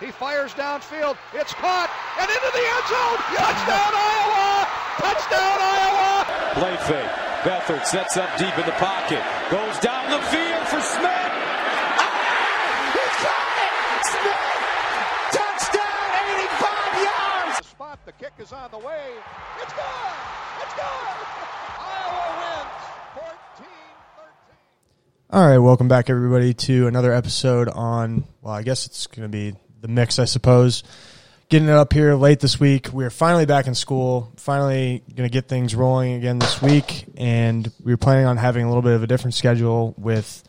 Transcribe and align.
He 0.00 0.12
fires 0.12 0.54
downfield. 0.54 1.18
It's 1.34 1.52
caught 1.54 1.90
and 2.22 2.30
into 2.30 2.50
the 2.54 2.62
end 2.62 2.86
zone. 2.86 3.18
Touchdown 3.34 3.92
Iowa! 3.98 4.62
Touchdown 5.02 5.58
Iowa! 5.58 6.22
Play 6.54 6.76
fake. 6.86 7.10
Beathard 7.42 7.84
sets 7.84 8.16
up 8.16 8.30
deep 8.38 8.56
in 8.58 8.66
the 8.66 8.78
pocket. 8.78 9.18
Goes 9.50 9.78
down 9.82 10.06
the 10.10 10.22
field 10.30 10.64
for 10.70 10.78
Smith. 10.78 11.30
Ah! 11.98 12.14
He 12.94 13.06
caught 13.26 13.58
it! 13.58 14.06
Smith! 14.06 14.54
Touchdown, 15.34 16.06
85 16.46 17.02
yards! 17.02 17.58
The 17.58 17.66
spot, 17.66 17.98
the 18.06 18.12
kick 18.12 18.32
is 18.38 18.52
on 18.52 18.70
the 18.70 18.78
way. 18.78 19.10
It's 19.60 19.72
good! 19.72 20.14
It's 20.62 20.74
good! 20.78 21.26
Iowa 21.74 22.38
wins 22.38 22.86
14 23.18 23.66
13. 23.66 23.70
All 25.30 25.44
right, 25.44 25.58
welcome 25.58 25.88
back 25.88 26.08
everybody 26.08 26.54
to 26.54 26.86
another 26.86 27.12
episode 27.12 27.68
on. 27.68 28.22
Well, 28.42 28.54
I 28.54 28.62
guess 28.62 28.86
it's 28.86 29.08
going 29.08 29.22
to 29.22 29.28
be 29.28 29.56
the 29.80 29.88
mix, 29.88 30.18
I 30.18 30.24
suppose. 30.24 30.82
Getting 31.48 31.68
it 31.68 31.74
up 31.74 31.92
here 31.92 32.14
late 32.14 32.40
this 32.40 32.60
week. 32.60 32.92
We're 32.92 33.10
finally 33.10 33.46
back 33.46 33.66
in 33.66 33.74
school. 33.74 34.32
Finally 34.36 35.02
going 35.14 35.28
to 35.28 35.32
get 35.32 35.48
things 35.48 35.74
rolling 35.74 36.14
again 36.14 36.38
this 36.38 36.60
week, 36.60 37.06
and 37.16 37.70
we 37.82 37.92
were 37.92 37.96
planning 37.96 38.26
on 38.26 38.36
having 38.36 38.64
a 38.64 38.68
little 38.68 38.82
bit 38.82 38.92
of 38.92 39.02
a 39.02 39.06
different 39.06 39.34
schedule 39.34 39.94
with 39.96 40.44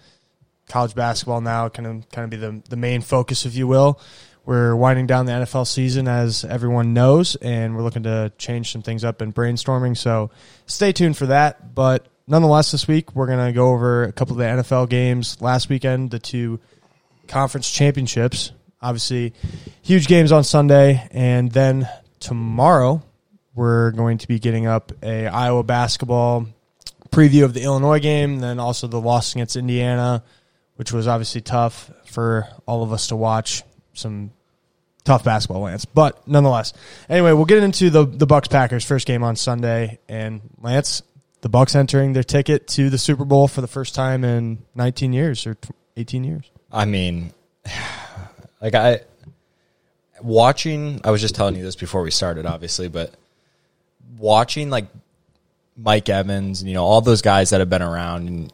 college 0.68 0.94
basketball 0.96 1.40
now, 1.42 1.70
kind 1.70 1.88
of 1.88 2.10
kind 2.10 2.26
of 2.26 2.30
be 2.30 2.38
the 2.38 2.62
the 2.70 2.76
main 2.76 3.02
focus, 3.02 3.46
if 3.46 3.56
you 3.56 3.66
will. 3.66 4.00
We're 4.46 4.76
winding 4.76 5.06
down 5.06 5.26
the 5.26 5.34
NFL 5.34 5.68
season, 5.68 6.08
as 6.08 6.44
everyone 6.44 6.94
knows, 6.94 7.36
and 7.36 7.76
we're 7.76 7.84
looking 7.84 8.04
to 8.04 8.32
change 8.38 8.72
some 8.72 8.82
things 8.82 9.04
up 9.04 9.22
and 9.22 9.34
brainstorming. 9.34 9.96
So 9.96 10.32
stay 10.66 10.92
tuned 10.92 11.18
for 11.18 11.28
that. 11.28 11.76
But 11.76 12.08
nonetheless, 12.28 12.72
this 12.72 12.88
week 12.88 13.16
we're 13.16 13.28
going 13.28 13.46
to 13.46 13.54
go 13.54 13.70
over 13.70 14.04
a 14.04 14.12
couple 14.12 14.34
of 14.34 14.40
the 14.40 14.46
NFL 14.46 14.90
games 14.90 15.40
last 15.40 15.70
weekend, 15.70 16.10
the 16.10 16.20
two 16.20 16.60
conference 17.28 17.70
championships. 17.70 18.52
Obviously, 18.82 19.34
huge 19.82 20.08
games 20.08 20.32
on 20.32 20.44
Sunday, 20.44 21.08
and 21.12 21.52
then 21.52 21.88
tomorrow 22.20 23.04
we're 23.56 23.92
going 23.92 24.18
to 24.20 24.28
be 24.28 24.40
getting 24.40 24.68
up 24.68 24.92
a 25.04 25.28
Iowa 25.28 25.64
basketball 25.64 26.48
preview 27.12 27.44
of 27.44 27.54
the 27.54 27.64
Illinois 27.64 28.00
game, 28.00 28.40
then 28.40 28.60
also 28.60 28.88
the 28.88 29.02
loss 29.02 29.34
against 29.34 29.56
Indiana, 29.56 30.24
which 30.76 30.94
was 30.94 31.08
obviously 31.08 31.42
tough 31.42 31.92
for 32.06 32.48
all 32.66 32.84
of 32.84 32.94
us 32.94 33.08
to 33.08 33.16
watch. 33.16 33.64
Some 33.94 34.32
tough 35.04 35.24
basketball, 35.24 35.64
Lance, 35.64 35.86
but 35.86 36.26
nonetheless. 36.28 36.72
Anyway, 37.10 37.34
we'll 37.34 37.46
get 37.46 37.64
into 37.64 37.90
the 37.90 38.06
the 38.06 38.28
Bucks 38.28 38.48
Packers 38.48 38.86
first 38.86 39.06
game 39.06 39.24
on 39.24 39.36
Sunday, 39.36 40.00
and 40.08 40.42
Lance, 40.62 41.02
the 41.42 41.50
Bucks 41.50 41.76
entering 41.76 42.14
their 42.14 42.24
ticket 42.24 42.68
to 42.70 42.90
the 42.90 42.98
Super 42.98 43.26
Bowl 43.26 43.48
for 43.48 43.62
the 43.62 43.68
first 43.68 43.96
time 43.96 44.24
in 44.24 44.60
19 44.76 45.12
years 45.12 45.46
or 45.46 45.58
18 45.98 46.24
years. 46.24 46.50
I 46.72 46.86
mean, 46.86 47.34
like 48.62 48.76
I 48.76 49.02
watching. 50.22 51.02
I 51.04 51.12
was 51.12 51.22
just 51.22 51.36
telling 51.36 51.56
you 51.56 51.64
this 51.64 51.76
before 51.76 52.02
we 52.02 52.12
started, 52.12 52.46
obviously, 52.46 52.88
but 52.88 53.14
watching 54.18 54.70
like 54.70 54.88
Mike 55.78 56.10
Evans 56.10 56.62
and 56.62 56.70
you 56.70 56.76
know 56.76 56.84
all 56.84 57.02
those 57.02 57.22
guys 57.22 57.52
that 57.52 57.60
have 57.60 57.70
been 57.70 57.82
around 57.82 58.28
and 58.28 58.54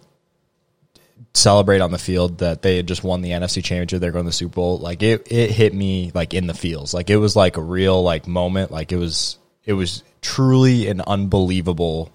celebrate 1.33 1.81
on 1.81 1.91
the 1.91 1.97
field 1.97 2.39
that 2.39 2.61
they 2.61 2.77
had 2.77 2.87
just 2.87 3.03
won 3.03 3.21
the 3.21 3.31
NFC 3.31 3.63
Championship. 3.63 3.99
They're 3.99 4.11
going 4.11 4.25
to 4.25 4.29
the 4.29 4.33
Super 4.33 4.55
Bowl. 4.55 4.77
Like 4.79 5.03
it, 5.03 5.31
it 5.31 5.51
hit 5.51 5.73
me 5.73 6.11
like 6.13 6.33
in 6.33 6.47
the 6.47 6.53
feels. 6.53 6.93
Like 6.93 7.09
it 7.09 7.17
was 7.17 7.35
like 7.35 7.57
a 7.57 7.61
real 7.61 8.01
like 8.01 8.27
moment. 8.27 8.71
Like 8.71 8.91
it 8.91 8.97
was, 8.97 9.37
it 9.65 9.73
was 9.73 10.03
truly 10.21 10.87
an 10.87 11.01
unbelievable, 11.01 12.11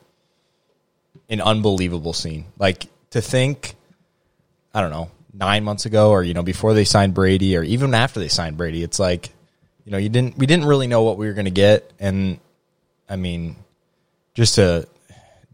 an 1.29 1.41
unbelievable 1.41 2.13
scene. 2.13 2.47
Like 2.59 2.87
to 3.11 3.21
think, 3.21 3.75
I 4.75 4.81
don't 4.81 4.91
know, 4.91 5.11
nine 5.33 5.65
months 5.65 5.87
ago 5.87 6.11
or 6.11 6.23
you 6.23 6.35
know 6.35 6.43
before 6.43 6.75
they 6.75 6.85
signed 6.85 7.15
Brady 7.15 7.57
or 7.57 7.63
even 7.63 7.95
after 7.95 8.21
they 8.21 8.29
signed 8.29 8.57
Brady, 8.57 8.83
it's 8.83 8.99
like, 8.99 9.31
you 9.85 9.93
know, 9.93 9.99
you 9.99 10.09
didn't, 10.09 10.37
we 10.39 10.47
didn't 10.47 10.67
really 10.67 10.87
know 10.87 11.03
what 11.03 11.17
we 11.19 11.27
were 11.27 11.35
going 11.35 11.45
to 11.47 11.51
get, 11.51 11.93
and 11.99 12.41
I 13.09 13.17
mean, 13.17 13.57
just 14.35 14.59
a 14.59 14.87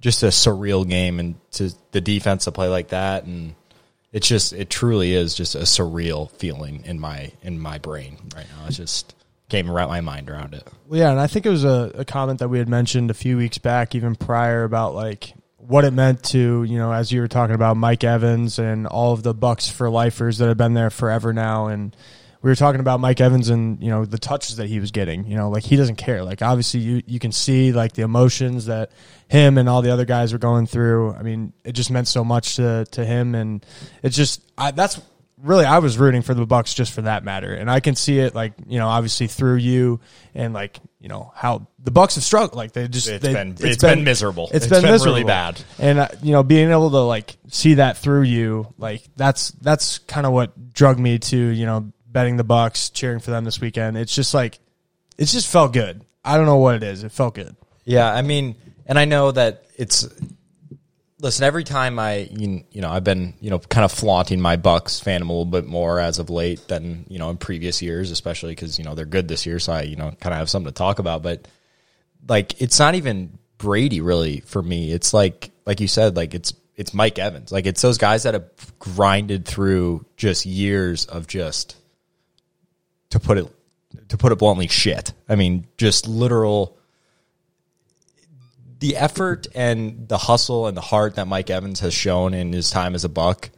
just 0.00 0.22
a 0.22 0.26
surreal 0.26 0.88
game 0.88 1.18
and 1.18 1.34
to 1.52 1.72
the 1.92 2.00
defense 2.00 2.44
to 2.44 2.52
play 2.52 2.68
like 2.68 2.88
that 2.88 3.24
and 3.24 3.54
it's 4.16 4.28
just 4.28 4.52
it 4.52 4.70
truly 4.70 5.12
is 5.12 5.34
just 5.34 5.54
a 5.54 5.60
surreal 5.60 6.30
feeling 6.30 6.84
in 6.84 6.98
my 6.98 7.30
in 7.42 7.58
my 7.58 7.76
brain 7.76 8.16
right 8.34 8.46
now. 8.56 8.66
It's 8.66 8.78
just 8.78 9.14
can't 9.50 9.68
wrap 9.68 9.88
my 9.88 10.00
mind 10.00 10.30
around 10.30 10.54
it. 10.54 10.66
Well, 10.88 10.98
yeah, 10.98 11.10
and 11.10 11.20
I 11.20 11.26
think 11.26 11.44
it 11.44 11.50
was 11.50 11.64
a, 11.64 11.92
a 11.94 12.04
comment 12.06 12.38
that 12.40 12.48
we 12.48 12.58
had 12.58 12.68
mentioned 12.68 13.10
a 13.10 13.14
few 13.14 13.36
weeks 13.36 13.58
back, 13.58 13.94
even 13.94 14.16
prior, 14.16 14.64
about 14.64 14.94
like 14.94 15.34
what 15.66 15.84
it 15.84 15.92
meant 15.92 16.22
to 16.24 16.64
you 16.64 16.78
know, 16.78 16.92
as 16.92 17.10
you 17.12 17.20
were 17.20 17.28
talking 17.28 17.54
about 17.54 17.76
Mike 17.76 18.04
Evans 18.04 18.58
and 18.58 18.86
all 18.86 19.12
of 19.12 19.22
the 19.22 19.34
Bucks 19.34 19.68
for 19.68 19.90
lifers 19.90 20.38
that 20.38 20.48
have 20.48 20.56
been 20.56 20.74
there 20.74 20.90
forever 20.90 21.32
now, 21.32 21.66
and 21.66 21.94
we 22.42 22.50
were 22.50 22.54
talking 22.54 22.80
about 22.80 23.00
Mike 23.00 23.20
Evans 23.20 23.48
and 23.48 23.82
you 23.82 23.90
know 23.90 24.04
the 24.04 24.18
touches 24.18 24.56
that 24.56 24.68
he 24.68 24.78
was 24.78 24.90
getting. 24.90 25.26
You 25.26 25.36
know, 25.36 25.50
like 25.50 25.64
he 25.64 25.76
doesn't 25.76 25.96
care. 25.96 26.22
Like 26.22 26.42
obviously 26.42 26.80
you 26.80 27.02
you 27.06 27.18
can 27.18 27.32
see 27.32 27.72
like 27.72 27.94
the 27.94 28.02
emotions 28.02 28.66
that 28.66 28.92
him 29.28 29.58
and 29.58 29.68
all 29.68 29.82
the 29.82 29.90
other 29.90 30.04
guys 30.04 30.32
were 30.32 30.38
going 30.38 30.66
through. 30.66 31.14
I 31.14 31.22
mean, 31.22 31.52
it 31.64 31.72
just 31.72 31.90
meant 31.90 32.08
so 32.08 32.24
much 32.24 32.56
to 32.56 32.86
to 32.92 33.04
him, 33.04 33.34
and 33.34 33.64
it's 34.02 34.16
just 34.16 34.42
I, 34.56 34.70
that's 34.70 35.00
really 35.46 35.64
I 35.64 35.78
was 35.78 35.96
rooting 35.98 36.22
for 36.22 36.34
the 36.34 36.46
Bucks 36.46 36.74
just 36.74 36.92
for 36.92 37.02
that 37.02 37.24
matter, 37.24 37.54
and 37.54 37.70
I 37.70 37.80
can 37.80 37.94
see 37.94 38.18
it 38.18 38.34
like 38.34 38.52
you 38.66 38.78
know 38.78 38.88
obviously 38.88 39.26
through 39.26 39.56
you 39.56 40.00
and 40.34 40.52
like 40.52 40.78
you 41.00 41.08
know 41.08 41.32
how 41.34 41.66
the 41.82 41.90
Bucks 41.90 42.16
have 42.16 42.24
struggled. 42.24 42.54
Like 42.56 42.72
they 42.72 42.88
just 42.88 43.08
It's 43.08 43.22
they, 43.24 43.32
been- 43.32 43.56
it's 43.60 43.82
been 43.82 44.04
miserable. 44.04 44.46
It's 44.52 44.64
It's 44.64 44.66
been, 44.68 44.82
been 44.82 44.90
miserable. 44.92 45.14
really 45.16 45.24
bad. 45.24 45.60
and 45.78 45.98
uh, 46.00 46.08
you 46.22 46.32
know 46.32 46.42
being 46.42 46.70
able 46.70 46.90
to 46.90 46.98
like 47.00 47.36
see 47.48 47.74
that 47.74 47.96
through 47.98 48.22
you, 48.22 48.72
like 48.78 49.02
that's 49.16 49.50
that's 49.52 49.98
kind 49.98 50.26
of 50.26 50.32
what 50.32 50.72
drug 50.72 50.98
me 50.98 51.18
to 51.18 51.36
you 51.36 51.66
know 51.66 51.92
betting 52.06 52.36
the 52.36 52.44
Bucks, 52.44 52.90
cheering 52.90 53.20
for 53.20 53.30
them 53.30 53.44
this 53.44 53.60
weekend. 53.60 53.96
It's 53.96 54.14
just 54.14 54.34
like 54.34 54.58
it 55.18 55.26
just 55.26 55.48
felt 55.50 55.72
good. 55.72 56.04
I 56.24 56.36
don't 56.36 56.46
know 56.46 56.56
what 56.58 56.74
it 56.74 56.82
is. 56.82 57.04
It 57.04 57.12
felt 57.12 57.34
good. 57.34 57.54
Yeah, 57.84 58.12
I 58.12 58.22
mean, 58.22 58.56
and 58.86 58.98
I 58.98 59.04
know 59.04 59.30
that 59.30 59.64
it's. 59.76 60.08
Listen, 61.18 61.44
every 61.44 61.64
time 61.64 61.98
I, 61.98 62.28
you 62.30 62.64
know, 62.74 62.90
I've 62.90 63.04
been, 63.04 63.34
you 63.40 63.48
know, 63.48 63.58
kind 63.58 63.84
of 63.84 63.92
flaunting 63.92 64.38
my 64.40 64.56
Bucks 64.56 65.00
fandom 65.00 65.28
a 65.28 65.32
little 65.32 65.46
bit 65.46 65.64
more 65.66 65.98
as 65.98 66.18
of 66.18 66.28
late 66.28 66.68
than 66.68 67.06
you 67.08 67.18
know 67.18 67.30
in 67.30 67.38
previous 67.38 67.80
years, 67.80 68.10
especially 68.10 68.52
because 68.52 68.78
you 68.78 68.84
know 68.84 68.94
they're 68.94 69.06
good 69.06 69.26
this 69.26 69.46
year, 69.46 69.58
so 69.58 69.72
I, 69.72 69.82
you 69.82 69.96
know, 69.96 70.10
kind 70.20 70.34
of 70.34 70.38
have 70.38 70.50
something 70.50 70.70
to 70.70 70.76
talk 70.76 70.98
about. 70.98 71.22
But 71.22 71.48
like, 72.28 72.60
it's 72.60 72.78
not 72.78 72.96
even 72.96 73.38
Brady 73.56 74.02
really 74.02 74.40
for 74.40 74.62
me. 74.62 74.92
It's 74.92 75.14
like, 75.14 75.50
like 75.64 75.80
you 75.80 75.88
said, 75.88 76.16
like 76.16 76.34
it's 76.34 76.52
it's 76.76 76.92
Mike 76.92 77.18
Evans. 77.18 77.50
Like 77.50 77.64
it's 77.64 77.80
those 77.80 77.98
guys 77.98 78.24
that 78.24 78.34
have 78.34 78.50
grinded 78.78 79.46
through 79.46 80.04
just 80.16 80.44
years 80.44 81.06
of 81.06 81.26
just 81.26 81.76
to 83.10 83.18
put 83.18 83.38
it 83.38 83.50
to 84.08 84.18
put 84.18 84.32
it 84.32 84.36
bluntly, 84.38 84.68
shit. 84.68 85.12
I 85.28 85.36
mean, 85.36 85.66
just 85.78 86.06
literal 86.06 86.75
the 88.78 88.96
effort 88.96 89.46
and 89.54 90.08
the 90.08 90.18
hustle 90.18 90.66
and 90.66 90.76
the 90.76 90.82
heart 90.82 91.16
that 91.16 91.26
Mike 91.26 91.50
Evans 91.50 91.80
has 91.80 91.94
shown 91.94 92.34
in 92.34 92.52
his 92.52 92.70
time 92.70 92.94
as 92.94 93.04
a 93.04 93.08
buck 93.08 93.50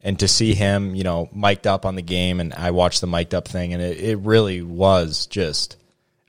and 0.00 0.18
to 0.18 0.28
see 0.28 0.54
him, 0.54 0.94
you 0.94 1.04
know, 1.04 1.28
mic'd 1.32 1.66
up 1.66 1.86
on 1.86 1.94
the 1.94 2.02
game 2.02 2.40
and 2.40 2.52
I 2.52 2.72
watched 2.72 3.00
the 3.00 3.06
mic'd 3.06 3.34
up 3.34 3.48
thing 3.48 3.72
and 3.72 3.82
it, 3.82 3.98
it 3.98 4.16
really 4.18 4.62
was 4.62 5.26
just 5.26 5.76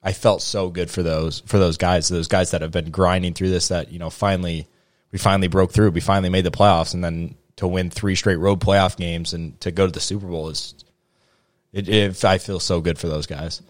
I 0.04 0.14
felt 0.14 0.42
so 0.42 0.70
good 0.70 0.92
for 0.92 1.02
those 1.02 1.42
for 1.42 1.58
those 1.58 1.78
guys, 1.78 2.08
those 2.08 2.28
guys 2.28 2.52
that 2.52 2.62
have 2.62 2.72
been 2.72 2.92
grinding 2.92 3.34
through 3.34 3.50
this 3.50 3.70
that, 3.70 3.92
you 3.92 4.00
know, 4.00 4.10
finally 4.10 4.68
we 5.12 5.18
finally 5.18 5.48
broke 5.48 5.72
through. 5.72 5.92
We 5.92 6.02
finally 6.02 6.30
made 6.30 6.46
the 6.46 6.52
playoffs 6.52 6.94
and 6.94 7.04
then 7.04 7.36
to 7.58 7.68
win 7.68 7.90
three 7.90 8.16
straight 8.16 8.36
road 8.36 8.60
playoff 8.60 8.98
games 8.98 9.34
and 9.34 9.60
to 9.62 9.72
go 9.72 9.86
to 9.86 9.92
the 9.92 10.00
Super 10.00 10.28
Bowl 10.28 10.50
is 10.50 10.76
it, 11.74 11.90
it 11.90 12.24
I 12.24 12.38
feel 12.38 12.60
so 12.60 12.82
good 12.82 13.00
for 13.00 13.08
those 13.08 13.26
guys. 13.26 13.62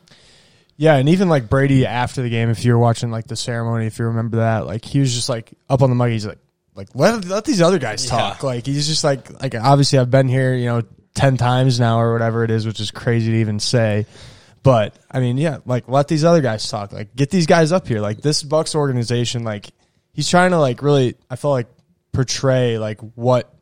Yeah, 0.78 0.96
and 0.96 1.08
even 1.09 1.30
like 1.30 1.50
Brady 1.50 1.86
after 1.86 2.22
the 2.22 2.30
game, 2.30 2.50
if 2.50 2.66
you 2.66 2.74
were 2.74 2.80
watching 2.80 3.09
like 3.09 3.28
the 3.28 3.36
ceremony, 3.36 3.88
if 3.88 3.97
you 3.97 4.06
remember 4.06 4.38
that, 4.38 4.66
like 4.66 4.84
he 4.84 5.00
was 5.00 5.13
just 5.13 5.30
like 5.30 5.53
up 5.69 5.81
on 5.81 5.90
the 5.90 5.96
mic. 5.96 6.12
He's 6.12 6.25
like, 6.25 6.40
like 6.74 6.90
let 6.94 7.24
let 7.25 7.46
these 7.46 7.62
other 7.62 7.80
guys 7.80 8.06
talk. 8.06 8.41
Yeah. 8.41 8.47
Like 8.47 8.66
he's 8.66 8.88
just 8.88 9.03
like 9.03 9.41
like 9.41 9.56
obviously 9.56 10.00
I've 10.00 10.12
been 10.12 10.28
here, 10.28 10.53
you 10.53 10.66
know, 10.66 10.84
ten 11.14 11.38
times 11.38 11.80
now 11.80 12.02
or 12.02 12.12
whatever 12.12 12.44
it 12.44 12.52
is, 12.52 12.66
which 12.66 12.81
is 12.81 12.91
crazy 12.91 13.31
to 13.31 13.38
even 13.38 13.59
say. 13.59 14.06
But 14.64 14.96
I 15.09 15.22
mean, 15.22 15.38
yeah, 15.38 15.59
like 15.66 15.88
let 15.88 16.09
these 16.09 16.26
other 16.26 16.41
guys 16.41 16.67
talk. 16.67 16.91
Like 16.91 17.16
get 17.16 17.29
these 17.29 17.46
guys 17.46 17.72
up 17.72 17.88
here. 17.88 18.02
Like 18.02 18.22
this 18.22 18.44
Bucks 18.44 18.76
organization, 18.76 19.46
like 19.46 19.70
he's 20.11 20.29
trying 20.29 20.52
to 20.52 20.59
like 20.59 20.82
really. 20.82 21.16
I 21.29 21.38
felt 21.38 21.53
like 21.53 21.67
portray 22.11 22.78
like 22.78 23.00
what 23.00 23.53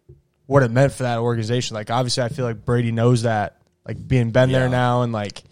what 0.48 0.64
it 0.64 0.72
meant 0.72 0.94
for 0.94 1.04
that 1.04 1.20
organization. 1.20 1.76
Like 1.76 1.92
obviously, 1.92 2.24
I 2.24 2.30
feel 2.30 2.46
like 2.46 2.66
Brady 2.66 2.92
knows 2.92 3.22
that. 3.24 3.60
Like 3.86 4.08
being 4.08 4.32
been 4.32 4.50
there 4.52 4.70
now 4.70 5.02
and 5.02 5.12
like 5.12 5.44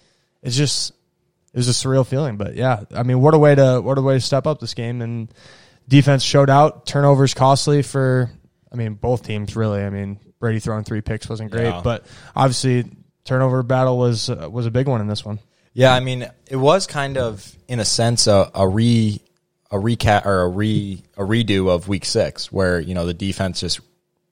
it's 0.41 0.55
just 0.55 0.93
it 1.53 1.57
was 1.57 1.67
a 1.67 1.71
surreal 1.71 2.05
feeling. 2.05 2.37
But 2.37 2.55
yeah, 2.55 2.81
I 2.95 3.03
mean, 3.03 3.21
what 3.21 3.33
a 3.33 3.37
way 3.39 3.55
to 3.55 3.81
what 3.81 3.97
a 3.97 4.01
way 4.01 4.15
to 4.15 4.21
step 4.21 4.47
up 4.47 4.59
this 4.59 4.73
game 4.73 5.01
and 5.01 5.31
defense 5.87 6.23
showed 6.23 6.49
out. 6.49 6.85
Turnovers 6.85 7.33
costly 7.33 7.81
for 7.81 8.29
I 8.71 8.75
mean 8.75 8.93
both 8.95 9.23
teams 9.23 9.55
really. 9.55 9.83
I 9.83 9.89
mean 9.89 10.19
Brady 10.39 10.59
throwing 10.59 10.83
three 10.83 11.01
picks 11.01 11.27
wasn't 11.29 11.51
great, 11.51 11.65
Yeah. 11.65 11.81
but 11.83 12.05
obviously 12.35 12.85
turnover 13.25 13.63
battle 13.63 13.97
was 13.97 14.29
uh, 14.29 14.47
was 14.51 14.65
a 14.65 14.71
big 14.71 14.87
one 14.87 15.01
in 15.01 15.07
this 15.07 15.23
one. 15.25 15.39
Yeah, 15.73 15.93
I 15.93 16.01
mean, 16.01 16.29
it 16.49 16.57
was 16.57 16.85
kind 16.85 17.17
of 17.17 17.55
in 17.69 17.79
a 17.79 17.85
sense 17.85 18.27
a, 18.27 18.51
a 18.53 18.67
re 18.67 19.21
a 19.69 19.75
recap 19.77 20.25
or 20.25 20.41
a 20.41 20.49
re 20.49 21.01
a 21.15 21.21
redo 21.21 21.69
of 21.69 21.87
week 21.87 22.03
six, 22.05 22.51
where 22.51 22.79
you 22.79 22.93
know 22.93 23.05
the 23.05 23.13
defense 23.13 23.61
just 23.61 23.79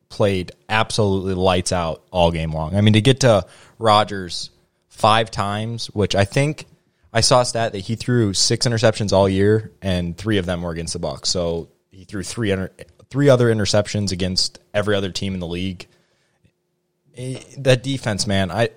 played 0.09 0.51
absolutely 0.67 1.35
lights 1.35 1.71
out 1.71 2.03
all 2.11 2.31
game 2.31 2.51
long. 2.51 2.75
I 2.75 2.81
mean, 2.81 2.93
to 2.93 3.01
get 3.01 3.21
to 3.21 3.45
Rodgers 3.77 4.49
five 4.89 5.31
times, 5.31 5.87
which 5.87 6.13
I 6.15 6.25
think 6.25 6.65
I 7.11 7.21
saw 7.21 7.41
a 7.41 7.45
stat 7.45 7.73
that 7.73 7.79
he 7.79 7.95
threw 7.95 8.33
six 8.33 8.67
interceptions 8.67 9.11
all 9.13 9.27
year, 9.27 9.71
and 9.81 10.15
three 10.17 10.37
of 10.37 10.45
them 10.45 10.61
were 10.61 10.71
against 10.71 10.93
the 10.93 10.99
Bucks. 10.99 11.29
So 11.29 11.69
he 11.91 12.05
threw 12.05 12.23
three 12.23 12.55
three 13.09 13.29
other 13.29 13.53
interceptions 13.53 14.11
against 14.11 14.59
every 14.73 14.95
other 14.95 15.11
team 15.11 15.33
in 15.33 15.39
the 15.39 15.47
league. 15.47 15.87
Eh, 17.17 17.39
That 17.57 17.83
defense, 17.83 18.27
man, 18.27 18.51
I 18.51 18.69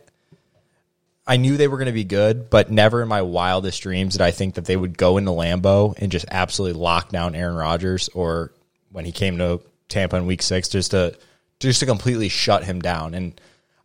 I 1.26 1.36
knew 1.36 1.56
they 1.56 1.68
were 1.68 1.76
going 1.76 1.86
to 1.86 1.92
be 1.92 2.04
good, 2.04 2.50
but 2.50 2.70
never 2.70 3.02
in 3.02 3.08
my 3.08 3.22
wildest 3.22 3.82
dreams 3.82 4.14
did 4.14 4.22
I 4.22 4.32
think 4.32 4.54
that 4.54 4.64
they 4.64 4.76
would 4.76 4.98
go 4.98 5.18
into 5.18 5.30
Lambeau 5.30 5.94
and 5.98 6.10
just 6.10 6.26
absolutely 6.30 6.80
lock 6.80 7.10
down 7.10 7.34
Aaron 7.34 7.54
Rodgers, 7.54 8.08
or 8.08 8.52
when 8.90 9.04
he 9.04 9.12
came 9.12 9.38
to 9.38 9.60
Tampa 9.88 10.16
in 10.16 10.26
Week 10.26 10.42
Six, 10.42 10.68
just 10.68 10.90
to 10.92 11.16
just 11.60 11.80
to 11.80 11.86
completely 11.86 12.28
shut 12.28 12.64
him 12.64 12.80
down. 12.80 13.14
And 13.14 13.40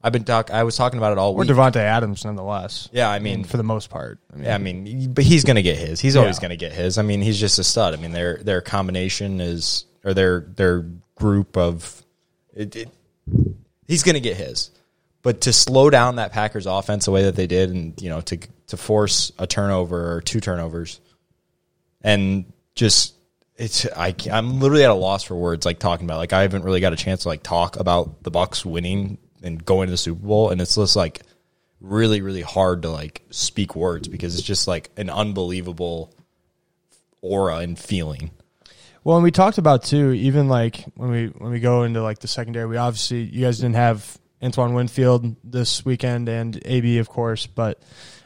I've 0.07 0.13
been 0.13 0.23
talk. 0.23 0.49
I 0.51 0.63
was 0.63 0.77
talking 0.77 0.97
about 0.97 1.11
it 1.11 1.17
all 1.17 1.33
Or 1.33 1.39
week. 1.41 1.49
Davante 1.49 1.75
Adams, 1.75 2.23
nonetheless. 2.23 2.87
Yeah, 2.93 3.09
I 3.09 3.19
mean, 3.19 3.43
for 3.43 3.57
the 3.57 3.63
most 3.63 3.89
part. 3.89 4.19
I 4.33 4.37
mean, 4.37 4.45
yeah, 4.45 4.55
I 4.55 4.57
mean, 4.57 5.13
but 5.13 5.25
he's 5.25 5.43
going 5.43 5.57
to 5.57 5.61
get 5.61 5.77
his. 5.77 5.99
He's 5.99 6.15
always 6.15 6.37
Yeah. 6.37 6.41
going 6.41 6.49
to 6.51 6.55
get 6.57 6.71
his. 6.71 6.97
I 6.97 7.01
mean, 7.01 7.21
he's 7.21 7.37
just 7.39 7.59
a 7.59 7.63
stud. 7.63 7.93
I 7.93 7.97
mean, 7.97 8.11
their 8.11 8.37
their 8.37 8.61
combination 8.61 9.41
is 9.41 9.85
or 10.05 10.13
their 10.13 10.39
their 10.39 10.85
group 11.15 11.57
of 11.57 12.03
it, 12.55 12.75
it, 12.75 12.89
he's 13.87 14.03
going 14.03 14.15
to 14.15 14.21
get 14.21 14.37
his. 14.37 14.71
But 15.23 15.41
to 15.41 15.51
slow 15.51 15.89
down 15.89 16.15
that 16.15 16.31
Packers 16.31 16.65
offense 16.67 17.03
the 17.05 17.11
way 17.11 17.23
that 17.23 17.35
they 17.35 17.47
did, 17.47 17.69
and 17.69 18.01
you 18.01 18.09
know, 18.09 18.21
to 18.21 18.37
to 18.67 18.77
force 18.77 19.31
a 19.37 19.45
turnover 19.45 20.13
or 20.15 20.21
two 20.21 20.39
turnovers, 20.39 21.01
and 22.01 22.45
just 22.75 23.13
it's 23.57 23.85
I 23.87 24.11
can't, 24.13 24.35
I'm 24.35 24.59
literally 24.61 24.83
at 24.83 24.89
a 24.89 24.93
loss 24.93 25.23
for 25.23 25.35
words. 25.35 25.65
Like 25.65 25.79
talking 25.79 26.05
about 26.05 26.17
like 26.19 26.31
I 26.31 26.43
haven't 26.43 26.63
really 26.63 26.79
got 26.79 26.93
a 26.93 26.95
chance 26.95 27.23
to 27.23 27.27
like 27.27 27.43
talk 27.43 27.77
about 27.77 28.23
the 28.23 28.31
Bucks 28.31 28.65
winning 28.65 29.17
and 29.43 29.63
going 29.63 29.87
to 29.87 29.91
the 29.91 29.97
Super 29.97 30.25
Bowl, 30.25 30.49
and 30.49 30.61
it's 30.61 30.75
just 30.75 30.95
like 30.95 31.21
really 31.79 32.21
really 32.21 32.41
hard 32.41 32.81
to 32.81 32.89
like 32.89 33.21
speak 33.29 33.75
words 33.75 34.07
because 34.07 34.35
it's 34.35 34.47
just 34.47 34.67
like 34.67 34.89
an 34.97 35.09
unbelievable 35.09 36.11
aura 37.21 37.57
and 37.57 37.77
feeling. 37.77 38.31
Well, 39.03 39.17
and 39.17 39.23
we 39.23 39.31
talked 39.31 39.57
about 39.57 39.83
too, 39.83 40.11
even 40.11 40.49
like 40.49 40.83
when 40.95 41.09
we 41.11 41.27
when 41.27 41.51
we 41.51 41.59
go 41.59 41.83
into 41.83 42.01
like 42.01 42.19
the 42.19 42.27
secondary, 42.27 42.65
we 42.65 42.77
obviously 42.77 43.21
you 43.21 43.45
guys 43.45 43.57
didn't 43.57 43.75
have 43.75 44.17
Antoine 44.41 44.73
Winfield 44.73 45.35
this 45.43 45.85
weekend 45.85 46.29
and 46.29 46.59
AB 46.65 46.97
of 46.97 47.09
course, 47.09 47.47
but 47.47 47.81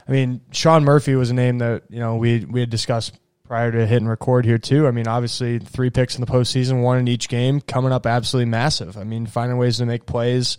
I 0.08 0.12
mean 0.12 0.42
Sean 0.52 0.84
Murphy 0.84 1.16
was 1.16 1.30
a 1.30 1.36
name 1.36 1.60
that 1.60 1.84
you 1.90 2.00
know 2.00 2.16
we 2.16 2.46
we 2.46 2.62
had 2.62 2.70
discussed 2.70 3.18
prior 3.52 3.70
to 3.70 3.86
hitting 3.86 4.08
record 4.08 4.46
here 4.46 4.58
too. 4.58 4.88
I 4.88 4.92
mean, 4.92 5.10
obviously 5.10 5.60
three 5.60 5.90
picks 5.90 6.16
in 6.16 6.22
the 6.22 6.32
postseason, 6.32 6.82
one 6.82 7.00
in 7.00 7.10
each 7.10 7.28
game, 7.28 7.60
coming 7.60 7.92
up 7.92 8.06
absolutely 8.06 8.50
massive. 8.50 8.98
I 8.98 9.04
mean, 9.04 9.26
finding 9.26 9.58
ways 9.58 9.80
to 9.80 9.86
make 9.86 10.06
plays 10.06 10.58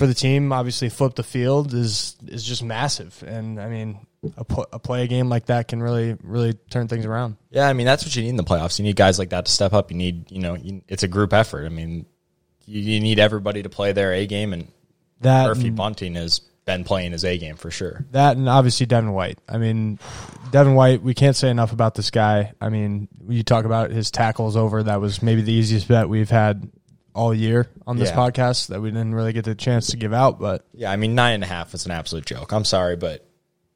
for 0.00 0.06
the 0.06 0.14
team, 0.14 0.50
obviously 0.50 0.88
flip 0.88 1.14
the 1.14 1.22
field 1.22 1.74
is 1.74 2.16
is 2.26 2.42
just 2.42 2.62
massive. 2.62 3.22
And 3.26 3.60
I 3.60 3.68
mean, 3.68 3.98
a, 4.38 4.44
pl- 4.46 4.66
a 4.72 4.78
play 4.78 5.04
a 5.04 5.06
game 5.06 5.28
like 5.28 5.46
that 5.46 5.68
can 5.68 5.82
really 5.82 6.16
really 6.22 6.54
turn 6.70 6.88
things 6.88 7.04
around. 7.04 7.36
Yeah, 7.50 7.68
I 7.68 7.74
mean 7.74 7.84
that's 7.84 8.02
what 8.02 8.16
you 8.16 8.22
need 8.22 8.30
in 8.30 8.36
the 8.36 8.42
playoffs. 8.44 8.78
You 8.78 8.84
need 8.86 8.96
guys 8.96 9.18
like 9.18 9.28
that 9.30 9.44
to 9.44 9.52
step 9.52 9.74
up. 9.74 9.90
You 9.90 9.98
need 9.98 10.30
you 10.30 10.38
know 10.40 10.54
you, 10.54 10.80
it's 10.88 11.02
a 11.02 11.08
group 11.08 11.34
effort. 11.34 11.66
I 11.66 11.68
mean 11.68 12.06
you, 12.64 12.80
you 12.80 13.00
need 13.00 13.18
everybody 13.18 13.62
to 13.62 13.68
play 13.68 13.92
their 13.92 14.14
A 14.14 14.26
game, 14.26 14.54
and 14.54 14.68
That 15.20 15.48
Murphy 15.48 15.68
and- 15.68 15.76
Bunting 15.76 16.14
has 16.14 16.40
been 16.64 16.84
playing 16.84 17.12
his 17.12 17.24
A 17.24 17.36
game 17.36 17.56
for 17.56 17.70
sure. 17.70 18.06
That 18.12 18.38
and 18.38 18.48
obviously 18.48 18.86
Devin 18.86 19.12
White. 19.12 19.38
I 19.46 19.58
mean, 19.58 19.98
Devin 20.50 20.74
White. 20.74 21.02
We 21.02 21.12
can't 21.12 21.36
say 21.36 21.50
enough 21.50 21.72
about 21.72 21.94
this 21.94 22.10
guy. 22.10 22.52
I 22.58 22.70
mean, 22.70 23.08
you 23.28 23.42
talk 23.42 23.66
about 23.66 23.90
his 23.90 24.10
tackles 24.10 24.56
over. 24.56 24.82
That 24.82 25.00
was 25.02 25.22
maybe 25.22 25.42
the 25.42 25.52
easiest 25.52 25.88
bet 25.88 26.08
we've 26.08 26.30
had 26.30 26.70
all 27.20 27.34
year 27.34 27.68
on 27.86 27.96
this 27.98 28.08
Yeah. 28.10 28.16
podcast 28.16 28.68
that 28.68 28.80
we 28.80 28.90
didn't 28.90 29.14
really 29.14 29.32
get 29.34 29.44
the 29.44 29.54
chance 29.54 29.88
to 29.88 29.96
give 29.96 30.12
out. 30.14 30.38
But 30.40 30.64
Yeah, 30.72 30.90
I 30.90 30.96
mean 30.96 31.14
nine 31.14 31.34
and 31.34 31.44
a 31.44 31.46
half 31.46 31.74
is 31.74 31.84
an 31.84 31.92
absolute 31.92 32.24
joke. 32.24 32.52
I'm 32.52 32.64
sorry, 32.64 32.96
but 32.96 33.26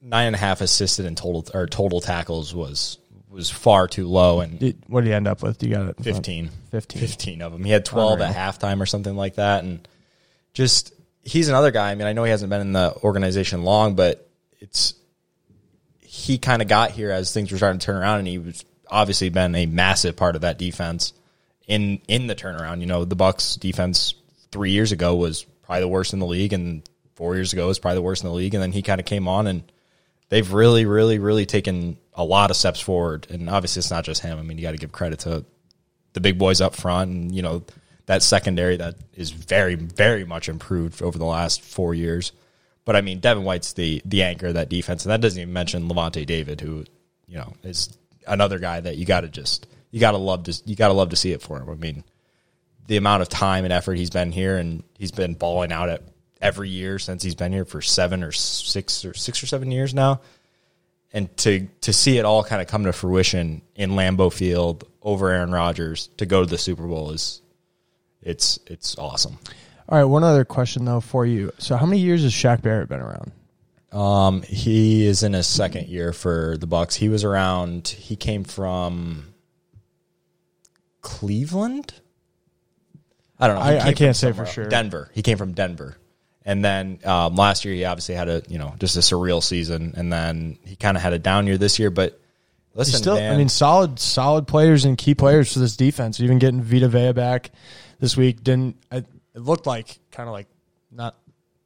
nine 0.01 0.29
and 0.29 0.37
a 0.37 0.39
half 0.39 0.61
assisted 0.61 1.05
and 1.07 1.17
total 1.17 1.47
or 1.53 1.67
total 1.67 2.01
tackles 2.01 2.55
was 2.55 2.99
was 3.31 3.51
far 3.51 3.89
too 3.89 4.07
low 4.07 4.41
and 4.41 4.63
it, 4.63 4.77
what 4.87 5.01
did 5.03 5.09
he 5.09 5.13
end 5.15 5.27
up 5.27 5.43
with? 5.43 5.61
You 5.63 5.71
got 5.71 5.89
it. 5.89 5.97
15. 6.03 6.51
15. 6.71 7.01
15 7.01 7.43
of 7.43 7.53
them. 7.53 7.65
He 7.65 7.71
had 7.73 7.85
12 7.85 8.13
Unreal. 8.21 8.29
at 8.31 8.37
halftime 8.37 8.81
or 8.81 8.87
something 8.87 9.17
like 9.17 9.35
that. 9.35 9.65
And 9.65 9.87
just, 10.53 10.93
he's 11.23 11.49
another 11.49 11.73
guy. 11.73 11.91
I 11.91 11.97
mean, 11.97 12.07
I 12.07 12.13
know 12.13 12.23
he 12.23 12.31
hasn't 12.31 12.49
been 12.51 12.61
in 12.61 12.73
the 12.73 12.95
organization 13.03 13.65
long, 13.65 13.97
but 13.97 14.31
it's, 14.61 14.95
he 16.01 16.39
kind 16.39 16.63
of 16.63 16.69
got 16.69 16.93
here 16.93 17.11
as 17.11 17.33
things 17.35 17.51
were 17.51 17.57
starting 17.59 17.81
to 17.81 17.85
turn 17.85 17.97
around 18.01 18.21
and 18.21 18.29
he 18.29 18.39
was 18.39 18.65
obviously 18.89 19.31
been 19.31 19.53
a 19.57 19.67
massive 19.67 20.15
part 20.15 20.37
of 20.37 20.43
that 20.43 20.57
defense 20.57 21.13
in, 21.67 22.01
in 22.09 22.27
the 22.27 22.35
turnaround. 22.35 22.81
You 22.81 22.87
know, 22.87 23.05
the 23.05 23.17
Bucks 23.17 23.57
defense 23.57 24.15
three 24.51 24.71
years 24.71 24.93
ago 24.93 25.15
was 25.15 25.45
probably 25.63 25.81
the 25.81 25.89
worst 25.89 26.13
in 26.13 26.19
the 26.19 26.27
league 26.27 26.53
and 26.53 26.83
four 27.15 27.35
years 27.35 27.53
ago 27.53 27.69
was 27.69 27.79
probably 27.79 27.97
the 27.97 28.03
worst 28.03 28.23
in 28.23 28.29
the 28.29 28.35
league. 28.35 28.55
And 28.55 28.63
then 28.63 28.73
he 28.73 28.83
kind 28.83 29.01
of 29.01 29.07
came 29.07 29.29
on 29.29 29.47
and 29.47 29.63
they've 30.29 30.53
really, 30.53 30.85
really, 30.87 31.19
really 31.19 31.47
taken 31.47 31.97
a 32.13 32.25
lot 32.25 32.51
of 32.51 32.57
steps 32.57 32.81
forward. 32.81 33.27
And 33.31 33.49
obviously 33.49 33.81
it's 33.81 33.91
not 33.91 34.05
just 34.05 34.23
him. 34.23 34.39
I 34.39 34.43
mean, 34.43 34.59
you 34.59 34.63
got 34.63 34.73
to 34.73 34.79
give 34.79 34.93
credit 34.93 35.21
to 35.21 35.45
the 36.15 36.21
big 36.21 36.39
boys 36.39 36.61
up 36.61 36.75
front 36.75 37.11
and 37.11 37.35
you 37.35 37.43
know 37.43 37.63
that 38.07 38.23
secondary 38.23 38.77
that 38.77 38.95
is 39.13 39.31
very 39.31 39.75
very 39.75 40.25
much 40.25 40.49
improved 40.49 41.03
over 41.03 41.19
the 41.19 41.25
last 41.25 41.61
four 41.61 41.93
years 41.93 42.33
but 42.85 42.97
i 42.97 43.01
mean 43.03 43.19
devin 43.21 43.45
white's 43.45 43.75
the 43.75 44.01
the 44.05 44.23
anchor 44.23 44.47
of 44.47 44.55
that 44.55 44.71
defense 44.71 45.05
and 45.05 45.13
that 45.13 45.21
doesn't 45.21 45.41
even 45.41 45.53
mention 45.53 45.89
lavonte 45.89 46.25
david 46.25 46.61
who 46.61 46.85
you 47.27 47.37
know 47.37 47.53
is 47.63 47.97
another 48.27 48.59
guy 48.59 48.81
that 48.81 48.97
you 48.97 49.05
got 49.05 49.21
to 49.21 49.29
just 49.29 49.67
you 49.95 50.01
got 50.01 50.11
to 50.11 50.19
love 50.19 50.43
to 50.43 50.63
you 50.67 50.75
got 50.75 50.89
to 50.89 50.95
love 50.95 51.11
to 51.11 51.17
see 51.17 51.31
it 51.31 51.41
for 51.41 51.57
him 51.57 51.71
i 51.71 51.75
mean 51.75 52.03
the 52.89 52.97
amount 52.97 53.23
of 53.23 53.29
time 53.29 53.63
and 53.63 53.73
effort 53.73 53.95
he's 53.95 54.11
been 54.11 54.33
here 54.33 54.57
and 54.57 54.83
he's 54.99 55.13
been 55.13 55.35
balling 55.35 55.71
out 55.71 55.89
at 55.89 56.03
every 56.43 56.69
year 56.69 56.99
since 56.99 57.23
he's 57.23 57.37
been 57.37 57.53
here 57.53 57.65
for 57.65 57.81
seven 57.81 58.25
or 58.25 58.33
six 58.33 59.05
or 59.05 59.15
six 59.15 59.41
or 59.41 59.47
seven 59.47 59.71
years 59.71 59.95
now 59.95 60.21
and 61.13 61.35
to 61.37 61.69
to 61.81 61.93
see 61.93 62.19
it 62.19 62.25
all 62.25 62.43
kind 62.43 62.61
of 62.61 62.67
come 62.67 62.85
to 62.85 62.93
fruition 62.93 63.63
in 63.77 63.93
Lambeau 63.93 64.33
Field 64.33 64.85
over 65.01 65.31
Aaron 65.31 65.53
Rodgers 65.53 66.09
to 66.17 66.27
go 66.27 66.43
to 66.45 66.51
the 66.51 66.59
Super 66.59 66.87
Bowl 66.87 67.13
is 67.13 67.41
it's 68.21 68.59
it's 68.67 68.99
awesome. 68.99 69.39
all 69.89 69.99
right, 69.99 70.05
one 70.05 70.25
other 70.25 70.45
question 70.45 70.85
though 70.85 71.01
for 71.01 71.25
you. 71.25 71.53
So, 71.59 71.77
how 71.77 71.87
many 71.87 72.01
years 72.01 72.25
has 72.25 72.33
Shaq 72.33 72.63
Barrett 72.63 72.89
been 72.89 73.01
around? 73.01 73.31
Um, 73.93 74.43
he 74.43 75.07
is 75.07 75.23
in 75.23 75.35
his 75.35 75.47
second 75.47 75.87
year 75.87 76.13
for 76.13 76.57
the 76.59 76.67
Bucks. 76.67 76.97
He 76.97 77.09
was 77.09 77.23
around. 77.23 77.87
He 77.87 78.17
came 78.17 78.43
from 78.43 79.34
Cleveland. 81.05 81.95
I 83.39 83.47
don't 83.47 83.57
know. 83.57 83.63
I- 83.63 83.89
I 83.89 83.93
can't 83.93 84.17
say 84.17 84.33
for 84.33 84.47
sure. 84.47 84.69
Denver. 84.69 85.11
He 85.13 85.23
came 85.23 85.39
from 85.39 85.53
Denver, 85.53 85.97
and 86.45 86.65
then 86.65 86.99
um, 87.05 87.37
last 87.37 87.65
year 87.65 87.75
he 87.75 87.85
obviously 87.85 88.15
had 88.17 88.29
a 88.29 88.43
you 88.49 88.59
know 88.59 88.75
just 88.81 88.97
a 88.97 89.01
surreal 89.01 89.43
season, 89.43 89.95
and 89.97 90.13
then 90.13 90.59
he 90.65 90.75
kind 90.77 90.97
of 90.97 91.03
had 91.03 91.13
a 91.13 91.19
down 91.19 91.47
year 91.47 91.59
this 91.59 91.79
year. 91.79 91.91
But 91.91 92.19
listen, 92.75 92.93
He's 92.93 92.99
still, 93.01 93.17
man, 93.17 93.35
I 93.35 93.37
mean, 93.37 93.49
solid, 93.49 93.99
solid 93.99 94.47
players 94.49 94.85
and 94.85 94.97
key 94.99 95.15
players 95.15 95.53
for 95.53 95.59
this 95.59 95.77
defense. 95.77 96.21
Even 96.21 96.39
getting 96.39 96.63
Vita 96.63 96.89
Vea 96.89 97.13
back 97.13 97.51
this 98.01 98.17
week 98.17 98.43
didn't. 98.43 98.77
It 98.91 99.07
looked 99.35 99.67
like 99.67 99.99
kind 100.11 100.29
of 100.29 100.33
like 100.33 100.47
not 100.91 101.17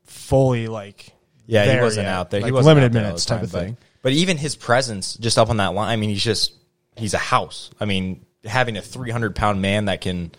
fully 0.05 0.67
like. 0.69 1.13
Yeah, 1.47 1.77
he 1.77 1.81
wasn't 1.81 2.07
yet. 2.07 2.13
out 2.13 2.31
there. 2.31 2.41
Like 2.41 2.49
he 2.49 2.53
wasn't 2.53 2.77
limited 2.77 2.91
out 2.91 2.93
there 2.95 3.03
minutes 3.05 3.25
type 3.25 3.43
of 3.43 3.53
but- 3.53 3.61
thing. 3.63 3.77
But 4.01 4.13
even 4.13 4.37
his 4.37 4.55
presence 4.57 5.15
just 5.17 5.39
up 5.39 5.51
on 5.51 5.57
that 5.59 5.75
line, 5.75 5.89
I 5.89 5.97
mean, 5.97 6.09
he's 6.11 6.23
just 6.25 6.53
he's 6.97 7.15
a 7.15 7.19
house. 7.19 7.71
I 7.81 7.85
mean, 7.85 8.25
having 8.49 8.77
a 8.77 8.83
300 8.83 9.35
pound 9.35 9.63
man 9.63 9.87
that 9.87 10.01
can 10.01 10.33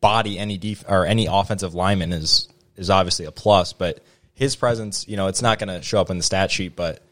body 0.00 0.38
any 0.38 0.58
def- 0.58 0.84
or 0.88 1.06
any 1.06 1.26
offensive 1.26 1.74
lineman 1.74 2.12
is 2.12 2.48
is 2.76 2.90
obviously 2.90 3.24
a 3.24 3.32
plus. 3.32 3.72
But 3.72 4.00
his 4.34 4.56
presence, 4.56 5.06
you 5.08 5.16
know, 5.16 5.26
it's 5.26 5.42
not 5.42 5.58
going 5.58 5.68
to 5.68 5.82
show 5.82 6.00
up 6.00 6.10
in 6.10 6.16
the 6.16 6.22
stat 6.22 6.50
sheet, 6.50 6.76
but 6.76 7.02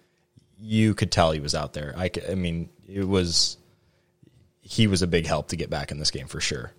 you 0.58 0.94
could 0.94 1.10
tell 1.10 1.32
he 1.32 1.40
was 1.40 1.54
out 1.54 1.72
there. 1.72 1.94
I 1.96 2.34
mean, 2.34 2.68
it 2.88 3.06
was 3.06 3.56
he 4.60 4.86
was 4.86 5.02
a 5.02 5.06
big 5.06 5.26
help 5.26 5.48
to 5.48 5.56
get 5.56 5.70
back 5.70 5.90
in 5.90 5.98
this 5.98 6.10
game 6.10 6.26
for 6.26 6.40
sure. 6.40 6.72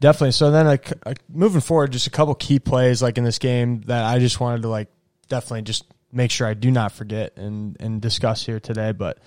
Definitely. 0.00 0.32
So 0.32 0.50
then, 0.50 0.66
like, 0.66 0.90
uh, 1.04 1.14
moving 1.28 1.60
forward, 1.60 1.92
just 1.92 2.06
a 2.06 2.10
couple 2.10 2.34
key 2.34 2.58
plays 2.58 3.02
like 3.02 3.18
in 3.18 3.24
this 3.24 3.38
game 3.38 3.82
that 3.82 4.04
I 4.04 4.18
just 4.18 4.40
wanted 4.40 4.62
to 4.62 4.68
like 4.68 4.88
definitely 5.28 5.62
just 5.62 5.84
make 6.12 6.30
sure 6.30 6.46
I 6.46 6.54
do 6.54 6.70
not 6.70 6.92
forget 6.92 7.36
and 7.36 7.76
and 7.80 8.00
discuss 8.00 8.44
here 8.44 8.60
today. 8.60 8.92
But 8.92 9.18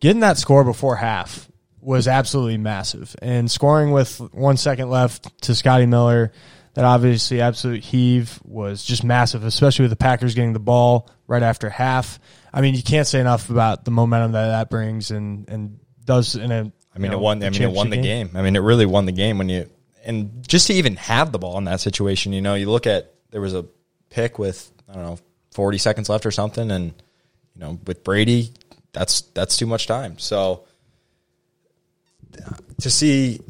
getting 0.00 0.20
that 0.20 0.38
score 0.38 0.64
before 0.64 0.96
half 0.96 1.48
was 1.86 2.08
absolutely 2.08 2.58
massive, 2.58 3.14
and 3.22 3.48
scoring 3.48 3.92
with 3.92 4.18
one 4.32 4.56
second 4.56 4.90
left 4.90 5.40
to 5.42 5.54
Scotty 5.54 5.86
Miller. 5.86 6.32
That 6.74 6.84
obviously 6.84 7.40
absolute 7.40 7.82
heave 7.82 8.38
was 8.44 8.84
just 8.84 9.02
massive, 9.02 9.44
especially 9.44 9.84
with 9.84 9.90
the 9.90 9.96
Packers 9.96 10.34
getting 10.34 10.52
the 10.52 10.58
ball 10.58 11.08
right 11.26 11.42
after 11.42 11.70
half. 11.70 12.18
I 12.52 12.60
mean, 12.60 12.74
you 12.74 12.82
can't 12.82 13.06
say 13.06 13.18
enough 13.18 13.48
about 13.48 13.86
the 13.86 13.90
momentum 13.90 14.32
that 14.32 14.48
that 14.48 14.68
brings 14.68 15.10
and 15.10 15.48
and 15.48 15.78
does 16.04 16.34
in 16.34 16.52
a. 16.52 16.70
I 16.94 16.98
mean, 16.98 17.12
know, 17.12 17.18
it 17.18 17.20
won. 17.20 17.42
I 17.42 17.48
mean, 17.48 17.62
it 17.62 17.72
won 17.72 17.88
the 17.88 17.96
championship 17.96 18.28
game. 18.28 18.36
I 18.38 18.42
mean, 18.42 18.56
it 18.56 18.60
really 18.60 18.84
won 18.84 19.06
the 19.06 19.12
game 19.12 19.38
when 19.38 19.48
you 19.48 19.70
and 20.04 20.46
just 20.46 20.66
to 20.66 20.74
even 20.74 20.96
have 20.96 21.32
the 21.32 21.38
ball 21.38 21.56
in 21.56 21.64
that 21.64 21.80
situation. 21.80 22.32
You 22.32 22.42
know, 22.42 22.54
you 22.54 22.68
look 22.68 22.86
at 22.86 23.14
there 23.30 23.40
was 23.40 23.54
a 23.54 23.64
pick 24.10 24.38
with 24.38 24.70
I 24.88 24.94
don't 24.94 25.02
know 25.04 25.18
forty 25.52 25.78
seconds 25.78 26.10
left 26.10 26.26
or 26.26 26.30
something, 26.30 26.70
and 26.70 26.92
you 27.54 27.60
know 27.60 27.78
with 27.86 28.04
Brady, 28.04 28.50
that's 28.92 29.22
that's 29.22 29.56
too 29.56 29.66
much 29.66 29.86
time. 29.86 30.18
So 30.18 30.65
to 32.80 32.90
see 32.90 33.40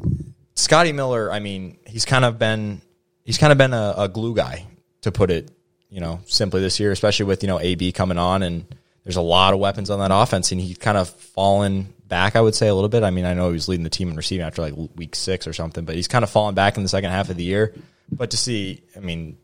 Scotty 0.55 0.91
Miller, 0.91 1.31
I 1.31 1.39
mean, 1.39 1.77
he's 1.85 2.05
kind 2.05 2.25
of 2.25 2.39
been 2.39 2.81
he's 3.23 3.37
kind 3.37 3.51
of 3.51 3.57
been 3.57 3.73
a, 3.73 3.93
a 3.97 4.09
glue 4.09 4.35
guy 4.35 4.65
to 5.01 5.11
put 5.11 5.31
it 5.31 5.51
you 5.89 6.01
know, 6.01 6.19
simply 6.25 6.61
this 6.61 6.79
year, 6.79 6.91
especially 6.91 7.25
with 7.25 7.43
you 7.43 7.47
know 7.47 7.59
AB 7.59 7.91
coming 7.93 8.17
on 8.17 8.43
and 8.43 8.65
there's 9.03 9.15
a 9.15 9.21
lot 9.21 9.53
of 9.53 9.59
weapons 9.59 9.89
on 9.89 9.99
that 9.99 10.11
offense, 10.13 10.51
and 10.51 10.59
he's 10.59 10.77
kind 10.77 10.97
of 10.97 11.07
fallen 11.09 11.93
back. 12.05 12.35
I 12.35 12.41
would 12.41 12.55
say 12.55 12.67
a 12.67 12.75
little 12.75 12.89
bit. 12.89 13.03
I 13.03 13.09
mean, 13.09 13.23
I 13.23 13.33
know 13.33 13.47
he 13.47 13.53
was 13.53 13.69
leading 13.69 13.85
the 13.85 13.89
team 13.89 14.09
in 14.09 14.17
receiving 14.17 14.45
after 14.45 14.61
like 14.61 14.73
week 14.97 15.15
six 15.15 15.47
or 15.47 15.53
something, 15.53 15.85
but 15.85 15.95
he's 15.95 16.09
kind 16.09 16.23
of 16.23 16.29
fallen 16.29 16.55
back 16.55 16.75
in 16.75 16.83
the 16.83 16.89
second 16.89 17.11
half 17.11 17.29
of 17.29 17.37
the 17.37 17.43
year. 17.43 17.73
But 18.11 18.31
to 18.31 18.37
see, 18.37 18.83
I 18.97 18.99
mean, 18.99 19.37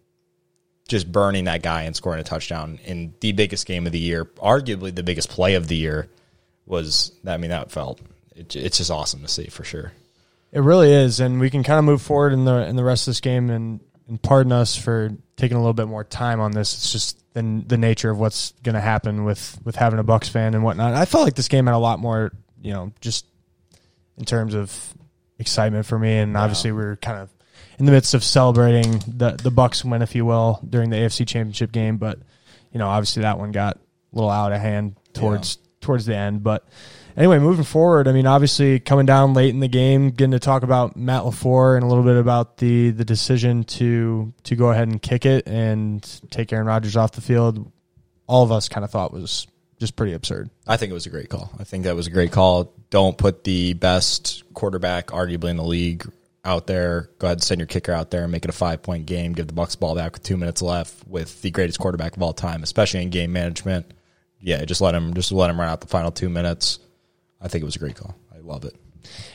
just 0.89 1.09
burning 1.09 1.45
that 1.45 1.63
guy 1.63 1.83
and 1.83 1.95
scoring 1.95 2.19
a 2.19 2.23
touchdown 2.23 2.77
in 2.83 3.13
the 3.21 3.31
biggest 3.31 3.65
game 3.65 3.85
of 3.85 3.93
the 3.93 3.99
year, 3.99 4.25
arguably 4.25 4.93
the 4.93 5.03
biggest 5.03 5.29
play 5.29 5.55
of 5.55 5.69
the 5.69 5.77
year, 5.77 6.09
was 6.65 7.13
that 7.23 7.35
I 7.35 7.37
mean 7.37 7.51
that 7.51 7.71
felt 7.71 8.01
it, 8.35 8.55
it's 8.55 8.77
just 8.77 8.91
awesome 8.91 9.21
to 9.21 9.27
see 9.27 9.47
for 9.47 9.63
sure. 9.63 9.91
It 10.51 10.59
really 10.59 10.91
is, 10.91 11.19
and 11.19 11.39
we 11.39 11.49
can 11.49 11.63
kind 11.63 11.79
of 11.79 11.85
move 11.85 12.01
forward 12.01 12.33
in 12.33 12.45
the 12.45 12.67
in 12.67 12.75
the 12.75 12.83
rest 12.83 13.07
of 13.07 13.11
this 13.11 13.21
game. 13.21 13.49
And, 13.49 13.79
and 14.07 14.21
pardon 14.21 14.51
us 14.51 14.75
for 14.75 15.11
taking 15.35 15.57
a 15.57 15.59
little 15.59 15.73
bit 15.73 15.87
more 15.87 16.03
time 16.03 16.39
on 16.39 16.51
this. 16.51 16.73
It's 16.73 16.91
just 16.91 17.33
the 17.33 17.63
the 17.65 17.77
nature 17.77 18.11
of 18.11 18.19
what's 18.19 18.53
going 18.63 18.75
to 18.75 18.81
happen 18.81 19.23
with 19.23 19.59
with 19.63 19.75
having 19.75 19.99
a 19.99 20.03
Bucks 20.03 20.29
fan 20.29 20.53
and 20.53 20.63
whatnot. 20.63 20.93
I 20.93 21.05
felt 21.05 21.23
like 21.23 21.35
this 21.35 21.47
game 21.47 21.65
had 21.65 21.75
a 21.75 21.79
lot 21.79 21.99
more, 21.99 22.31
you 22.61 22.73
know, 22.73 22.91
just 23.01 23.25
in 24.17 24.25
terms 24.25 24.53
of 24.53 24.93
excitement 25.39 25.85
for 25.85 25.97
me. 25.97 26.17
And 26.17 26.37
obviously, 26.37 26.71
we 26.71 26.83
are 26.83 26.95
kind 26.97 27.19
of 27.19 27.29
in 27.79 27.85
the 27.85 27.91
midst 27.91 28.13
of 28.13 28.23
celebrating 28.23 28.99
the 29.07 29.31
the 29.41 29.51
Bucks 29.51 29.83
win, 29.83 30.01
if 30.01 30.15
you 30.15 30.25
will, 30.25 30.59
during 30.67 30.89
the 30.89 30.97
AFC 30.97 31.27
Championship 31.27 31.71
game. 31.71 31.97
But 31.97 32.19
you 32.71 32.79
know, 32.79 32.87
obviously, 32.87 33.23
that 33.23 33.39
one 33.39 33.51
got 33.51 33.77
a 33.77 34.15
little 34.15 34.29
out 34.29 34.51
of 34.51 34.61
hand 34.61 34.97
towards 35.13 35.57
yeah. 35.57 35.69
towards 35.81 36.05
the 36.05 36.15
end, 36.15 36.43
but 36.43 36.67
anyway, 37.17 37.39
moving 37.39 37.63
forward, 37.63 38.07
I 38.07 38.11
mean, 38.11 38.27
obviously 38.27 38.79
coming 38.79 39.05
down 39.05 39.33
late 39.33 39.49
in 39.49 39.59
the 39.59 39.67
game, 39.67 40.09
getting 40.09 40.31
to 40.31 40.39
talk 40.39 40.63
about 40.63 40.95
Matt 40.95 41.23
LaFleur 41.23 41.75
and 41.75 41.83
a 41.83 41.87
little 41.87 42.03
bit 42.03 42.17
about 42.17 42.57
the 42.57 42.91
the 42.91 43.05
decision 43.05 43.63
to 43.65 44.33
to 44.43 44.55
go 44.55 44.71
ahead 44.71 44.87
and 44.87 45.01
kick 45.01 45.25
it 45.25 45.47
and 45.47 46.03
take 46.29 46.51
Aaron 46.53 46.67
Rodgers 46.67 46.95
off 46.95 47.11
the 47.11 47.21
field. 47.21 47.71
All 48.27 48.43
of 48.43 48.51
us 48.51 48.69
kind 48.69 48.83
of 48.83 48.91
thought 48.91 49.13
was 49.13 49.47
just 49.79 49.95
pretty 49.95 50.13
absurd. 50.13 50.49
I 50.65 50.77
think 50.77 50.91
it 50.91 50.93
was 50.93 51.05
a 51.05 51.09
great 51.09 51.29
call. 51.29 51.51
I 51.59 51.63
think 51.65 51.83
that 51.83 51.95
was 51.95 52.07
a 52.07 52.11
great 52.11 52.31
call. 52.31 52.73
Don't 52.89 53.17
put 53.17 53.43
the 53.43 53.73
best 53.73 54.43
quarterback, 54.53 55.07
arguably 55.07 55.49
in 55.49 55.57
the 55.57 55.63
league, 55.63 56.09
out 56.45 56.67
there. 56.67 57.09
Go 57.19 57.27
ahead 57.27 57.37
and 57.37 57.43
send 57.43 57.59
your 57.59 57.67
kicker 57.67 57.91
out 57.91 58.11
there 58.11 58.23
and 58.23 58.31
make 58.31 58.45
it 58.45 58.49
a 58.49 58.53
five 58.53 58.81
point 58.81 59.05
game. 59.05 59.33
Give 59.33 59.47
the 59.47 59.53
Bucks 59.53 59.75
ball 59.75 59.95
back 59.95 60.13
with 60.13 60.23
two 60.23 60.37
minutes 60.37 60.61
left 60.61 61.05
with 61.07 61.41
the 61.41 61.51
greatest 61.51 61.79
quarterback 61.79 62.15
of 62.15 62.23
all 62.23 62.33
time, 62.33 62.63
especially 62.63 63.01
in 63.01 63.09
game 63.09 63.33
management. 63.33 63.93
Yeah, 64.39 64.63
just 64.65 64.81
let 64.81 64.93
him 64.93 65.13
just 65.13 65.31
let 65.31 65.49
him 65.49 65.59
run 65.59 65.69
out 65.69 65.81
the 65.81 65.87
final 65.87 66.11
two 66.11 66.29
minutes. 66.29 66.79
I 67.43 67.47
think 67.49 67.61
it 67.61 67.65
was 67.65 67.75
a 67.75 67.79
great 67.79 67.95
call. 67.95 68.15
I 68.33 68.39
love 68.39 68.65
it. 68.65 68.75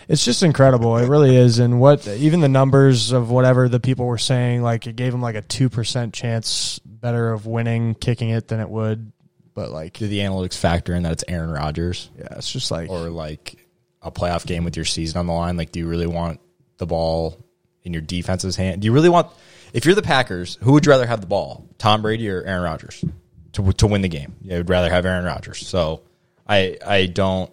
It's 0.08 0.24
just 0.24 0.42
incredible. 0.42 0.96
It 0.96 1.08
really 1.08 1.36
is. 1.36 1.58
And 1.58 1.78
what 1.80 2.06
even 2.08 2.40
the 2.40 2.48
numbers 2.48 3.12
of 3.12 3.30
whatever 3.30 3.68
the 3.68 3.80
people 3.80 4.06
were 4.06 4.18
saying, 4.18 4.62
like 4.62 4.86
it 4.86 4.96
gave 4.96 5.12
him 5.12 5.20
like 5.20 5.34
a 5.34 5.42
two 5.42 5.68
percent 5.68 6.14
chance 6.14 6.80
better 6.84 7.32
of 7.32 7.46
winning 7.46 7.94
kicking 7.94 8.30
it 8.30 8.48
than 8.48 8.60
it 8.60 8.68
would. 8.68 9.12
But 9.54 9.70
like, 9.70 9.94
do 9.94 10.08
the 10.08 10.20
analytics 10.20 10.56
factor 10.56 10.94
in 10.94 11.02
that 11.02 11.12
it's 11.12 11.24
Aaron 11.28 11.50
Rodgers? 11.50 12.10
Yeah, 12.16 12.28
it's 12.32 12.50
just 12.50 12.70
like 12.70 12.88
or 12.90 13.10
like 13.10 13.56
a 14.00 14.10
playoff 14.10 14.46
game 14.46 14.64
with 14.64 14.76
your 14.76 14.84
season 14.84 15.18
on 15.18 15.26
the 15.26 15.32
line. 15.32 15.56
Like, 15.56 15.72
do 15.72 15.80
you 15.80 15.88
really 15.88 16.06
want 16.06 16.40
the 16.78 16.86
ball 16.86 17.44
in 17.82 17.92
your 17.92 18.02
defense's 18.02 18.56
hand? 18.56 18.80
Do 18.80 18.86
you 18.86 18.92
really 18.92 19.08
want 19.08 19.28
if 19.72 19.84
you're 19.84 19.94
the 19.94 20.02
Packers, 20.02 20.56
who 20.62 20.72
would 20.72 20.86
you 20.86 20.90
rather 20.90 21.06
have 21.06 21.20
the 21.20 21.26
ball, 21.26 21.66
Tom 21.76 22.02
Brady 22.02 22.30
or 22.30 22.42
Aaron 22.42 22.62
Rodgers, 22.62 23.04
to 23.52 23.72
to 23.72 23.86
win 23.86 24.00
the 24.00 24.08
game? 24.08 24.36
You 24.42 24.56
would 24.56 24.70
rather 24.70 24.88
have 24.88 25.04
Aaron 25.04 25.24
Rodgers. 25.24 25.66
So 25.66 26.02
I 26.46 26.78
I 26.84 27.06
don't 27.06 27.50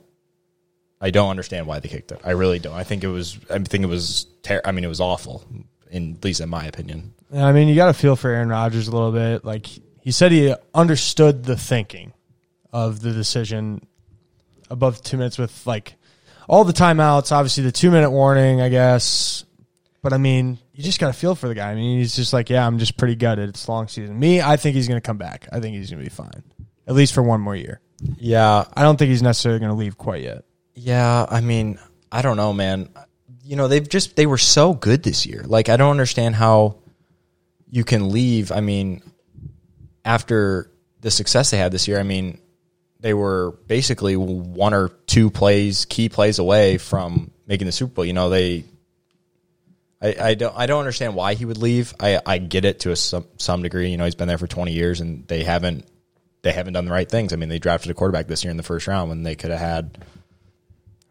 I 1.01 1.11
don't 1.11 1.29
understand 1.29 1.67
why 1.67 1.79
they 1.79 1.89
kicked 1.89 2.11
it. 2.11 2.21
I 2.23 2.31
really 2.31 2.59
don't. 2.59 2.73
I 2.73 2.83
think 2.83 3.03
it 3.03 3.07
was. 3.09 3.37
I 3.49 3.59
think 3.59 3.83
it 3.83 3.87
was. 3.87 4.27
Ter- 4.43 4.61
I 4.63 4.71
mean, 4.71 4.83
it 4.83 4.87
was 4.89 5.01
awful. 5.01 5.43
In 5.91 6.13
at 6.15 6.23
least 6.23 6.41
in 6.41 6.49
my 6.49 6.65
opinion. 6.65 7.13
I 7.33 7.51
mean, 7.51 7.67
you 7.67 7.75
got 7.75 7.87
to 7.87 7.93
feel 7.93 8.15
for 8.15 8.29
Aaron 8.29 8.49
Rodgers 8.49 8.87
a 8.87 8.91
little 8.91 9.11
bit. 9.11 9.43
Like 9.45 9.67
he 10.01 10.11
said, 10.11 10.31
he 10.31 10.53
understood 10.73 11.43
the 11.43 11.57
thinking 11.57 12.13
of 12.71 13.01
the 13.01 13.11
decision 13.11 13.85
above 14.69 15.01
two 15.01 15.17
minutes 15.17 15.37
with 15.37 15.65
like 15.67 15.95
all 16.47 16.63
the 16.63 16.73
timeouts. 16.73 17.31
Obviously, 17.31 17.63
the 17.63 17.71
two 17.71 17.91
minute 17.91 18.11
warning, 18.11 18.61
I 18.61 18.69
guess. 18.69 19.45
But 20.01 20.13
I 20.13 20.17
mean, 20.17 20.59
you 20.73 20.83
just 20.83 20.99
got 20.99 21.07
to 21.07 21.13
feel 21.13 21.33
for 21.33 21.47
the 21.47 21.55
guy. 21.55 21.71
I 21.71 21.75
mean, 21.75 21.97
he's 21.97 22.15
just 22.15 22.31
like, 22.31 22.49
yeah, 22.49 22.65
I'm 22.65 22.77
just 22.77 22.95
pretty 22.95 23.15
gutted. 23.15 23.49
It's 23.49 23.67
long 23.67 23.87
season. 23.87 24.19
Me, 24.19 24.39
I 24.39 24.55
think 24.55 24.75
he's 24.75 24.87
going 24.87 25.01
to 25.01 25.05
come 25.05 25.17
back. 25.17 25.47
I 25.51 25.59
think 25.59 25.75
he's 25.75 25.89
going 25.89 26.03
to 26.03 26.09
be 26.09 26.13
fine, 26.15 26.43
at 26.87 26.93
least 26.93 27.13
for 27.13 27.23
one 27.23 27.41
more 27.41 27.55
year. 27.55 27.81
Yeah, 28.17 28.65
I 28.73 28.83
don't 28.83 28.97
think 28.97 29.09
he's 29.09 29.23
necessarily 29.23 29.59
going 29.59 29.71
to 29.71 29.75
leave 29.77 29.97
quite 29.97 30.21
yet. 30.21 30.45
Yeah, 30.75 31.25
I 31.27 31.41
mean, 31.41 31.79
I 32.11 32.21
don't 32.21 32.37
know, 32.37 32.53
man. 32.53 32.89
You 33.43 33.55
know, 33.55 33.67
they've 33.67 33.87
just 33.87 34.15
they 34.15 34.25
were 34.25 34.37
so 34.37 34.73
good 34.73 35.03
this 35.03 35.25
year. 35.25 35.43
Like 35.45 35.69
I 35.69 35.77
don't 35.77 35.91
understand 35.91 36.35
how 36.35 36.77
you 37.69 37.83
can 37.83 38.09
leave. 38.09 38.51
I 38.51 38.61
mean, 38.61 39.01
after 40.03 40.71
the 41.01 41.11
success 41.11 41.51
they 41.51 41.57
had 41.57 41.71
this 41.71 41.87
year, 41.87 41.99
I 41.99 42.03
mean, 42.03 42.39
they 42.99 43.13
were 43.13 43.51
basically 43.67 44.17
one 44.17 44.73
or 44.73 44.89
two 45.07 45.29
plays, 45.29 45.85
key 45.85 46.09
plays 46.09 46.39
away 46.39 46.77
from 46.77 47.31
making 47.47 47.67
the 47.67 47.71
Super 47.71 47.93
Bowl. 47.93 48.05
You 48.05 48.13
know, 48.13 48.29
they 48.29 48.65
I, 50.01 50.15
I 50.19 50.33
don't 50.35 50.55
I 50.55 50.65
don't 50.65 50.79
understand 50.79 51.15
why 51.15 51.35
he 51.35 51.45
would 51.45 51.57
leave. 51.57 51.93
I, 51.99 52.19
I 52.25 52.37
get 52.37 52.65
it 52.65 52.81
to 52.81 52.91
a 52.91 52.95
some 52.95 53.25
some 53.37 53.61
degree. 53.61 53.89
You 53.89 53.97
know, 53.97 54.05
he's 54.05 54.15
been 54.15 54.27
there 54.27 54.37
for 54.37 54.47
twenty 54.47 54.73
years 54.73 55.01
and 55.01 55.27
they 55.27 55.43
haven't 55.43 55.85
they 56.41 56.51
haven't 56.51 56.73
done 56.73 56.85
the 56.85 56.91
right 56.91 57.09
things. 57.09 57.33
I 57.33 57.37
mean, 57.37 57.49
they 57.49 57.59
drafted 57.59 57.91
a 57.91 57.93
quarterback 57.93 58.27
this 58.27 58.43
year 58.43 58.51
in 58.51 58.57
the 58.57 58.63
first 58.63 58.87
round 58.87 59.09
when 59.09 59.23
they 59.23 59.35
could 59.35 59.51
have 59.51 59.59
had 59.59 60.05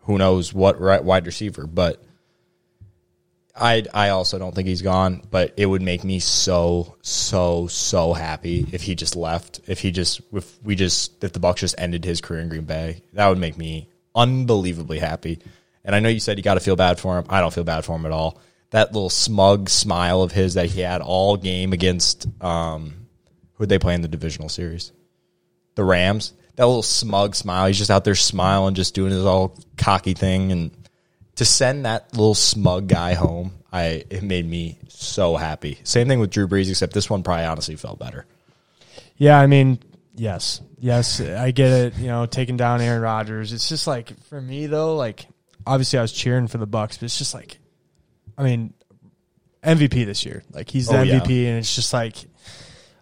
who 0.05 0.19
knows 0.19 0.53
what 0.53 0.81
right 0.81 1.03
wide 1.03 1.27
receiver. 1.27 1.67
But 1.67 2.03
I 3.55 3.85
I 3.93 4.11
also 4.11 4.39
don't 4.39 4.55
think 4.55 4.69
he's 4.69 4.83
gone. 4.83 5.23
But 5.31 5.55
it 5.57 5.67
would 5.67 5.83
make 5.83 6.05
me 6.05 6.19
so 6.21 6.97
so 7.03 7.67
so 7.67 8.13
happy 8.13 8.67
if 8.73 8.83
he 8.83 8.95
just 8.95 9.17
left. 9.17 9.61
If 9.67 9.81
he 9.81 9.91
just 9.91 10.21
if 10.33 10.63
we 10.63 10.75
just 10.75 11.23
if 11.25 11.33
the 11.33 11.41
Bucks 11.41 11.61
just 11.61 11.75
ended 11.79 12.05
his 12.05 12.21
career 12.21 12.41
in 12.41 12.49
Green 12.49 12.65
Bay, 12.65 13.03
that 13.13 13.29
would 13.29 13.39
make 13.39 13.57
me 13.57 13.89
unbelievably 14.15 14.99
happy. 14.99 15.41
And 15.85 15.95
I 15.95 16.01
know 16.01 16.09
you 16.09 16.21
said 16.21 16.39
you 16.39 16.45
got 16.45 16.55
to 16.55 16.61
feel 16.61 16.77
bad 16.77 16.99
for 16.99 17.19
him. 17.19 17.27
I 17.29 17.41
don't 17.41 17.53
feel 17.53 17.65
bad 17.65 17.85
for 17.85 17.97
him 17.97 18.07
at 18.07 18.13
all. 18.13 18.41
That 18.71 18.93
little 18.93 19.11
smug 19.11 19.69
smile 19.69 20.23
of 20.23 20.33
his 20.33 20.55
that 20.55 20.71
he 20.71 20.81
had 20.81 21.01
all 21.01 21.37
game 21.37 21.73
against 21.73 22.27
um, 22.43 23.07
who 23.55 23.67
they 23.67 23.79
play 23.79 23.95
in 23.95 24.03
the 24.03 24.09
divisional 24.09 24.49
series, 24.49 24.93
the 25.75 25.85
Rams 25.85 26.33
that 26.57 26.67
little 26.67 26.83
smug 26.83 27.35
smile. 27.35 27.67
He's 27.67 27.79
just 27.79 27.91
out 27.91 28.05
there 28.05 28.15
smiling, 28.15 28.75
just 28.75 28.95
doing 28.95 29.11
his 29.11 29.25
all 29.25 29.57
cocky 29.77 30.15
thing, 30.15 30.53
and 30.53 30.71
to 31.37 31.45
send 31.45 31.85
that 31.85 32.13
little 32.13 32.35
smug 32.35 32.89
guy 32.89 33.15
home, 33.15 33.53
I 33.73 34.05
it 34.11 34.23
made 34.23 34.49
me 34.49 34.79
so 34.89 35.37
happy. 35.37 35.79
Same 35.85 36.09
thing 36.09 36.21
with 36.21 36.31
Drew 36.31 36.47
Brees, 36.47 36.71
except 36.71 36.93
this 36.93 37.11
one 37.11 37.23
probably 37.23 37.45
honestly 37.45 37.77
felt 37.77 37.99
better. 37.99 38.27
Yeah, 39.17 39.39
I 39.39 39.47
mean, 39.47 39.79
yes, 40.15 40.61
yes, 40.79 41.21
I 41.21 41.51
get 41.51 41.71
it. 41.71 41.97
You 41.99 42.09
know, 42.09 42.27
taking 42.27 42.57
down 42.57 42.81
Aaron 42.81 43.03
Rodgers. 43.03 43.53
It's 43.53 43.69
just 43.69 43.87
like 43.87 44.19
for 44.25 44.41
me 44.41 44.67
though, 44.67 44.97
like 44.97 45.27
obviously 45.67 45.99
I 45.99 46.03
was 46.03 46.13
cheering 46.13 46.47
for 46.47 46.59
the 46.59 46.67
Bucks, 46.67 46.99
but 46.99 47.07
it's 47.07 47.19
just 47.19 47.35
like, 47.35 47.59
I 48.39 48.45
mean, 48.45 48.75
MVP 49.65 50.07
this 50.07 50.25
year. 50.25 50.45
Like 50.53 50.71
he's 50.71 50.87
the 50.87 50.99
oh, 50.99 51.05
MVP, 51.05 51.43
yeah. 51.43 51.49
and 51.51 51.59
it's 51.59 51.75
just 51.75 51.93
like 51.93 52.17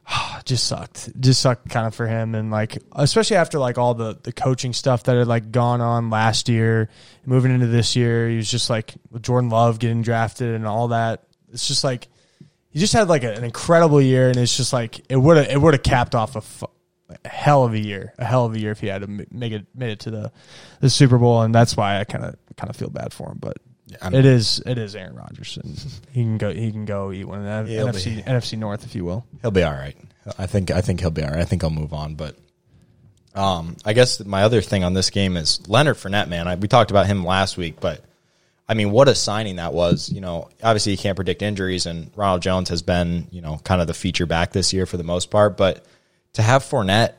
just 0.44 0.66
sucked. 0.66 1.18
Just 1.20 1.40
sucked 1.40 1.68
kind 1.68 1.86
of 1.86 1.94
for 1.94 2.06
him 2.06 2.34
and 2.34 2.50
like 2.50 2.78
especially 2.92 3.36
after 3.36 3.58
like 3.58 3.78
all 3.78 3.94
the 3.94 4.18
the 4.22 4.32
coaching 4.32 4.72
stuff 4.72 5.04
that 5.04 5.16
had 5.16 5.26
like 5.26 5.52
gone 5.52 5.80
on 5.80 6.10
last 6.10 6.48
year, 6.48 6.88
moving 7.24 7.52
into 7.52 7.66
this 7.66 7.96
year, 7.96 8.28
he 8.28 8.36
was 8.36 8.50
just 8.50 8.70
like 8.70 8.94
with 9.10 9.22
Jordan 9.22 9.50
Love 9.50 9.78
getting 9.78 10.02
drafted 10.02 10.54
and 10.54 10.66
all 10.66 10.88
that. 10.88 11.24
It's 11.52 11.68
just 11.68 11.84
like 11.84 12.08
he 12.70 12.78
just 12.78 12.92
had 12.92 13.08
like 13.08 13.24
a, 13.24 13.32
an 13.32 13.44
incredible 13.44 14.00
year 14.00 14.28
and 14.28 14.38
it's 14.38 14.56
just 14.56 14.72
like 14.72 15.00
it 15.08 15.16
would 15.16 15.36
have 15.36 15.48
it 15.48 15.60
would 15.60 15.74
have 15.74 15.82
capped 15.82 16.14
off 16.14 16.62
a, 16.62 16.66
a 17.24 17.28
hell 17.28 17.64
of 17.64 17.74
a 17.74 17.78
year, 17.78 18.14
a 18.18 18.24
hell 18.24 18.46
of 18.46 18.54
a 18.54 18.58
year 18.58 18.72
if 18.72 18.80
he 18.80 18.88
had 18.88 19.02
to 19.02 19.26
make 19.30 19.52
it 19.52 19.66
made 19.74 19.90
it 19.90 20.00
to 20.00 20.10
the 20.10 20.32
the 20.80 20.90
Super 20.90 21.18
Bowl 21.18 21.42
and 21.42 21.54
that's 21.54 21.76
why 21.76 22.00
I 22.00 22.04
kind 22.04 22.24
of 22.24 22.36
kind 22.56 22.70
of 22.70 22.76
feel 22.76 22.90
bad 22.90 23.12
for 23.12 23.30
him, 23.30 23.38
but 23.40 23.58
it 24.02 24.24
is 24.24 24.62
it 24.64 24.78
is 24.78 24.94
Aaron 24.96 25.14
Rodgers, 25.14 25.58
and 25.62 26.02
he 26.12 26.22
can 26.22 26.38
go 26.38 26.52
he 26.52 26.70
can 26.70 26.84
go 26.84 27.12
eat 27.12 27.24
one 27.24 27.46
of 27.46 27.66
the 27.66 27.74
NFC 27.74 28.16
be. 28.16 28.22
NFC 28.22 28.58
North, 28.58 28.84
if 28.84 28.94
you 28.94 29.04
will. 29.04 29.24
He'll 29.40 29.50
be 29.50 29.62
all 29.62 29.72
right. 29.72 29.96
I 30.38 30.46
think 30.46 30.70
I 30.70 30.80
think 30.80 31.00
he'll 31.00 31.10
be 31.10 31.22
all 31.22 31.30
right. 31.30 31.40
I 31.40 31.44
think 31.44 31.64
I'll 31.64 31.70
move 31.70 31.92
on, 31.92 32.14
but 32.14 32.36
um, 33.34 33.76
I 33.84 33.92
guess 33.92 34.24
my 34.24 34.42
other 34.42 34.60
thing 34.60 34.84
on 34.84 34.94
this 34.94 35.10
game 35.10 35.36
is 35.36 35.66
Leonard 35.68 35.96
Fournette. 35.96 36.28
Man, 36.28 36.46
I, 36.46 36.54
we 36.54 36.68
talked 36.68 36.90
about 36.90 37.06
him 37.06 37.24
last 37.24 37.56
week, 37.56 37.80
but 37.80 38.04
I 38.68 38.74
mean, 38.74 38.90
what 38.90 39.08
a 39.08 39.14
signing 39.14 39.56
that 39.56 39.72
was. 39.72 40.10
You 40.10 40.20
know, 40.20 40.48
obviously 40.62 40.92
you 40.92 40.98
can't 40.98 41.16
predict 41.16 41.42
injuries, 41.42 41.86
and 41.86 42.10
Ronald 42.14 42.42
Jones 42.42 42.68
has 42.68 42.82
been 42.82 43.26
you 43.30 43.40
know 43.40 43.58
kind 43.64 43.80
of 43.80 43.86
the 43.86 43.94
feature 43.94 44.26
back 44.26 44.52
this 44.52 44.72
year 44.72 44.86
for 44.86 44.96
the 44.96 45.04
most 45.04 45.30
part, 45.30 45.56
but 45.56 45.84
to 46.34 46.42
have 46.42 46.62
Fournette 46.62 47.14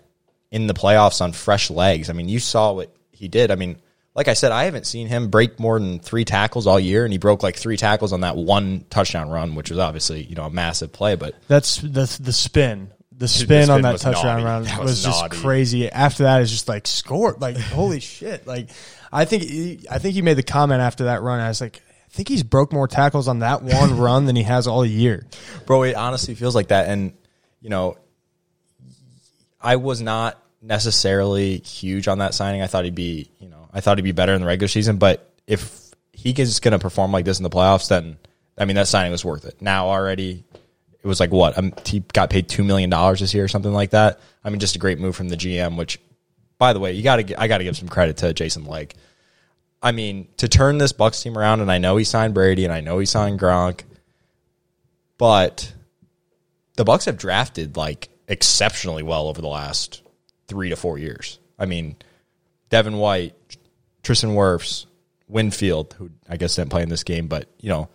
in 0.52 0.68
the 0.68 0.74
playoffs 0.74 1.22
on 1.22 1.34
fresh 1.34 1.70
legs, 1.70 2.10
I 2.10 2.14
mean, 2.14 2.30
you 2.30 2.40
saw 2.40 2.74
what 2.74 2.96
he 3.12 3.28
did. 3.28 3.52
I 3.52 3.56
mean 3.56 3.78
like 4.16 4.28
I 4.28 4.34
said, 4.34 4.52
I 4.52 4.66
haven't 4.66 4.86
seen 4.86 5.08
him 5.08 5.30
break 5.30 5.60
more 5.60 5.80
than 5.80 6.00
three 6.00 6.26
tackles 6.26 6.68
all 6.68 6.80
year, 6.80 7.04
and 7.04 7.12
he 7.12 7.18
broke 7.18 7.42
like 7.42 7.56
three 7.56 7.78
tackles 7.78 8.14
on 8.14 8.22
that 8.22 8.36
one 8.36 8.86
touchdown 8.90 9.30
run, 9.30 9.56
which 9.56 9.70
was 9.70 9.80
obviously 9.80 10.24
you 10.24 10.36
know 10.36 10.46
a 10.46 10.50
massive 10.50 10.92
play. 10.92 11.16
But 11.16 11.36
that's 11.48 11.78
the 11.78 12.18
the 12.22 12.34
spin. 12.34 12.92
The 13.16 13.28
spin, 13.28 13.48
the 13.48 13.64
spin 13.64 13.70
on 13.70 13.82
that 13.84 14.00
touchdown 14.00 14.44
run 14.44 14.64
was, 14.80 14.80
was 14.80 15.04
just 15.04 15.30
crazy. 15.32 15.90
After 15.90 16.24
that, 16.24 16.42
is 16.42 16.52
just 16.52 16.68
like 16.68 16.88
score, 16.88 17.36
like 17.40 17.58
holy 17.58 18.00
shit! 18.02 18.46
Like 18.46 18.70
I 19.12 19.26
think 19.26 19.44
he, 19.44 19.86
I 19.90 20.00
think 20.00 20.16
he 20.16 20.22
made 20.22 20.38
the 20.38 20.44
comment 20.44 20.82
after 20.82 21.06
that 21.06 21.22
run. 21.22 21.40
I 21.40 21.48
was 21.48 21.62
like, 21.62 21.82
I 21.88 22.10
think 22.12 22.28
he's 22.28 22.44
broke 22.44 22.74
more 22.74 22.88
tackles 22.88 23.28
on 23.28 23.40
that 23.40 23.64
one 23.64 23.98
run 24.00 24.26
than 24.26 24.36
he 24.36 24.44
has 24.44 24.68
all 24.68 24.86
year. 24.86 25.26
Bro, 25.66 25.84
it 25.84 25.96
honestly 25.96 26.36
feels 26.36 26.56
like 26.56 26.68
that. 26.68 26.88
And 26.90 27.14
you 27.62 27.70
know, 27.70 27.98
I 29.62 29.78
was 29.78 30.02
not 30.02 30.40
necessarily 30.62 31.58
huge 31.60 32.08
on 32.08 32.20
that 32.20 32.34
signing. 32.34 32.62
I 32.62 32.68
thought 32.68 32.86
he'd 32.86 32.96
be, 32.96 33.30
you 33.40 33.50
know, 33.50 33.63
I 33.74 33.82
thought 33.82 33.98
he'd 33.98 34.04
be 34.04 34.12
better 34.12 34.34
in 34.34 34.42
the 34.42 34.48
regular 34.48 34.68
season. 34.68 34.98
But 34.98 35.34
if 35.48 35.92
he 36.12 36.32
is 36.32 36.60
going 36.60 36.74
to 36.74 36.80
perform 36.80 37.12
like 37.12 37.26
this 37.26 37.40
in 37.40 37.44
the 37.44 37.50
playoffs, 37.50 37.90
then 37.90 38.18
I 38.58 38.66
mean 38.66 38.76
that 38.76 38.88
signing 38.88 39.12
was 39.12 39.26
worth 39.26 39.46
it. 39.46 39.62
Now 39.62 39.88
already, 39.88 40.44
it 41.02 41.08
was 41.08 41.20
like 41.20 41.32
what 41.32 41.58
um, 41.58 41.74
he 41.86 42.02
got 42.14 42.30
paid 42.30 42.48
two 42.48 42.64
million 42.64 42.90
dollars 42.90 43.20
this 43.20 43.34
year 43.34 43.44
or 43.44 43.50
something 43.50 43.74
like 43.74 43.92
that. 43.92 44.20
I 44.44 44.50
mean, 44.50 44.60
just 44.60 44.76
a 44.76 44.80
great 44.80 45.00
move 45.00 45.16
from 45.16 45.30
the 45.30 45.38
GM. 45.38 45.78
Which, 45.78 46.00
by 46.58 46.74
the 46.74 46.80
way, 46.80 46.94
you 46.94 47.04
got 47.04 47.18
to 47.18 47.42
I 47.42 47.48
got 47.48 47.58
to 47.58 47.64
give 47.64 47.78
some 47.78 47.90
credit 47.90 48.18
to 48.18 48.34
Jason 48.34 48.66
Licht. 48.66 48.96
I 49.82 49.92
mean, 49.92 50.30
to 50.38 50.48
turn 50.48 50.78
this 50.78 50.94
Bucks 50.94 51.22
team 51.22 51.38
around, 51.38 51.60
and 51.60 51.70
I 51.70 51.78
know 51.78 51.98
he 51.98 52.06
signed 52.06 52.34
Brady, 52.34 52.64
and 52.64 52.74
I 52.74 52.80
know 52.80 53.00
he 53.00 53.06
signed 53.06 53.40
Gronk, 53.40 53.82
but 55.18 55.74
the 56.78 56.86
Bucks 56.86 57.06
have 57.06 57.18
drafted 57.18 57.76
like 57.76 58.10
exceptionally 58.28 59.04
well 59.04 59.28
over 59.28 59.42
the 59.42 59.48
last 59.48 60.02
three 60.48 60.70
to 60.70 60.76
four 60.76 60.98
years. 60.98 61.40
I 61.60 61.66
mean, 61.66 61.98
Devin 62.70 62.98
White, 62.98 63.36
Tristan 64.04 64.32
Wirfs, 64.32 64.86
Winfield, 65.28 65.96
who 65.98 66.12
I 66.30 66.38
guess 66.38 66.56
didn't 66.56 66.70
play 66.70 66.84
in 66.84 66.90
this 66.90 67.04
game, 67.04 67.28
but 67.28 67.48
you 67.60 67.70
know, 67.70 67.90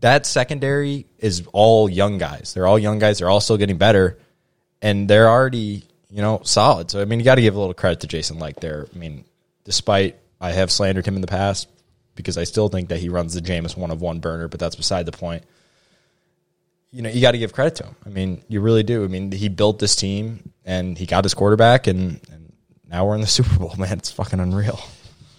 that 0.00 0.26
secondary 0.26 1.06
is 1.18 1.46
all 1.52 1.88
young 1.88 2.18
guys. 2.18 2.54
They're 2.54 2.66
all 2.66 2.78
young 2.78 2.98
guys. 2.98 3.18
They're 3.18 3.30
all 3.30 3.40
still 3.40 3.56
getting 3.56 3.78
better, 3.78 4.18
and 4.80 5.08
they're 5.08 5.28
already 5.28 5.84
you 6.10 6.22
know 6.22 6.42
solid. 6.44 6.90
So 6.90 7.00
I 7.00 7.06
mean, 7.06 7.18
you 7.18 7.24
got 7.24 7.36
to 7.36 7.42
give 7.42 7.56
a 7.56 7.58
little 7.58 7.74
credit 7.74 8.00
to 8.00 8.06
Jason 8.06 8.38
Licht 8.38 8.60
there. 8.60 8.86
I 8.94 8.98
mean, 8.98 9.24
despite 9.64 10.18
I 10.40 10.52
have 10.52 10.70
slandered 10.70 11.06
him 11.06 11.14
in 11.14 11.20
the 11.20 11.26
past 11.26 11.68
because 12.14 12.36
I 12.36 12.44
still 12.44 12.68
think 12.68 12.90
that 12.90 12.98
he 12.98 13.08
runs 13.08 13.34
the 13.34 13.40
Jameis 13.40 13.76
one 13.76 13.90
of 13.90 14.00
one 14.00 14.20
burner, 14.20 14.48
but 14.48 14.60
that's 14.60 14.76
beside 14.76 15.06
the 15.06 15.12
point. 15.12 15.44
You 16.90 17.00
know, 17.00 17.08
you 17.08 17.22
got 17.22 17.32
to 17.32 17.38
give 17.38 17.54
credit 17.54 17.76
to 17.76 17.84
him. 17.84 17.96
I 18.04 18.10
mean, 18.10 18.42
you 18.48 18.60
really 18.60 18.82
do. 18.82 19.04
I 19.04 19.06
mean, 19.06 19.32
he 19.32 19.48
built 19.48 19.78
this 19.78 19.96
team 19.96 20.52
and 20.64 20.98
he 20.98 21.06
got 21.06 21.24
his 21.24 21.32
quarterback, 21.32 21.86
and, 21.86 22.20
and 22.30 22.52
now 22.86 23.06
we're 23.06 23.14
in 23.14 23.22
the 23.22 23.26
Super 23.38 23.58
Bowl. 23.58 23.74
Man, 23.78 23.96
it's 23.98 24.10
fucking 24.10 24.40
unreal. 24.40 24.78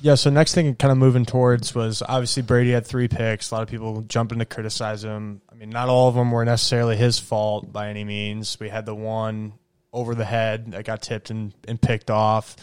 Yeah, 0.03 0.15
so 0.15 0.29
next 0.29 0.53
thing 0.53 0.75
kind 0.75 0.91
of 0.91 0.97
moving 0.97 1.23
towards 1.23 1.73
was 1.73 2.01
obviously 2.05 2.43
Brady 2.43 2.71
had 2.71 2.85
three 2.85 3.07
picks. 3.07 3.51
A 3.51 3.55
lot 3.55 3.63
of 3.63 3.69
people 3.69 4.01
jumping 4.01 4.39
to 4.39 4.45
criticize 4.45 5.01
him. 5.01 5.41
I 5.49 5.55
mean, 5.55 5.69
not 5.69 5.87
all 5.87 6.09
of 6.09 6.15
them 6.15 6.29
were 6.29 6.43
necessarily 6.43 6.97
his 6.97 7.19
fault 7.19 7.71
by 7.71 7.87
any 7.87 8.03
means. 8.03 8.59
We 8.59 8.67
had 8.67 8.85
the 8.85 8.93
one 8.93 9.53
over 9.93 10.13
the 10.13 10.25
head 10.25 10.73
that 10.73 10.83
got 10.83 11.03
tipped 11.03 11.29
and, 11.29 11.53
and 11.69 11.81
picked 11.81 12.11
off. 12.11 12.57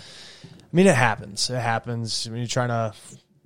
I 0.44 0.49
mean, 0.70 0.87
it 0.87 0.94
happens. 0.94 1.49
It 1.49 1.59
happens 1.59 2.28
when 2.28 2.37
you're 2.40 2.47
trying 2.47 2.68
to, 2.68 2.92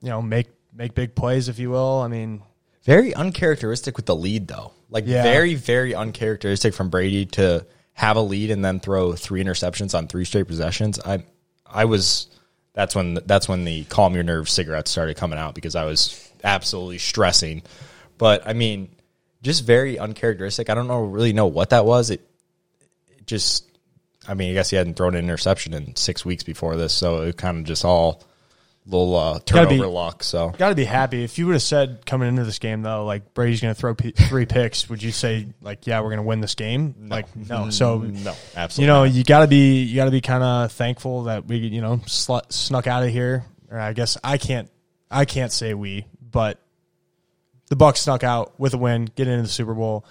you 0.02 0.08
know, 0.08 0.20
make 0.20 0.48
make 0.74 0.94
big 0.96 1.14
plays, 1.14 1.48
if 1.48 1.60
you 1.60 1.70
will. 1.70 2.00
I 2.00 2.08
mean, 2.08 2.42
Very 2.82 3.14
uncharacteristic 3.14 3.96
with 3.96 4.06
the 4.06 4.16
lead, 4.16 4.48
though. 4.48 4.72
Like 4.90 5.04
Yeah. 5.06 5.22
very, 5.22 5.54
very 5.54 5.94
uncharacteristic 5.94 6.74
from 6.74 6.90
Brady 6.90 7.26
to 7.26 7.64
have 7.92 8.16
a 8.16 8.20
lead 8.22 8.50
and 8.50 8.64
then 8.64 8.80
throw 8.80 9.12
three 9.12 9.44
interceptions 9.44 9.96
on 9.96 10.08
three 10.08 10.24
straight 10.24 10.48
possessions. 10.48 10.98
I, 10.98 11.22
I 11.64 11.84
was. 11.84 12.26
That's 12.74 12.94
when 12.94 13.14
that's 13.26 13.48
when 13.48 13.64
the 13.64 13.84
calm 13.84 14.14
your 14.14 14.24
nerves 14.24 14.52
cigarettes 14.52 14.90
started 14.90 15.16
coming 15.16 15.38
out 15.38 15.54
because 15.54 15.76
I 15.76 15.84
was 15.84 16.30
absolutely 16.42 16.98
stressing. 16.98 17.62
But 18.18 18.46
I 18.46 18.52
mean, 18.52 18.94
just 19.42 19.64
very 19.64 19.98
uncharacteristic. 19.98 20.68
I 20.68 20.74
don't 20.74 20.88
know 20.88 21.02
really 21.02 21.32
know 21.32 21.46
what 21.46 21.70
that 21.70 21.86
was. 21.86 22.10
It, 22.10 22.20
it 23.16 23.26
just. 23.26 23.70
I 24.26 24.32
mean, 24.32 24.50
I 24.50 24.54
guess 24.54 24.70
he 24.70 24.76
hadn't 24.76 24.94
thrown 24.94 25.14
an 25.14 25.24
interception 25.24 25.74
in 25.74 25.96
six 25.96 26.24
weeks 26.24 26.44
before 26.44 26.76
this, 26.76 26.94
so 26.94 27.22
it 27.22 27.36
kind 27.36 27.58
of 27.58 27.64
just 27.64 27.84
all 27.84 28.24
little 28.86 29.16
uh, 29.16 29.32
Gotta 29.46 29.66
be- 29.68 29.76
turnover 29.76 29.86
luck. 29.88 30.22
So 30.22 30.50
got 30.50 30.68
to 30.68 30.74
be 30.74 30.84
happy. 30.84 31.24
If 31.24 31.38
you 31.38 31.46
would 31.46 31.54
have 31.54 31.62
said 31.62 32.04
coming 32.06 32.28
into 32.28 32.44
this 32.44 32.58
game 32.58 32.82
though, 32.82 33.04
like 33.04 33.32
Brady's 33.34 33.60
going 33.60 33.74
to 33.74 33.80
throw 33.80 33.94
p- 33.94 34.10
three 34.10 34.44
picks, 34.46 34.88
would 34.90 35.02
you 35.02 35.10
say 35.12 35.48
like, 35.62 35.86
yeah, 35.86 36.00
we're 36.00 36.08
going 36.10 36.18
to 36.18 36.22
win 36.24 36.40
this 36.40 36.54
game? 36.54 36.94
Like, 37.08 37.34
no. 37.34 37.70
So 37.70 37.98
no, 37.98 38.34
absolutely. 38.54 38.82
you 38.84 38.86
know, 38.86 39.04
not. 39.04 39.14
you 39.14 39.24
got 39.24 39.40
to 39.40 39.46
be 39.46 39.82
you 39.82 39.96
got 39.96 40.04
to 40.06 40.10
be 40.10 40.20
kind 40.20 40.42
of 40.44 40.72
thankful 40.72 41.24
that 41.24 41.46
we 41.46 41.56
you 41.56 41.80
know 41.80 42.00
sl- 42.06 42.38
snuck 42.50 42.86
out 42.86 43.02
of 43.02 43.08
here. 43.10 43.44
Or 43.70 43.78
I 43.80 43.92
guess 43.94 44.18
I 44.22 44.36
can't 44.38 44.70
I 45.10 45.24
can't 45.24 45.50
say 45.52 45.72
we, 45.74 46.06
but 46.20 46.60
the 47.70 47.76
Bucks 47.76 48.00
snuck 48.02 48.22
out 48.22 48.58
with 48.60 48.74
a 48.74 48.78
win, 48.78 49.06
get 49.16 49.26
into 49.28 49.42
the 49.42 49.48
Super 49.48 49.74
Bowl 49.74 50.04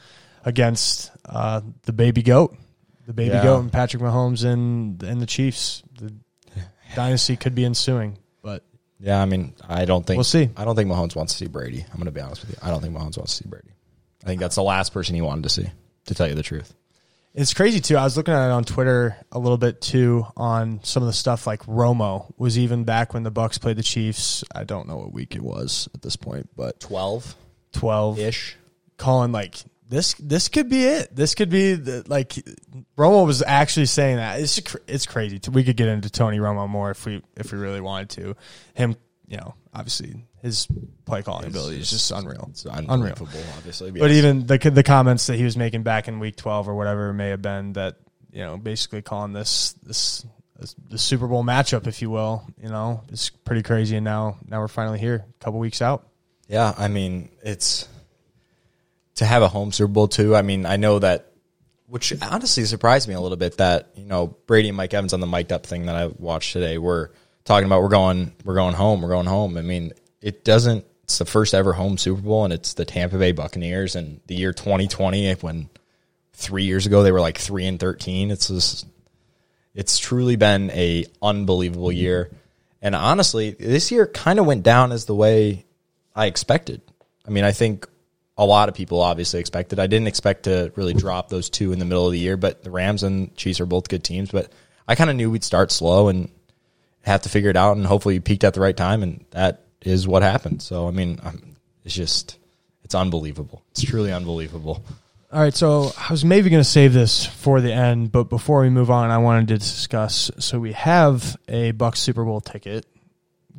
against 0.44 1.12
uh, 1.26 1.62
the 1.84 1.94
baby 1.94 2.24
goat, 2.24 2.58
the 3.06 3.14
baby 3.14 3.30
Yeah. 3.36 3.44
goat, 3.44 3.60
and 3.60 3.72
Patrick 3.72 4.02
Mahomes 4.02 4.44
and 4.44 5.02
and 5.04 5.22
the 5.22 5.26
Chiefs. 5.28 5.84
The 6.00 6.14
dynasty 6.96 7.36
could 7.38 7.54
be 7.56 7.64
ensuing, 7.66 8.18
Yeah, 9.00 9.22
I 9.22 9.26
mean, 9.26 9.54
I 9.68 9.86
don't 9.86 10.06
think 10.06 10.18
We'll 10.18 10.24
see. 10.24 10.50
I 10.56 10.64
don't 10.66 10.76
think 10.76 10.90
Mahomes 10.90 11.16
wants 11.16 11.34
to 11.34 11.40
see 11.40 11.48
Brady. 11.48 11.82
I'm 11.90 11.96
going 11.98 12.06
to 12.06 12.12
be 12.12 12.22
honest 12.22 12.42
with 12.42 12.52
you. 12.52 12.58
I 12.62 12.70
don't 12.70 12.82
think 12.82 12.96
Mahomes 12.96 13.18
wants 13.18 13.38
to 13.38 13.44
see 13.44 13.50
Brady. 13.50 13.70
I 14.24 14.28
think 14.28 14.40
that's 14.40 14.56
the 14.56 14.64
last 14.64 14.94
person 14.94 15.16
he 15.16 15.22
wanted 15.22 15.44
to 15.44 15.50
see. 15.50 15.68
To 16.06 16.14
tell 16.16 16.28
you 16.28 16.36
the 16.36 16.44
truth, 16.44 16.74
It's 17.34 17.54
crazy 17.54 17.80
too. 17.80 17.96
I 17.96 18.04
was 18.04 18.18
looking 18.18 18.34
at 18.34 18.46
it 18.48 18.52
on 18.52 18.66
Twitter 18.66 19.16
a 19.32 19.40
little 19.40 19.58
bit 19.58 19.80
too 19.80 20.26
on 20.36 20.82
some 20.84 21.02
of 21.02 21.08
the 21.08 21.14
stuff 21.14 21.48
like 21.48 21.62
Romo 21.66 22.34
was 22.38 22.60
even 22.60 22.84
back 22.84 23.14
when 23.14 23.24
the 23.24 23.32
Bucks 23.32 23.58
played 23.58 23.78
the 23.78 23.84
Chiefs. 23.84 24.44
I 24.54 24.66
don't 24.66 24.88
know 24.88 24.98
what 24.98 25.14
week 25.14 25.36
it 25.36 25.42
was 25.42 25.88
at 25.96 26.02
this 26.02 26.18
point, 26.18 26.50
but 26.58 26.80
twelve 26.82 27.36
12 27.72 28.20
ish. 28.20 28.58
calling 28.98 29.32
like 29.32 29.56
this 29.88 30.14
this 30.16 30.50
could 30.50 30.70
be 30.70 30.86
it. 30.86 31.16
This 31.16 31.36
could 31.36 31.50
be 31.50 31.74
the, 31.74 32.04
like 32.08 32.34
Romo 32.98 33.26
was 33.26 33.44
actually 33.46 33.86
saying 33.86 34.18
that. 34.18 34.40
It's 34.40 34.60
it's 34.88 35.06
crazy. 35.06 35.40
We 35.52 35.64
could 35.64 35.78
get 35.78 35.88
into 35.88 36.10
Tony 36.10 36.40
Romo 36.40 36.68
more 36.68 36.92
if 36.92 37.06
we 37.06 37.22
if 37.36 37.52
we 37.52 37.60
really 37.60 37.82
wanted 37.82 38.10
to. 38.12 38.36
Him, 38.74 38.96
you 39.28 39.38
know, 39.38 39.56
obviously 39.74 40.26
his 40.42 40.68
play 41.06 41.22
calling 41.22 41.48
ability 41.48 41.80
is 41.80 41.90
just 41.90 42.12
unreal. 42.12 42.48
It's 42.52 42.66
unreal. 42.66 43.16
obviously. 43.58 43.92
But 43.92 44.10
yes. 44.10 44.18
even 44.18 44.46
the 44.46 44.58
the 44.58 44.84
comments 44.84 45.28
that 45.28 45.38
he 45.38 45.44
was 45.44 45.58
making 45.58 45.84
back 45.84 46.08
in 46.08 46.20
week 46.20 46.36
twelve 46.36 46.68
or 46.68 46.76
whatever 46.76 47.10
it 47.10 47.14
may 47.14 47.30
have 47.30 47.42
been 47.42 47.74
that 47.74 47.98
you 48.32 48.42
know 48.42 48.58
basically 48.58 49.02
calling 49.02 49.34
this 49.34 49.74
this, 49.84 50.26
this 50.60 50.76
the 50.90 50.98
Super 50.98 51.28
Bowl 51.28 51.44
matchup, 51.44 51.88
if 51.88 52.02
you 52.02 52.10
will, 52.10 52.46
you 52.62 52.70
know, 52.70 53.04
it's 53.10 53.30
pretty 53.30 53.64
crazy. 53.64 53.96
And 53.96 54.04
now 54.04 54.38
now 54.48 54.60
we're 54.60 54.68
finally 54.68 55.00
here, 55.00 55.26
a 55.28 55.44
couple 55.44 55.60
weeks 55.60 55.82
out. 55.82 56.08
Yeah, 56.48 56.74
I 56.78 56.90
mean, 56.90 57.30
it's 57.42 57.88
to 59.16 59.26
have 59.26 59.42
a 59.42 59.48
home 59.48 59.72
Super 59.72 59.92
Bowl 59.92 60.08
too. 60.08 60.36
I 60.36 60.42
mean, 60.42 60.66
I 60.66 60.78
know 60.78 61.00
that, 61.00 61.32
which 61.88 62.14
honestly 62.22 62.66
surprised 62.66 63.08
me 63.08 63.14
a 63.14 63.22
little 63.22 63.38
bit 63.38 63.58
that 63.58 63.90
you 63.96 64.06
know 64.06 64.36
Brady 64.48 64.70
and 64.70 64.78
Mike 64.78 64.94
Evans 64.94 65.14
on 65.14 65.20
the 65.20 65.28
mic'd 65.28 65.52
up 65.52 65.66
thing 65.66 65.86
that 65.86 65.96
I 65.96 66.08
watched 66.08 66.54
today 66.54 66.78
were 66.78 67.12
talking 67.46 67.66
about 67.66 67.82
we're 67.82 67.90
going 67.90 68.34
we're 68.44 68.56
going 68.56 68.74
home 68.74 69.02
we're 69.02 69.10
going 69.10 69.28
home. 69.28 69.58
I 69.58 69.62
mean, 69.62 69.94
it 70.22 70.44
doesn't. 70.44 70.86
It's 71.04 71.18
the 71.18 71.26
first 71.26 71.54
ever 71.54 71.74
home 71.74 71.98
Super 71.98 72.22
Bowl, 72.22 72.46
and 72.46 72.54
it's 72.54 72.76
the 72.76 72.86
Tampa 72.86 73.18
Bay 73.18 73.34
Buccaneers, 73.34 73.96
and 73.96 74.22
the 74.28 74.36
year 74.36 74.54
2020 74.54 75.34
when 75.36 75.70
three 76.34 76.64
years 76.64 76.86
ago 76.86 77.04
they 77.04 77.12
were 77.12 77.22
like 77.22 77.38
three 77.38 77.66
and 77.66 77.80
13. 77.80 78.32
It's 78.32 78.48
just 78.48 78.88
it's 79.76 79.98
truly 79.98 80.36
been 80.36 80.72
a 80.72 81.06
unbelievable 81.22 81.92
year. 81.92 82.32
And 82.82 82.96
honestly, 82.96 83.52
this 83.52 83.92
year 83.92 84.06
kind 84.08 84.40
of 84.40 84.46
went 84.46 84.64
down 84.64 84.92
as 84.92 85.06
the 85.06 85.16
way 85.16 85.66
I 86.16 86.26
expected. 86.26 86.82
I 87.26 87.32
mean, 87.32 87.44
I 87.44 87.52
think 87.52 87.88
a 88.38 88.46
lot 88.46 88.70
of 88.70 88.76
people 88.76 89.02
obviously 89.02 89.40
expected. 89.40 89.80
I 89.80 89.88
didn't 89.88 90.08
expect 90.08 90.44
to 90.44 90.72
really 90.76 90.94
drop 90.94 91.30
those 91.30 91.50
two 91.50 91.72
in 91.72 91.80
the 91.80 91.86
middle 91.86 92.06
of 92.06 92.12
the 92.12 92.20
year, 92.20 92.38
but 92.38 92.64
the 92.64 92.72
Rams 92.72 93.04
and 93.04 93.36
Chiefs 93.36 93.60
are 93.60 93.66
both 93.66 93.90
good 93.90 94.04
teams. 94.04 94.32
But 94.32 94.52
I 94.88 94.96
kind 94.96 95.10
of 95.10 95.16
knew 95.16 95.30
we'd 95.30 95.44
start 95.44 95.72
slow 95.72 96.08
and 96.08 96.30
have 97.02 97.22
to 97.24 97.30
figure 97.30 97.50
it 97.50 97.58
out, 97.58 97.78
and 97.78 97.86
hopefully, 97.86 98.16
we 98.16 98.20
peaked 98.22 98.44
at 98.44 98.54
the 98.54 98.62
right 98.62 98.76
time, 98.76 99.04
and 99.04 99.26
that 99.32 99.66
is 99.82 100.08
what 100.08 100.24
happened. 100.24 100.62
So, 100.62 100.88
I 100.88 100.92
mean, 100.92 101.20
um, 101.24 101.56
it's 101.84 101.94
just 101.94 102.38
it's 102.84 102.96
unbelievable. 102.96 103.64
It's 103.72 103.84
truly 103.84 104.12
unbelievable. 104.12 104.84
All 105.32 105.42
right, 105.42 105.54
so 105.54 105.92
I 105.98 106.12
was 106.12 106.24
maybe 106.24 106.52
going 106.52 106.62
to 106.62 106.70
save 106.70 106.94
this 106.94 107.26
for 107.26 107.60
the 107.60 107.74
end, 107.74 108.12
but 108.12 108.26
before 108.26 108.62
we 108.62 108.70
move 108.70 108.92
on, 108.92 109.10
I 109.10 109.18
wanted 109.18 109.48
to 109.48 109.58
discuss. 109.58 110.30
So 110.38 110.60
we 110.60 110.74
have 110.74 111.36
a 111.48 111.72
Bucks 111.72 112.02
Super 112.02 112.24
Bowl 112.24 112.40
ticket, 112.40 112.86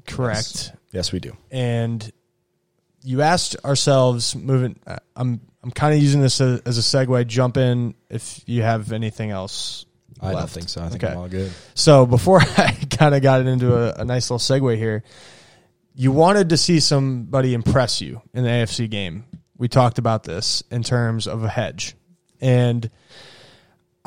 correct? 0.06 0.72
Yes, 0.92 1.10
we 1.10 1.18
do. 1.18 1.36
And 1.50 2.12
you 3.04 3.22
asked 3.22 3.56
ourselves, 3.64 4.34
moving. 4.34 4.78
uh, 4.86 4.96
I'm 5.14 5.40
I'm 5.62 5.70
kind 5.70 5.94
of 5.94 6.02
using 6.02 6.20
this 6.20 6.40
as, 6.40 6.60
as 6.62 6.78
a 6.78 6.80
segue. 6.80 7.26
Jump 7.26 7.56
in 7.56 7.94
if 8.10 8.42
you 8.46 8.62
have 8.62 8.92
anything 8.92 9.30
else. 9.30 9.86
I 10.20 10.32
don't 10.32 10.48
think 10.48 10.68
so. 10.68 10.82
I 10.82 10.88
think 10.88 11.04
Okay. 11.04 11.12
I'm 11.12 11.18
all 11.18 11.28
good. 11.28 11.52
So 11.74 12.06
before 12.06 12.40
I 12.56 12.72
kind 12.90 13.14
of 13.14 13.22
got 13.22 13.40
it 13.40 13.46
into 13.46 13.74
a, 13.74 14.00
a 14.00 14.04
nice 14.04 14.30
little 14.30 14.38
segue 14.38 14.76
here, 14.76 15.02
you 15.94 16.12
wanted 16.12 16.48
to 16.50 16.56
see 16.56 16.80
somebody 16.80 17.52
impress 17.54 18.00
you 18.00 18.22
in 18.32 18.42
the 18.44 18.48
AFC 18.50 18.88
game. 18.90 19.24
We 19.56 19.68
talked 19.68 19.98
about 19.98 20.24
this 20.24 20.62
in 20.70 20.82
terms 20.82 21.26
of 21.26 21.44
a 21.44 21.48
hedge, 21.48 21.94
and 22.40 22.90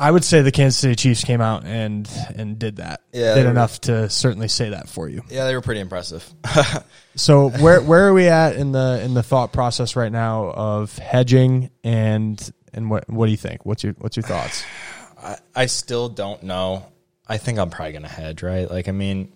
I 0.00 0.10
would 0.10 0.22
say 0.24 0.42
the 0.42 0.52
Kansas 0.52 0.78
City 0.78 0.94
Chiefs 0.94 1.24
came 1.24 1.40
out 1.40 1.64
and 1.64 2.08
and 2.36 2.58
did 2.58 2.76
that. 2.76 3.00
Yeah, 3.12 3.34
did 3.34 3.40
they 3.40 3.44
were- 3.44 3.50
enough 3.50 3.80
to 3.82 4.08
certainly 4.08 4.46
say 4.48 4.70
that 4.70 4.88
for 4.88 5.08
you. 5.08 5.22
Yeah, 5.28 5.46
they 5.46 5.54
were 5.54 5.60
pretty 5.62 5.80
impressive. 5.80 6.28
So 7.16 7.48
where 7.48 7.80
where 7.82 8.06
are 8.06 8.14
we 8.14 8.28
at 8.28 8.54
in 8.54 8.70
the 8.70 9.02
in 9.02 9.12
the 9.12 9.24
thought 9.24 9.52
process 9.52 9.96
right 9.96 10.12
now 10.12 10.50
of 10.50 10.96
hedging 10.98 11.70
and 11.82 12.52
and 12.72 12.88
what 12.90 13.10
what 13.10 13.26
do 13.26 13.32
you 13.32 13.36
think? 13.36 13.66
What's 13.66 13.82
your 13.82 13.94
what's 13.98 14.16
your 14.16 14.22
thoughts? 14.22 14.64
I, 15.20 15.36
I 15.52 15.66
still 15.66 16.08
don't 16.08 16.44
know. 16.44 16.86
I 17.26 17.38
think 17.38 17.58
I'm 17.58 17.70
probably 17.70 17.92
gonna 17.94 18.06
hedge, 18.06 18.44
right? 18.44 18.70
Like, 18.70 18.86
I 18.86 18.92
mean, 18.92 19.32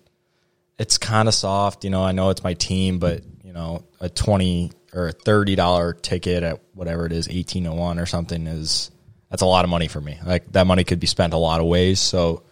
it's 0.79 0.97
kind 0.97 1.27
of 1.27 1.33
soft, 1.33 1.83
you 1.83 1.89
know. 1.89 2.01
I 2.05 2.13
know 2.13 2.29
it's 2.29 2.41
my 2.41 2.53
team, 2.53 2.99
but 2.99 3.21
you 3.43 3.51
know, 3.51 3.83
a 3.99 4.07
twenty 4.07 4.71
or 4.93 5.09
a 5.09 5.11
thirty 5.11 5.55
dollar 5.55 5.91
ticket 5.91 6.43
at 6.43 6.61
whatever 6.73 7.05
it 7.05 7.11
is, 7.11 7.27
eighteen 7.27 7.65
to 7.65 7.73
one 7.73 7.99
or 7.99 8.05
something 8.05 8.47
is 8.47 8.91
that's 9.33 9.41
a 9.41 9.47
lot 9.47 9.65
of 9.65 9.71
money 9.71 9.87
for 9.87 9.99
me. 9.99 10.19
Like 10.23 10.51
that 10.51 10.67
money 10.67 10.83
could 10.83 10.99
be 10.99 11.07
spent 11.07 11.33
a 11.33 11.37
lot 11.37 11.59
of 11.59 11.65
ways. 11.65 11.99
So 11.99 12.43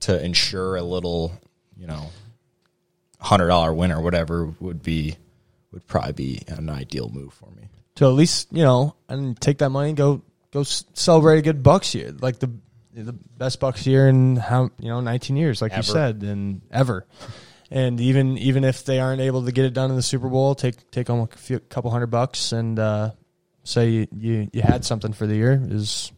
to 0.00 0.24
ensure 0.24 0.76
a 0.76 0.82
little, 0.82 1.30
you 1.76 1.86
know, 1.86 2.08
hundred 3.20 3.48
dollar 3.48 3.74
win 3.74 3.92
or 3.92 4.00
whatever 4.00 4.46
would 4.58 4.82
be 4.82 5.18
would 5.72 5.86
probably 5.86 6.14
be 6.14 6.42
an 6.48 6.70
ideal 6.70 7.10
move 7.10 7.34
for 7.34 7.50
me. 7.50 7.68
to 7.96 8.06
at 8.06 8.14
least 8.14 8.48
you 8.50 8.62
know 8.62 8.96
and 9.10 9.38
take 9.38 9.58
that 9.58 9.68
money 9.68 9.90
and 9.90 9.98
go 9.98 10.22
go 10.54 10.62
celebrate 10.62 11.36
a 11.36 11.42
good 11.42 11.62
Bucks 11.62 11.94
year, 11.94 12.14
like 12.18 12.38
the 12.38 12.50
the 12.94 13.12
best 13.12 13.60
Bucks 13.60 13.86
year 13.86 14.08
in 14.08 14.36
how 14.36 14.70
you 14.78 14.88
know 14.88 15.02
19 15.02 15.36
years, 15.36 15.60
like 15.60 15.76
you 15.76 15.82
said, 15.82 16.22
and 16.22 16.62
ever. 16.70 17.06
And 17.70 18.00
even 18.00 18.38
even 18.38 18.64
if 18.64 18.86
they 18.86 19.00
aren't 19.00 19.20
able 19.20 19.44
to 19.44 19.52
get 19.52 19.66
it 19.66 19.74
done 19.74 19.90
in 19.90 19.96
the 19.96 20.02
Super 20.02 20.30
Bowl, 20.30 20.54
take 20.54 20.90
take 20.90 21.08
home 21.08 21.28
a 21.30 21.36
few, 21.36 21.58
couple 21.58 21.90
hundred 21.90 22.06
bucks 22.06 22.52
and 22.52 22.78
uh, 22.78 23.10
say 23.64 23.90
you, 23.90 24.06
you 24.16 24.50
you 24.54 24.62
had 24.62 24.86
something 24.86 25.12
for 25.12 25.26
the 25.26 25.36
year 25.36 25.62
is 25.70 26.10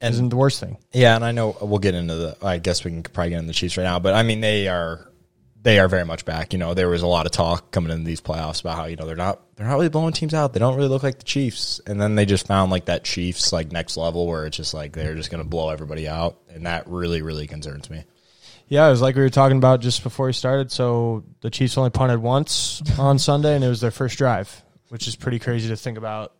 And- 0.00 0.14
isn't 0.14 0.28
the 0.28 0.36
worst 0.36 0.60
thing. 0.60 0.78
Yeah, 0.92 1.16
and 1.16 1.24
I 1.24 1.32
know 1.32 1.56
we'll 1.60 1.78
get 1.78 1.94
into 1.94 2.14
the. 2.14 2.36
I 2.42 2.58
guess 2.58 2.84
we 2.84 2.90
can 2.90 3.02
probably 3.02 3.30
get 3.30 3.38
into 3.38 3.48
the 3.48 3.54
Chiefs 3.54 3.76
right 3.76 3.84
now, 3.84 3.98
but 3.98 4.14
I 4.14 4.22
mean 4.22 4.40
they 4.40 4.68
are 4.68 5.08
they 5.62 5.78
are 5.80 5.88
very 5.88 6.04
much 6.04 6.24
back. 6.24 6.52
You 6.52 6.58
know, 6.58 6.74
there 6.74 6.88
was 6.88 7.02
a 7.02 7.06
lot 7.06 7.26
of 7.26 7.32
talk 7.32 7.72
coming 7.72 7.90
into 7.90 8.04
these 8.04 8.20
playoffs 8.20 8.60
about 8.60 8.76
how 8.76 8.84
you 8.86 8.96
know 8.96 9.06
they're 9.06 9.16
not 9.16 9.40
they're 9.56 9.66
not 9.66 9.74
really 9.74 9.88
blowing 9.88 10.12
teams 10.12 10.34
out. 10.34 10.52
They 10.52 10.60
don't 10.60 10.76
really 10.76 10.88
look 10.88 11.02
like 11.02 11.18
the 11.18 11.24
Chiefs, 11.24 11.80
and 11.86 12.00
then 12.00 12.14
they 12.14 12.26
just 12.26 12.46
found 12.46 12.70
like 12.70 12.84
that 12.86 13.04
Chiefs 13.04 13.52
like 13.52 13.72
next 13.72 13.96
level 13.96 14.26
where 14.26 14.46
it's 14.46 14.56
just 14.56 14.72
like 14.72 14.92
they're 14.92 15.16
just 15.16 15.30
going 15.30 15.42
to 15.42 15.48
blow 15.48 15.70
everybody 15.70 16.06
out, 16.08 16.38
and 16.48 16.66
that 16.66 16.86
really 16.88 17.22
really 17.22 17.46
concerns 17.46 17.90
me. 17.90 18.04
Yeah, 18.68 18.86
it 18.86 18.90
was 18.90 19.00
like 19.02 19.16
we 19.16 19.22
were 19.22 19.30
talking 19.30 19.56
about 19.56 19.80
just 19.80 20.02
before 20.02 20.26
we 20.26 20.32
started. 20.32 20.70
So 20.70 21.24
the 21.40 21.50
Chiefs 21.50 21.76
only 21.78 21.90
punted 21.90 22.20
once 22.20 22.82
on 22.98 23.18
Sunday, 23.18 23.54
and 23.54 23.64
it 23.64 23.68
was 23.68 23.80
their 23.80 23.90
first 23.90 24.16
drive, 24.18 24.62
which 24.90 25.08
is 25.08 25.16
pretty 25.16 25.38
crazy 25.38 25.68
to 25.68 25.76
think 25.76 25.98
about. 25.98 26.34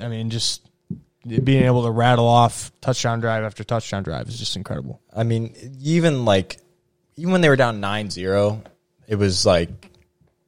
I 0.00 0.08
mean, 0.08 0.30
just 0.30 0.66
being 1.26 1.64
able 1.64 1.84
to 1.84 1.90
rattle 1.90 2.26
off 2.26 2.72
touchdown 2.80 3.20
drive 3.20 3.44
after 3.44 3.64
touchdown 3.64 4.02
drive 4.02 4.28
is 4.28 4.38
just 4.38 4.56
incredible. 4.56 5.00
I 5.14 5.22
mean, 5.24 5.54
even 5.82 6.24
like 6.24 6.58
even 7.16 7.32
when 7.32 7.40
they 7.40 7.48
were 7.48 7.56
down 7.56 7.80
9-0, 7.80 8.62
it 9.08 9.16
was 9.16 9.46
like, 9.46 9.70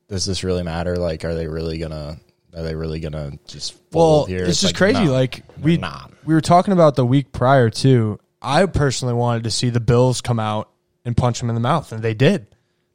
does 0.08 0.26
this 0.26 0.44
really 0.44 0.62
matter? 0.62 0.96
Like, 0.96 1.24
are 1.24 1.34
they 1.34 1.46
really 1.48 1.78
gonna? 1.78 2.18
Are 2.56 2.62
they 2.62 2.74
really 2.74 3.00
gonna 3.00 3.32
just 3.46 3.76
Well, 3.92 4.24
here? 4.24 4.44
it's, 4.44 4.60
just 4.60 4.74
crazy. 4.74 5.04
no, 5.04 5.12
like 5.12 5.42
we 5.60 5.76
not. 5.76 6.12
we 6.24 6.34
were 6.34 6.40
talking 6.40 6.72
about 6.72 6.96
the 6.96 7.04
week 7.06 7.30
prior 7.32 7.70
too. 7.70 8.18
I 8.40 8.64
personally 8.66 9.14
wanted 9.14 9.44
to 9.44 9.50
see 9.50 9.70
the 9.70 9.80
Bills 9.80 10.20
come 10.20 10.38
out 10.40 10.70
and 11.04 11.16
punch 11.16 11.40
them 11.40 11.48
in 11.48 11.54
the 11.54 11.60
mouth, 11.60 11.92
and 11.92 12.02
they 12.02 12.14
did. 12.14 12.46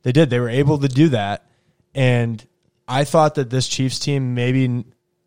They 0.03 0.11
did. 0.11 0.29
They 0.29 0.39
were 0.39 0.49
able 0.49 0.79
to 0.79 0.87
do 0.87 1.09
that, 1.09 1.45
and 1.93 2.45
I 2.87 3.03
thought 3.03 3.35
that 3.35 3.49
this 3.49 3.67
Chiefs 3.67 3.99
team 3.99 4.33
maybe, 4.35 4.83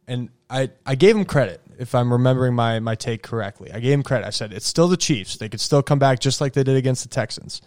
and 0.08 0.28
I 0.50 0.70
I 0.84 0.94
gave 0.96 1.14
them 1.14 1.24
credit 1.24 1.60
if 1.78 1.94
I'm 1.94 2.12
remembering 2.12 2.54
my 2.54 2.80
my 2.80 2.94
take 2.94 3.22
correctly. 3.22 3.72
I 3.72 3.80
gave 3.80 3.94
him 3.94 4.02
credit. 4.02 4.26
I 4.26 4.30
said 4.30 4.52
it's 4.52 4.66
still 4.66 4.88
the 4.88 4.96
Chiefs. 4.96 5.36
They 5.36 5.48
could 5.48 5.60
still 5.60 5.82
come 5.82 5.98
back 5.98 6.20
just 6.20 6.40
like 6.40 6.52
they 6.52 6.64
did 6.64 6.76
against 6.76 7.02
the 7.02 7.08
Texans 7.08 7.62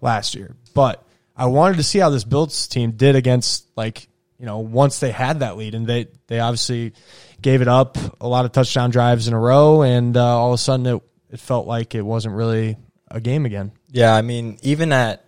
last 0.00 0.34
year, 0.34 0.54
but 0.74 1.04
I 1.36 1.46
wanted 1.46 1.78
to 1.78 1.82
see 1.82 1.98
how 1.98 2.10
this 2.10 2.24
Bills 2.24 2.68
team 2.68 2.92
did 2.92 3.16
against 3.16 3.66
like 3.76 4.08
you 4.38 4.46
know 4.46 4.58
once 4.58 5.00
they 5.00 5.10
had 5.10 5.40
that 5.40 5.56
lead, 5.56 5.74
and 5.74 5.86
they 5.86 6.08
they 6.26 6.40
obviously 6.40 6.92
gave 7.40 7.62
it 7.62 7.68
up 7.68 7.98
a 8.20 8.28
lot 8.28 8.44
of 8.44 8.52
touchdown 8.52 8.90
drives 8.90 9.28
in 9.28 9.34
a 9.34 9.38
row, 9.38 9.82
and 9.82 10.16
uh, 10.16 10.24
all 10.24 10.50
of 10.50 10.54
a 10.54 10.58
sudden 10.58 10.86
it 10.86 11.02
it 11.30 11.40
felt 11.40 11.66
like 11.66 11.94
it 11.94 12.02
wasn't 12.02 12.34
really 12.34 12.76
a 13.10 13.20
game 13.20 13.46
again. 13.46 13.72
Yeah, 13.90 14.14
I 14.14 14.22
mean, 14.22 14.58
even 14.62 14.92
at 14.92 15.24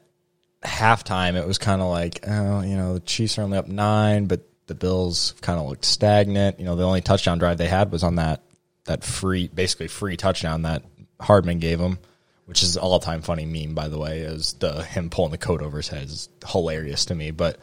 halftime, 0.62 1.34
it 1.34 1.46
was 1.46 1.58
kind 1.58 1.80
of 1.80 1.88
like, 1.88 2.20
oh, 2.26 2.62
you 2.62 2.76
know, 2.76 2.94
the 2.94 3.00
Chiefs 3.00 3.38
are 3.38 3.42
only 3.42 3.58
up 3.58 3.68
nine, 3.68 4.26
but 4.26 4.48
the 4.66 4.74
Bills 4.74 5.34
kind 5.40 5.58
of 5.58 5.66
looked 5.66 5.84
stagnant. 5.84 6.58
You 6.58 6.64
know, 6.66 6.76
the 6.76 6.84
only 6.84 7.00
touchdown 7.00 7.38
drive 7.38 7.58
they 7.58 7.68
had 7.68 7.92
was 7.92 8.02
on 8.02 8.16
that 8.16 8.42
that 8.84 9.04
free, 9.04 9.48
basically 9.48 9.88
free 9.88 10.16
touchdown 10.16 10.62
that 10.62 10.82
Hardman 11.20 11.58
gave 11.58 11.78
them, 11.78 11.98
which 12.44 12.62
is 12.62 12.76
all 12.76 13.00
time 13.00 13.22
funny 13.22 13.44
meme, 13.44 13.74
by 13.74 13.88
the 13.88 13.98
way, 13.98 14.20
is 14.20 14.54
the 14.54 14.82
him 14.82 15.10
pulling 15.10 15.32
the 15.32 15.38
coat 15.38 15.62
over 15.62 15.78
his 15.78 15.88
head 15.88 16.04
is 16.04 16.28
hilarious 16.46 17.06
to 17.06 17.14
me. 17.14 17.30
But 17.30 17.58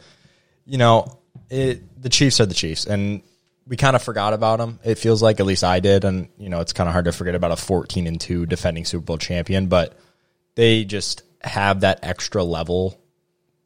you 0.66 0.78
know, 0.78 1.18
it, 1.50 2.02
the 2.02 2.08
Chiefs 2.08 2.40
are 2.40 2.46
the 2.46 2.54
Chiefs, 2.54 2.86
and 2.86 3.22
we 3.66 3.76
kind 3.76 3.96
of 3.96 4.02
forgot 4.02 4.34
about 4.34 4.58
them. 4.58 4.78
It 4.84 4.98
feels 4.98 5.22
like, 5.22 5.40
at 5.40 5.46
least 5.46 5.64
I 5.64 5.80
did, 5.80 6.04
and 6.04 6.28
you 6.38 6.48
know, 6.48 6.60
it's 6.60 6.72
kind 6.72 6.88
of 6.88 6.92
hard 6.92 7.06
to 7.06 7.12
forget 7.12 7.34
about 7.34 7.52
a 7.52 7.56
fourteen 7.56 8.06
and 8.06 8.20
two 8.20 8.46
defending 8.46 8.84
Super 8.84 9.04
Bowl 9.04 9.18
champion, 9.18 9.68
but 9.68 9.98
they 10.54 10.84
just 10.84 11.22
have 11.42 11.80
that 11.80 12.00
extra 12.02 12.42
level 12.44 12.98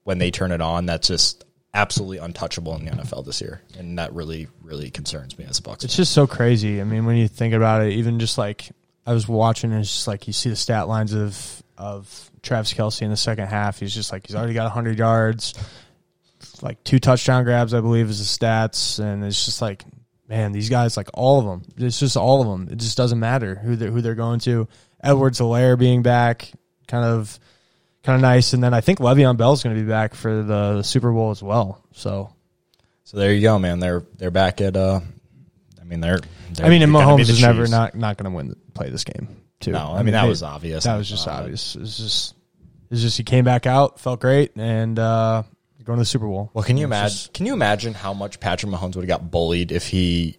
when 0.04 0.18
they 0.18 0.30
turn 0.30 0.52
it 0.52 0.60
on. 0.60 0.86
That's 0.86 1.08
just 1.08 1.44
absolutely 1.74 2.18
untouchable 2.18 2.74
in 2.76 2.84
the 2.84 2.90
NFL 2.90 3.24
this 3.24 3.40
year, 3.40 3.62
and 3.78 3.98
that 3.98 4.12
really, 4.12 4.48
really 4.62 4.90
concerns 4.90 5.38
me 5.38 5.44
as 5.44 5.58
a 5.58 5.62
Bucks. 5.62 5.84
It's 5.84 5.94
fan. 5.94 6.02
just 6.02 6.12
so 6.12 6.26
crazy. 6.26 6.80
I 6.80 6.84
mean, 6.84 7.04
when 7.06 7.16
you 7.16 7.28
think 7.28 7.54
about 7.54 7.82
it, 7.82 7.92
even 7.94 8.18
just 8.18 8.38
like 8.38 8.70
I 9.06 9.12
was 9.12 9.28
watching, 9.28 9.72
and 9.72 9.80
it's 9.80 9.92
just 9.92 10.08
like 10.08 10.26
you 10.26 10.32
see 10.32 10.50
the 10.50 10.56
stat 10.56 10.88
lines 10.88 11.14
of 11.14 11.62
of 11.76 12.30
Travis 12.42 12.72
Kelce 12.72 13.02
in 13.02 13.10
the 13.10 13.16
second 13.16 13.46
half. 13.46 13.78
He's 13.80 13.94
just 13.94 14.12
like 14.12 14.26
he's 14.26 14.36
already 14.36 14.54
got 14.54 14.70
hundred 14.70 14.98
yards, 14.98 15.54
like 16.62 16.82
two 16.84 16.98
touchdown 16.98 17.44
grabs, 17.44 17.74
I 17.74 17.80
believe, 17.80 18.08
is 18.08 18.18
the 18.18 18.46
stats, 18.46 18.98
and 18.98 19.24
it's 19.24 19.44
just 19.44 19.62
like, 19.62 19.84
man, 20.28 20.52
these 20.52 20.68
guys, 20.68 20.96
like 20.96 21.08
all 21.14 21.38
of 21.38 21.44
them, 21.44 21.62
it's 21.76 22.00
just 22.00 22.16
all 22.16 22.40
of 22.40 22.48
them. 22.48 22.72
It 22.72 22.78
just 22.78 22.96
doesn't 22.96 23.20
matter 23.20 23.54
who 23.54 23.76
they're 23.76 23.90
who 23.90 24.00
they're 24.00 24.14
going 24.14 24.40
to. 24.40 24.68
Edwards-Helaire 25.02 25.78
being 25.78 26.02
back, 26.02 26.50
kind 26.86 27.04
of. 27.04 27.38
Kind 28.04 28.16
of 28.16 28.22
nice, 28.22 28.52
and 28.52 28.62
then 28.62 28.72
I 28.74 28.80
think 28.80 29.00
Le'Veon 29.00 29.36
Bell's 29.36 29.62
going 29.62 29.74
to 29.76 29.82
be 29.82 29.88
back 29.88 30.14
for 30.14 30.34
the, 30.42 30.74
the 30.76 30.82
Super 30.82 31.10
Bowl 31.12 31.30
as 31.30 31.42
well. 31.42 31.84
So 31.92 32.32
so 33.04 33.16
there 33.16 33.32
you 33.32 33.42
go, 33.42 33.58
man. 33.58 33.80
They're 33.80 34.04
they're 34.16 34.30
back 34.30 34.60
at. 34.60 34.76
uh 34.76 35.00
I 35.80 35.84
mean, 35.84 36.00
they're. 36.00 36.20
they're 36.52 36.66
I 36.66 36.68
mean, 36.68 36.82
and 36.82 36.92
Mahomes 36.92 37.20
is 37.28 37.40
never 37.42 37.66
not 37.66 37.94
not 37.94 38.16
going 38.16 38.30
to 38.30 38.36
win 38.36 38.54
play 38.74 38.90
this 38.90 39.04
game. 39.04 39.28
Too. 39.60 39.72
No, 39.72 39.94
I 39.94 40.02
mean, 40.02 40.12
that 40.12 40.22
they- 40.22 40.28
was 40.28 40.42
obvious. 40.42 40.84
That 40.84 40.96
was 40.96 41.08
just 41.08 41.26
Uh, 41.26 41.32
obvious. 41.32 41.74
It's 41.76 41.96
just 41.96 42.34
it's 42.90 43.00
just 43.02 43.16
he 43.16 43.24
came 43.24 43.44
back 43.44 43.66
out, 43.66 43.98
felt 43.98 44.20
great, 44.20 44.52
and 44.56 44.98
uh, 44.98 45.42
going 45.84 45.96
to 45.96 46.02
the 46.02 46.06
Super 46.06 46.26
Bowl. 46.26 46.50
Well, 46.54 46.62
can 46.64 46.76
you 46.76 46.84
imagine? 46.84 47.08
just- 47.16 47.32
Can 47.34 47.46
you 47.46 47.52
imagine 47.54 47.94
how 47.94 48.12
much 48.14 48.38
Patrick 48.40 48.70
Mahomes 48.70 48.94
would 48.94 49.08
have 49.08 49.20
got 49.20 49.30
bullied 49.30 49.72
if 49.72 49.86
he, 49.88 50.36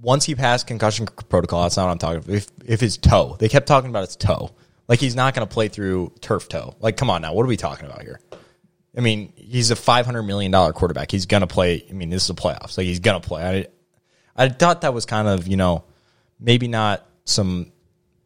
once 0.00 0.24
he 0.26 0.34
passed 0.34 0.66
concussion 0.66 1.06
protocol? 1.28 1.62
That's 1.62 1.76
not 1.76 1.86
what 1.86 1.92
I'm 1.92 1.98
talking 1.98 2.18
about. 2.18 2.30
If 2.30 2.46
if 2.66 2.80
his 2.80 2.96
toe, 2.98 3.36
they 3.38 3.48
kept 3.48 3.66
talking 3.66 3.90
about 3.90 4.04
his 4.06 4.16
toe, 4.16 4.50
like 4.88 4.98
he's 4.98 5.14
not 5.14 5.34
going 5.34 5.46
to 5.46 5.52
play 5.52 5.68
through 5.68 6.12
turf 6.20 6.48
toe. 6.48 6.74
Like, 6.80 6.96
come 6.96 7.10
on 7.10 7.22
now, 7.22 7.34
what 7.34 7.44
are 7.44 7.48
we 7.48 7.56
talking 7.56 7.86
about 7.86 8.02
here? 8.02 8.20
I 8.96 9.00
mean, 9.00 9.32
he's 9.36 9.70
a 9.70 9.76
500 9.76 10.22
million 10.22 10.50
dollar 10.50 10.72
quarterback. 10.72 11.10
He's 11.10 11.26
going 11.26 11.42
to 11.42 11.46
play. 11.46 11.84
I 11.88 11.92
mean, 11.92 12.10
this 12.10 12.22
is 12.22 12.28
the 12.28 12.34
playoffs. 12.34 12.76
Like, 12.76 12.86
he's 12.86 13.00
going 13.00 13.20
to 13.20 13.26
play. 13.26 13.68
I, 14.36 14.44
I 14.44 14.48
thought 14.48 14.80
that 14.80 14.94
was 14.94 15.04
kind 15.04 15.28
of 15.28 15.46
you 15.46 15.56
know, 15.56 15.84
maybe 16.40 16.66
not 16.66 17.06
some 17.24 17.70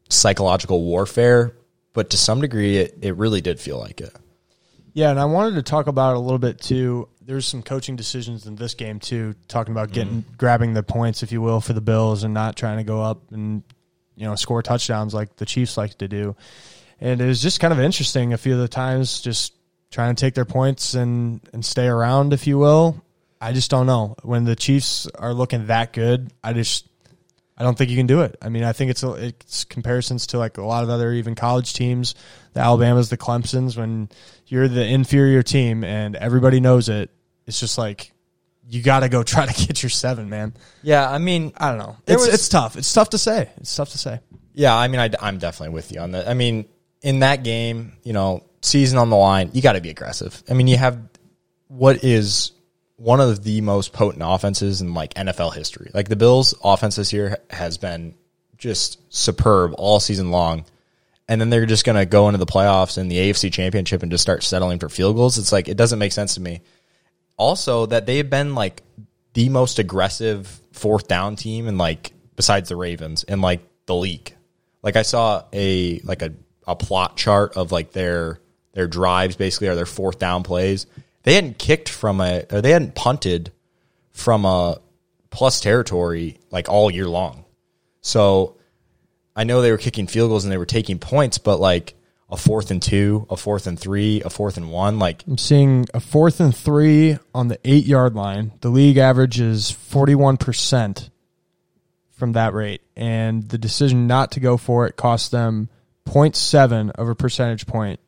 psychological 0.09 0.83
warfare, 0.85 1.57
but 1.93 2.11
to 2.11 2.17
some 2.17 2.41
degree, 2.41 2.79
it, 2.79 2.99
it 3.03 3.17
really 3.17 3.41
did 3.41 3.59
feel 3.59 3.79
like 3.79 4.01
it. 4.01 4.15
Yeah, 4.95 5.11
and 5.11 5.19
I 5.19 5.25
wanted 5.25 5.55
to 5.57 5.63
talk 5.63 5.87
about 5.87 6.13
it 6.13 6.17
a 6.19 6.21
little 6.21 6.39
bit 6.39 6.61
too. 6.61 7.09
There's 7.23 7.47
some 7.47 7.63
coaching 7.63 7.97
decisions 7.97 8.47
in 8.47 8.57
this 8.57 8.75
game 8.75 9.01
too, 9.01 9.35
talking 9.49 9.73
about 9.73 9.91
getting 9.91 10.23
mm-hmm. 10.23 10.37
grabbing 10.37 10.75
the 10.75 10.83
points, 10.83 11.23
if 11.23 11.33
you 11.33 11.41
will, 11.41 11.61
for 11.61 11.73
the 11.73 11.81
Bills 11.81 12.25
and 12.25 12.35
not 12.35 12.57
trying 12.57 12.79
to 12.79 12.85
go 12.85 13.01
up 13.01 13.33
and 13.33 13.63
you 14.17 14.27
know 14.27 14.35
score 14.35 14.63
touchdowns 14.63 15.15
like 15.15 15.37
the 15.37 15.47
Chiefs 15.47 15.77
like 15.77 15.97
to 15.99 16.09
do. 16.09 16.37
And 17.01 17.21
it 17.21 17.27
was 17.27 17.43
just 17.43 17.59
kind 17.59 17.73
of 17.73 17.81
interesting 17.81 18.33
a 18.33 18.39
few 18.39 18.55
of 18.55 18.61
the 18.61 18.69
times, 18.69 19.21
just 19.21 19.55
trying 19.91 20.15
to 20.15 20.21
take 20.21 20.35
their 20.35 20.45
points 20.45 20.95
and 20.95 21.41
and 21.53 21.65
stay 21.65 21.87
around, 21.87 22.33
if 22.33 22.47
you 22.47 22.59
will. 22.59 23.03
I 23.41 23.53
just 23.53 23.71
don't 23.71 23.87
know 23.87 24.15
when 24.23 24.45
the 24.45 24.55
Chiefs 24.55 25.07
are 25.07 25.35
looking 25.35 25.67
that 25.67 25.93
good. 25.93 26.33
I 26.45 26.53
just 26.53 26.87
I 27.57 27.65
don't 27.65 27.77
think 27.77 27.91
you 27.91 27.97
can 27.97 28.07
do 28.07 28.23
it. 28.23 28.37
I 28.41 28.49
mean, 28.49 28.65
I 28.65 28.73
think 28.73 28.91
it's 28.91 29.03
a, 29.03 29.13
it's 29.13 29.65
comparisons 29.65 30.29
to 30.29 30.39
like 30.39 30.59
a 30.59 30.65
lot 30.65 30.85
of 30.85 30.91
other 30.91 31.13
even 31.13 31.35
college 31.35 31.75
teams, 31.75 32.15
the 32.55 32.61
Alabamas, 32.61 33.11
the 33.11 33.19
Clemson's. 33.19 33.77
When 33.77 34.09
you're 34.47 34.69
the 34.69 34.85
inferior 34.85 35.43
team 35.43 35.85
and 35.85 36.17
everybody 36.17 36.61
knows 36.61 36.89
it, 36.89 37.11
it's 37.47 37.61
just 37.61 37.79
like 37.79 38.12
you 38.69 38.83
got 38.83 39.01
to 39.01 39.09
go 39.09 39.23
try 39.23 39.47
to 39.47 39.67
get 39.67 39.83
your 39.83 39.91
seven, 39.91 40.29
man. 40.29 40.55
Yeah, 40.83 41.09
I 41.09 41.19
mean, 41.19 41.53
I 41.57 41.69
don't 41.69 41.79
know. 41.79 41.97
It's 42.07 42.27
was- 42.27 42.35
it's 42.35 42.49
tough. 42.49 42.77
It's 42.77 42.93
tough 42.93 43.11
to 43.11 43.19
say. 43.19 43.51
It's 43.59 43.75
tough 43.75 43.91
to 43.91 43.99
say. 43.99 44.21
Yeah, 44.55 44.77
I 44.77 44.89
mean, 44.89 45.01
I, 45.01 45.29
am 45.29 45.39
definitely 45.39 45.75
with 45.75 45.93
you 45.93 46.01
on 46.01 46.13
that. 46.13 46.29
I 46.29 46.35
mean, 46.35 46.67
in 47.01 47.21
that 47.21 47.43
game, 47.43 47.93
you 48.03 48.13
know, 48.13 48.45
season 48.61 48.99
on 48.99 49.09
the 49.09 49.17
line, 49.17 49.51
you 49.55 49.63
got 49.63 49.73
to 49.73 49.81
be 49.81 49.89
aggressive. 49.89 50.43
I 50.49 50.55
mean, 50.55 50.67
you 50.67 50.77
have 50.77 50.99
what 51.69 52.05
is 52.05 52.53
one 52.97 53.21
of 53.21 53.43
the 53.43 53.61
most 53.63 53.93
potent 53.93 54.23
offenses 54.25 54.81
in 54.81 54.95
like 54.95 55.15
NFL 55.15 55.55
history. 55.55 55.91
Like 55.93 56.09
the 56.09 56.17
Bills' 56.17 56.55
offense 56.63 56.97
this 56.97 57.13
year 57.13 57.39
has 57.51 57.79
been 57.79 58.15
just 58.59 59.01
superb 59.13 59.75
all 59.77 59.99
season 59.99 60.31
long. 60.31 60.65
And 61.29 61.41
then 61.41 61.51
they're 61.51 61.67
just 61.67 61.85
going 61.85 61.97
to 61.97 62.05
go 62.05 62.29
into 62.29 62.39
the 62.39 62.47
playoffs 62.47 62.99
and 62.99 63.11
the 63.11 63.17
AFC 63.17 63.53
championship 63.53 64.03
and 64.03 64.13
just 64.13 64.23
start 64.23 64.43
settling 64.43 64.79
for 64.79 64.89
field 64.89 65.17
goals. 65.17 65.39
It's 65.39 65.51
like, 65.51 65.69
it 65.69 65.77
doesn't 65.77 65.99
make 65.99 66.13
sense 66.13 66.35
to 66.35 66.41
me. 66.41 66.61
Also, 67.37 67.87
that 67.87 68.07
they've 68.07 68.29
been 68.29 68.55
like 68.55 68.83
the 69.35 69.49
most 69.49 69.79
aggressive 69.79 70.61
fourth 70.73 71.09
down 71.09 71.37
team 71.37 71.69
and 71.69 71.79
like 71.79 72.13
besides 72.37 72.69
the 72.69 72.77
Ravens 72.77 73.25
and 73.25 73.41
like 73.41 73.61
the 73.87 73.95
league. 73.95 74.35
Like 74.83 74.97
I 74.97 75.03
saw 75.03 75.45
a 75.53 76.01
like 76.01 76.23
a, 76.23 76.33
a 76.67 76.77
plot 76.77 77.17
chart 77.17 77.57
of 77.57 77.73
like 77.73 77.93
their 77.93 78.41
their 78.73 78.87
drives 78.87 79.37
basically 79.37 79.69
are 79.69 79.75
their 79.75 79.87
fourth 79.87 80.19
down 80.19 80.43
plays. 80.43 80.87
They 81.23 81.35
hadn't 81.35 81.59
kicked 81.59 81.89
from 81.89 82.21
a 82.21 82.45
or 82.51 82.61
they 82.61 82.71
hadn't 82.71 82.95
punted 82.95 83.53
from 84.11 84.45
a 84.45 84.81
plus 85.31 85.61
territory 85.61 86.39
like 86.51 86.69
all 86.69 86.91
year 86.91 87.07
long. 87.07 87.45
So 88.01 88.57
I 89.35 89.45
know 89.45 89.63
they 89.63 89.71
were 89.71 89.79
kicking 89.79 90.07
field 90.07 90.31
goals 90.31 90.45
and 90.45 90.53
they 90.53 90.59
were 90.59 90.67
taking 90.67 90.99
points, 90.99 91.39
but 91.39 91.61
like 91.61 91.95
a 92.33 92.37
fourth 92.37 92.71
and 92.71 92.83
two, 92.83 93.27
a 93.29 93.37
fourth 93.37 93.67
and 93.67 93.79
three, 93.79 94.23
a 94.23 94.31
fourth 94.31 94.57
and 94.57 94.73
one, 94.73 94.99
like 94.99 95.23
I'm 95.29 95.37
seeing 95.37 95.87
a 95.93 96.01
fourth 96.01 96.41
and 96.41 96.57
three 96.57 97.19
on 97.35 97.49
the 97.49 97.59
eight 97.63 97.85
yard 97.85 98.15
line. 98.15 98.53
The 98.63 98.71
league 98.71 98.97
average 98.97 99.39
is 99.39 99.71
41% 99.71 101.11
from 102.13 102.33
that 102.33 102.55
rate. 102.55 102.81
And 102.97 103.47
the 103.49 103.59
decision 103.59 104.07
not 104.07 104.33
to 104.33 104.41
go 104.41 104.57
for 104.57 104.87
it 104.87 104.97
cost 104.97 105.31
them 105.31 105.69
0.7 106.07 106.91
of 106.93 107.09
a 107.09 107.15
percentage 107.15 107.67
point 107.67 108.01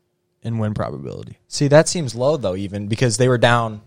in 0.43 0.57
win 0.57 0.73
probability. 0.73 1.39
See, 1.49 1.69
that 1.69 1.87
seems 1.87 2.15
low 2.15 2.39
though, 2.39 2.57
even 2.57 2.89
because 2.89 3.19
they 3.19 3.29
were 3.29 3.39
down. 3.39 3.83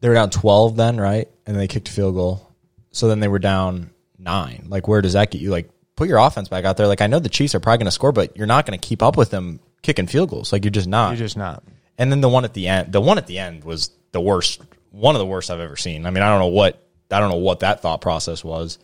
They 0.00 0.08
were 0.08 0.14
down 0.14 0.28
twelve 0.28 0.76
then, 0.76 0.98
right? 0.98 1.28
And 1.46 1.56
they 1.56 1.66
kicked 1.66 1.88
a 1.88 1.92
field 1.92 2.14
goal. 2.14 2.52
So 2.90 3.08
then 3.08 3.20
they 3.20 3.28
were 3.28 3.38
down 3.38 3.90
nine. 4.18 4.66
Like, 4.68 4.86
where 4.86 5.00
does 5.00 5.14
that 5.14 5.30
get 5.30 5.40
you? 5.40 5.50
Like, 5.50 5.70
put 5.96 6.08
your 6.08 6.18
offense 6.18 6.48
back 6.48 6.64
out 6.64 6.76
there. 6.76 6.86
Like, 6.86 7.00
I 7.00 7.06
know 7.06 7.18
the 7.18 7.28
Chiefs 7.28 7.54
are 7.54 7.60
probably 7.60 7.78
going 7.78 7.86
to 7.86 7.92
score, 7.92 8.12
but 8.12 8.36
you're 8.36 8.46
not 8.46 8.66
going 8.66 8.78
to 8.78 8.86
keep 8.86 9.02
up 9.02 9.16
with 9.16 9.30
them 9.30 9.60
kicking 9.82 10.06
field 10.06 10.30
goals. 10.30 10.52
Like, 10.52 10.64
you're 10.64 10.70
just 10.70 10.88
not. 10.88 11.10
You're 11.10 11.26
just 11.26 11.36
not. 11.36 11.62
and 11.98 12.10
then 12.10 12.20
the 12.20 12.28
one 12.28 12.44
at 12.44 12.54
the 12.54 12.68
end, 12.68 12.92
the 12.92 13.00
one 13.00 13.18
at 13.18 13.26
the 13.26 13.38
end 13.38 13.64
was 13.64 13.90
the 14.12 14.20
worst. 14.20 14.62
One 14.90 15.14
of 15.14 15.18
the 15.18 15.26
worst 15.26 15.50
I've 15.50 15.60
ever 15.60 15.76
seen. 15.76 16.06
I 16.06 16.10
mean, 16.10 16.22
I 16.22 16.28
don't 16.28 16.38
know 16.38 16.46
what 16.46 16.80
I 17.10 17.20
don't 17.20 17.30
know 17.30 17.36
what 17.36 17.60
that 17.60 17.80
thought 17.82 18.00
process 18.00 18.42
was. 18.44 18.78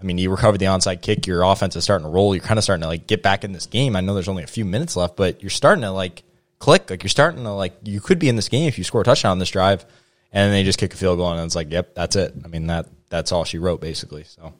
I 0.00 0.04
mean, 0.04 0.18
you 0.18 0.30
recovered 0.30 0.58
the 0.58 0.66
onside 0.66 1.02
kick. 1.02 1.26
Your 1.26 1.42
offense 1.42 1.76
is 1.76 1.84
starting 1.84 2.06
to 2.06 2.10
roll. 2.10 2.34
You're 2.34 2.42
kind 2.42 2.58
of 2.58 2.64
starting 2.64 2.82
to 2.82 2.88
like 2.88 3.06
get 3.06 3.22
back 3.22 3.44
in 3.44 3.52
this 3.52 3.66
game. 3.66 3.96
I 3.96 4.00
know 4.00 4.14
there's 4.14 4.28
only 4.28 4.42
a 4.42 4.48
few 4.48 4.64
minutes 4.64 4.96
left, 4.96 5.16
but 5.16 5.42
you're 5.42 5.50
starting 5.50 5.82
to 5.82 5.90
like 5.90 6.22
click. 6.58 6.88
Like 6.90 7.02
you're 7.02 7.10
starting 7.10 7.44
to 7.44 7.52
like 7.52 7.74
you 7.84 8.00
could 8.00 8.18
be 8.18 8.28
in 8.28 8.36
this 8.36 8.48
game 8.48 8.68
if 8.68 8.78
you 8.78 8.84
score 8.84 9.02
a 9.02 9.04
touchdown 9.04 9.32
on 9.32 9.38
this 9.38 9.50
drive, 9.50 9.84
and 10.32 10.46
then 10.46 10.52
they 10.52 10.64
just 10.64 10.78
kick 10.78 10.94
a 10.94 10.96
field 10.96 11.18
goal, 11.18 11.30
and 11.30 11.44
it's 11.44 11.54
like, 11.54 11.70
yep, 11.70 11.94
that's 11.94 12.16
it. 12.16 12.34
I 12.42 12.48
mean 12.48 12.66
that 12.68 12.86
that's 13.10 13.32
all 13.32 13.44
she 13.44 13.58
wrote 13.58 13.80
basically. 13.80 14.24
So 14.24 14.54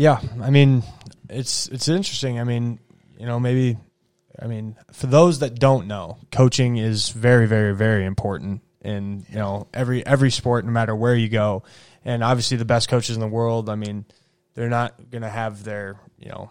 Yeah, 0.00 0.18
I 0.40 0.48
mean, 0.48 0.82
it's 1.28 1.66
it's 1.68 1.86
interesting. 1.88 2.40
I 2.40 2.44
mean, 2.44 2.78
you 3.18 3.26
know, 3.26 3.38
maybe 3.38 3.76
I 4.40 4.46
mean, 4.46 4.74
for 4.92 5.08
those 5.08 5.40
that 5.40 5.58
don't 5.58 5.88
know, 5.88 6.16
coaching 6.32 6.78
is 6.78 7.10
very 7.10 7.46
very 7.46 7.74
very 7.74 8.06
important 8.06 8.62
in, 8.80 9.26
you 9.28 9.34
know, 9.34 9.68
every 9.74 10.04
every 10.06 10.30
sport 10.30 10.64
no 10.64 10.70
matter 10.70 10.96
where 10.96 11.14
you 11.14 11.28
go. 11.28 11.64
And 12.02 12.24
obviously 12.24 12.56
the 12.56 12.64
best 12.64 12.88
coaches 12.88 13.14
in 13.14 13.20
the 13.20 13.28
world, 13.28 13.68
I 13.68 13.74
mean, 13.74 14.06
they're 14.54 14.70
not 14.70 15.10
going 15.10 15.20
to 15.20 15.28
have 15.28 15.64
their, 15.64 16.00
you 16.18 16.30
know, 16.30 16.50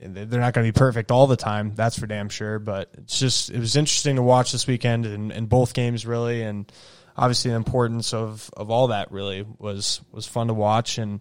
they're 0.00 0.40
not 0.40 0.52
going 0.52 0.66
to 0.66 0.72
be 0.72 0.76
perfect 0.76 1.12
all 1.12 1.28
the 1.28 1.36
time. 1.36 1.76
That's 1.76 1.96
for 1.96 2.08
damn 2.08 2.30
sure. 2.30 2.58
But 2.58 2.90
it's 2.98 3.16
just 3.16 3.50
it 3.50 3.60
was 3.60 3.76
interesting 3.76 4.16
to 4.16 4.22
watch 4.22 4.50
this 4.50 4.66
weekend 4.66 5.06
in, 5.06 5.30
in 5.30 5.46
both 5.46 5.72
games 5.72 6.04
really, 6.04 6.42
and 6.42 6.70
obviously 7.16 7.52
the 7.52 7.56
importance 7.58 8.12
of 8.12 8.50
of 8.56 8.72
all 8.72 8.88
that 8.88 9.12
really 9.12 9.46
was 9.60 10.00
was 10.10 10.26
fun 10.26 10.48
to 10.48 10.54
watch. 10.54 10.98
And 10.98 11.20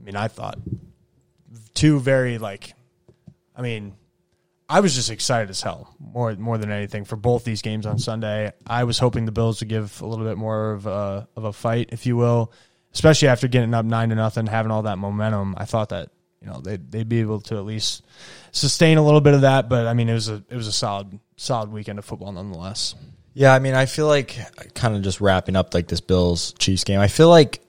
I 0.00 0.02
mean, 0.02 0.16
I 0.16 0.28
thought 0.28 0.58
two 1.74 2.00
very 2.00 2.38
like, 2.38 2.74
I 3.56 3.62
mean, 3.62 3.94
I 4.68 4.80
was 4.80 4.94
just 4.94 5.10
excited 5.10 5.50
as 5.50 5.60
hell 5.60 5.94
more 6.00 6.34
more 6.36 6.58
than 6.58 6.70
anything 6.70 7.04
for 7.04 7.16
both 7.16 7.44
these 7.44 7.62
games 7.62 7.86
on 7.86 7.98
Sunday. 7.98 8.52
I 8.66 8.84
was 8.84 8.98
hoping 8.98 9.26
the 9.26 9.32
Bills 9.32 9.60
would 9.60 9.68
give 9.68 10.00
a 10.00 10.06
little 10.06 10.24
bit 10.24 10.38
more 10.38 10.72
of 10.72 10.86
a 10.86 11.28
of 11.36 11.44
a 11.44 11.52
fight, 11.52 11.90
if 11.92 12.06
you 12.06 12.16
will, 12.16 12.52
especially 12.92 13.28
after 13.28 13.46
getting 13.46 13.74
up 13.74 13.84
nine 13.84 14.08
to 14.08 14.14
nothing, 14.14 14.46
having 14.46 14.72
all 14.72 14.82
that 14.82 14.98
momentum. 14.98 15.54
I 15.58 15.66
thought 15.66 15.90
that 15.90 16.10
you 16.40 16.48
know 16.48 16.60
they'd 16.60 16.90
they'd 16.90 17.08
be 17.08 17.20
able 17.20 17.40
to 17.42 17.56
at 17.56 17.64
least 17.64 18.04
sustain 18.52 18.96
a 18.96 19.04
little 19.04 19.20
bit 19.20 19.34
of 19.34 19.42
that. 19.42 19.68
But 19.68 19.86
I 19.86 19.92
mean, 19.92 20.08
it 20.08 20.14
was 20.14 20.28
a 20.30 20.42
it 20.48 20.56
was 20.56 20.66
a 20.66 20.72
solid 20.72 21.18
solid 21.36 21.70
weekend 21.70 21.98
of 21.98 22.04
football 22.04 22.32
nonetheless. 22.32 22.94
Yeah, 23.34 23.52
I 23.52 23.58
mean, 23.58 23.74
I 23.74 23.86
feel 23.86 24.06
like 24.06 24.38
kind 24.74 24.94
of 24.96 25.02
just 25.02 25.20
wrapping 25.20 25.56
up 25.56 25.74
like 25.74 25.88
this 25.88 26.00
Bills 26.00 26.54
Chiefs 26.58 26.84
game. 26.84 27.00
I 27.00 27.08
feel 27.08 27.28
like 27.28 27.60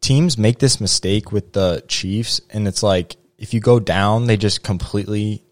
teams 0.00 0.36
make 0.36 0.58
this 0.58 0.80
mistake 0.80 1.32
with 1.32 1.52
the 1.52 1.84
Chiefs, 1.88 2.40
and 2.50 2.68
it's 2.68 2.82
like 2.82 3.16
if 3.44 3.54
you 3.54 3.60
go 3.60 3.78
down, 3.78 4.26
they 4.26 4.36
just 4.36 4.62
completely 4.62 5.44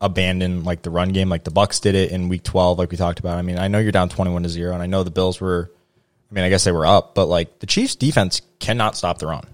abandon 0.00 0.64
like 0.64 0.82
the 0.82 0.90
run 0.90 1.10
game. 1.10 1.28
Like 1.28 1.44
the 1.44 1.50
Bucks 1.50 1.80
did 1.80 1.94
it 1.94 2.10
in 2.10 2.28
Week 2.28 2.42
12, 2.42 2.78
like 2.78 2.90
we 2.90 2.96
talked 2.96 3.18
about. 3.18 3.38
I 3.38 3.42
mean, 3.42 3.58
I 3.58 3.68
know 3.68 3.78
you're 3.78 3.92
down 3.92 4.08
21 4.08 4.42
to 4.42 4.48
zero, 4.48 4.74
and 4.74 4.82
I 4.82 4.86
know 4.86 5.02
the 5.02 5.10
Bills 5.10 5.40
were. 5.40 5.72
I 6.30 6.34
mean, 6.34 6.44
I 6.44 6.48
guess 6.48 6.64
they 6.64 6.72
were 6.72 6.86
up, 6.86 7.14
but 7.14 7.26
like 7.26 7.60
the 7.60 7.66
Chiefs' 7.66 7.94
defense 7.94 8.42
cannot 8.58 8.96
stop 8.96 9.18
the 9.18 9.28
run. 9.28 9.46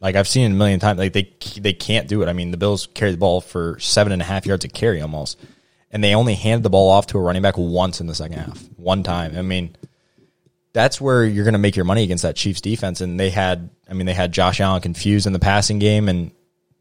Like 0.00 0.16
I've 0.16 0.28
seen 0.28 0.50
it 0.50 0.54
a 0.54 0.58
million 0.58 0.80
times. 0.80 0.98
Like 0.98 1.12
they 1.14 1.32
they 1.58 1.72
can't 1.72 2.08
do 2.08 2.22
it. 2.22 2.28
I 2.28 2.32
mean, 2.32 2.50
the 2.50 2.56
Bills 2.56 2.88
carry 2.92 3.12
the 3.12 3.16
ball 3.16 3.40
for 3.40 3.78
seven 3.78 4.12
and 4.12 4.20
a 4.20 4.24
half 4.24 4.44
yards 4.44 4.64
a 4.64 4.68
carry 4.68 5.00
almost 5.00 5.38
and 5.90 6.04
they 6.04 6.14
only 6.14 6.34
handed 6.34 6.62
the 6.62 6.70
ball 6.70 6.90
off 6.90 7.06
to 7.08 7.18
a 7.18 7.20
running 7.20 7.42
back 7.42 7.56
once 7.56 8.00
in 8.00 8.06
the 8.06 8.14
second 8.14 8.38
half, 8.38 8.62
one 8.76 9.02
time. 9.02 9.36
I 9.36 9.42
mean, 9.42 9.76
that's 10.72 11.00
where 11.00 11.24
you're 11.24 11.44
going 11.44 11.54
to 11.54 11.58
make 11.58 11.76
your 11.76 11.84
money 11.84 12.02
against 12.02 12.22
that 12.22 12.36
Chiefs 12.36 12.60
defense. 12.60 13.00
And 13.00 13.18
they 13.18 13.30
had, 13.30 13.70
I 13.88 13.94
mean, 13.94 14.06
they 14.06 14.14
had 14.14 14.32
Josh 14.32 14.60
Allen 14.60 14.82
confused 14.82 15.26
in 15.26 15.32
the 15.32 15.38
passing 15.38 15.78
game, 15.78 16.08
and 16.08 16.30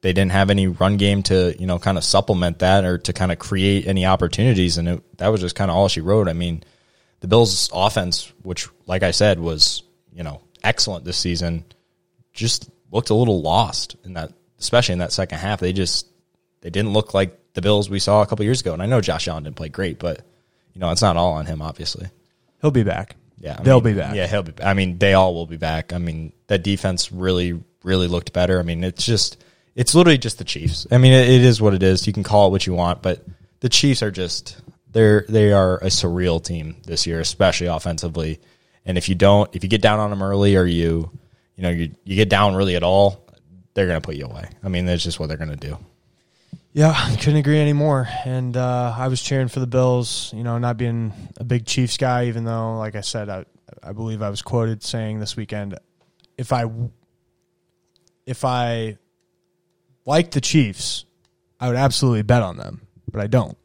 they 0.08 0.14
didn't 0.14 0.32
have 0.32 0.50
any 0.50 0.68
run 0.68 0.96
game 0.96 1.22
to, 1.22 1.54
you 1.60 1.68
know, 1.68 1.80
kind 1.80 1.98
of 1.98 2.04
supplement 2.06 2.60
that 2.60 2.86
or 2.86 2.98
to 2.98 3.12
kind 3.12 3.30
of 3.30 3.40
create 3.40 3.88
any 3.88 4.06
opportunities. 4.06 4.78
And 4.78 4.88
it, 4.88 5.18
that 5.18 5.28
was 5.28 5.42
just 5.42 5.54
kind 5.54 5.70
of 5.70 5.76
all 5.76 5.90
she 5.90 6.00
wrote. 6.00 6.30
I 6.30 6.34
mean, 6.34 6.64
the 7.20 7.28
Bills' 7.28 7.70
offense, 7.74 8.32
which, 8.42 8.70
like 8.86 9.04
I 9.04 9.12
said, 9.12 9.38
was, 9.38 9.84
you 10.14 10.24
know, 10.24 10.40
excellent 10.64 11.04
this 11.04 11.18
season, 11.18 11.66
just 12.32 12.70
looked 12.90 13.10
a 13.10 13.16
little 13.16 13.42
lost 13.42 13.98
in 14.06 14.14
that, 14.14 14.32
especially 14.60 14.94
in 14.94 15.00
that 15.00 15.12
second 15.12 15.40
half. 15.40 15.60
They 15.60 15.74
just, 15.74 16.08
they 16.62 16.70
didn't 16.70 16.94
look 16.94 17.14
like 17.14 17.38
the 17.52 17.62
Bills 17.62 17.90
we 17.90 18.00
saw 18.00 18.22
a 18.22 18.26
couple 18.26 18.46
years 18.46 18.62
ago. 18.62 18.72
And 18.72 18.82
I 18.82 18.86
know 18.86 19.02
Josh 19.02 19.28
Allen 19.28 19.44
didn't 19.44 19.58
play 19.58 19.68
great, 19.68 20.00
but 20.00 20.22
you 20.74 20.80
know 20.80 20.90
it's 20.92 21.02
not 21.02 21.18
all 21.18 21.34
on 21.34 21.48
him, 21.48 21.62
obviously. 21.62 22.08
He'll 22.62 22.72
be 22.72 22.84
back. 22.84 23.18
Yeah, 23.42 23.58
I 23.60 23.64
they'll 23.64 23.82
mean, 23.82 23.96
be 23.96 24.00
back. 24.00 24.16
Yeah, 24.16 24.28
he'll 24.28 24.44
be. 24.44 24.54
I 24.64 24.74
mean, 24.74 25.00
they 25.00 25.16
all 25.16 25.34
will 25.34 25.48
be 25.48 25.58
back. 25.58 25.92
I 25.92 25.98
mean, 25.98 26.32
that 26.48 26.64
defense 26.64 27.12
really, 27.12 27.62
really 27.84 28.08
looked 28.08 28.32
better. 28.32 28.58
I 28.58 28.64
mean, 28.64 28.86
it's 28.86 29.06
just, 29.06 29.44
it's 29.78 29.94
literally 29.94 30.18
just 30.18 30.40
the 30.40 30.44
Chiefs. 30.44 30.88
I 30.92 30.98
mean, 30.98 31.14
it, 31.14 31.30
it 31.30 31.42
is 31.42 31.62
what 31.62 31.76
it 31.76 31.84
is. 31.84 32.08
You 32.08 32.12
can 32.12 32.24
call 32.24 32.48
it 32.48 32.52
what 32.52 32.66
you 32.66 32.74
want, 32.74 33.04
but 33.04 33.24
the 33.60 33.70
Chiefs 33.70 34.02
are 34.02 34.12
just 34.12 34.60
they're 34.92 35.24
they 35.30 35.54
are 35.54 35.78
a 35.78 35.86
surreal 35.86 36.44
team 36.44 36.76
this 36.84 37.06
year, 37.06 37.20
especially 37.20 37.68
offensively. 37.68 38.42
And 38.86 38.98
if 38.98 39.08
you 39.08 39.16
don't, 39.16 39.56
if 39.56 39.64
you 39.64 39.70
get 39.70 39.82
down 39.82 40.00
on 40.00 40.10
them 40.10 40.24
early, 40.24 40.56
or 40.56 40.66
you, 40.66 41.12
you 41.56 41.64
know, 41.64 41.70
you 41.70 41.92
you 42.04 42.16
get 42.16 42.28
down 42.28 42.56
really 42.56 42.76
at 42.76 42.82
all, 42.82 43.24
they're 43.76 43.86
going 43.86 44.02
to 44.02 44.06
put 44.06 44.16
you 44.16 44.26
away. 44.26 44.50
I 44.64 44.70
mean, 44.70 44.88
that's 44.88 45.04
just 45.04 45.20
what 45.20 45.28
they're 45.28 45.38
going 45.38 45.52
to 45.52 45.56
do. 45.56 45.78
Yeah, 46.74 47.16
couldn't 47.18 47.38
agree 47.38 47.60
anymore. 47.60 48.08
And 48.26 48.58
uh, 48.58 48.96
I 48.98 49.10
was 49.10 49.22
cheering 49.22 49.48
for 49.48 49.60
the 49.60 49.68
Bills. 49.68 50.34
You 50.36 50.44
know, 50.44 50.58
not 50.58 50.78
being 50.78 51.14
a 51.38 51.44
big 51.44 51.68
Chiefs 51.68 51.98
guy, 51.98 52.26
even 52.26 52.46
though, 52.46 52.80
like 52.80 52.96
I 52.96 53.02
said, 53.02 53.30
I, 53.30 53.46
I 53.84 53.94
believe 53.94 54.24
I 54.24 54.32
was 54.32 54.42
quoted 54.42 54.82
saying 54.82 55.20
this 55.20 55.36
weekend, 55.36 55.78
if 56.36 56.52
I 56.52 56.66
if 58.26 58.44
I 58.44 58.98
like 60.08 60.32
the 60.32 60.42
Chiefs, 60.42 61.06
I 61.60 61.68
would 61.68 61.78
absolutely 61.78 62.24
bet 62.24 62.42
on 62.42 62.58
them, 62.58 62.82
but 63.12 63.22
I 63.22 63.28
don't. 63.28 63.58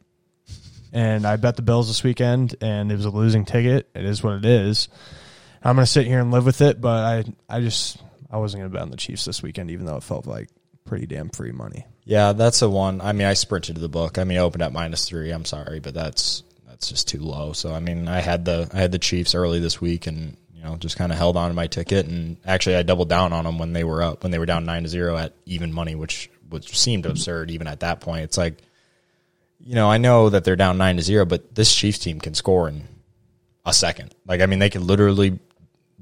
And 0.93 1.25
I 1.27 1.37
bet 1.37 1.57
the 1.57 1.63
Bills 1.63 1.89
this 1.89 2.03
weekend, 2.03 2.57
and 2.61 2.93
it 2.93 2.97
was 2.97 3.07
a 3.07 3.11
losing 3.11 3.47
ticket. 3.47 3.89
It 3.95 4.05
is 4.05 4.23
what 4.23 4.35
it 4.35 4.45
is. 4.45 4.89
I'm 5.63 5.77
going 5.77 5.87
to 5.87 5.91
sit 5.91 6.07
here 6.07 6.21
and 6.21 6.31
live 6.31 6.45
with 6.45 6.61
it, 6.61 6.81
but 6.81 7.05
I 7.05 7.25
I 7.49 7.61
just 7.61 8.03
I 8.31 8.37
wasn't 8.39 8.63
going 8.63 8.71
to 8.71 8.75
bet 8.75 8.83
on 8.83 8.91
the 8.91 8.97
Chiefs 8.97 9.25
this 9.25 9.43
weekend, 9.43 9.71
even 9.71 9.87
though 9.87 9.97
it 9.97 10.03
felt 10.03 10.27
like 10.27 10.49
pretty 10.85 11.07
damn 11.07 11.31
free 11.31 11.53
money. 11.53 11.87
Yeah, 12.05 12.33
that's 12.33 12.61
a 12.61 12.69
one. 12.69 13.01
I 13.01 13.13
mean, 13.13 13.27
I 13.27 13.35
sprinted 13.35 13.77
to 13.77 13.81
the 13.81 13.89
book. 13.89 14.19
I 14.19 14.25
mean, 14.25 14.37
I 14.37 14.41
opened 14.41 14.63
at 14.63 14.73
minus 14.73 15.09
three. 15.09 15.31
I'm 15.31 15.45
sorry, 15.45 15.79
but 15.79 15.95
that's 15.95 16.43
that's 16.67 16.89
just 16.89 17.09
too 17.09 17.21
low. 17.21 17.53
So 17.53 17.73
I 17.73 17.79
mean, 17.81 18.09
I 18.09 18.21
had 18.21 18.45
the 18.45 18.69
I 18.75 18.79
had 18.79 18.93
the 18.93 18.99
Chiefs 18.99 19.35
early 19.37 19.61
this 19.61 19.81
week, 19.81 20.09
and 20.09 20.37
you 20.63 20.69
know, 20.69 20.77
just 20.77 20.97
kind 20.97 21.11
of 21.11 21.19
held 21.19 21.37
on 21.37 21.51
to 21.51 21.55
my 21.55 21.67
ticket. 21.67 22.07
And 22.07 22.37
actually, 22.45 22.77
I 22.77 22.83
doubled 22.83 23.09
down 23.09 23.33
on 23.33 23.45
them 23.45 23.59
when 23.59 23.73
they 23.73 23.85
were 23.85 24.03
up 24.03 24.23
when 24.23 24.31
they 24.31 24.39
were 24.39 24.47
down 24.47 24.65
nine 24.65 24.85
to 24.85 24.89
zero 24.89 25.17
at 25.17 25.33
even 25.45 25.73
money, 25.73 25.95
which 25.95 26.31
which 26.49 26.79
seemed 26.79 27.07
absurd 27.07 27.51
even 27.51 27.67
at 27.67 27.81
that 27.81 28.01
point. 28.01 28.25
It's 28.25 28.39
like, 28.39 28.59
you 29.59 29.75
know, 29.75 29.91
I 29.91 29.99
know 29.99 30.31
that 30.31 30.45
they're 30.45 30.57
down 30.57 30.79
nine 30.79 30.97
to 30.97 31.03
zero, 31.03 31.25
but 31.25 31.55
this 31.55 31.75
Chiefs 31.75 31.99
team 31.99 32.21
can 32.21 32.35
score 32.35 32.69
in 32.69 32.85
a 33.65 33.73
second. 33.73 34.15
Like, 34.27 34.41
I 34.41 34.47
mean, 34.47 34.61
they 34.61 34.71
can 34.71 34.87
literally 34.87 35.39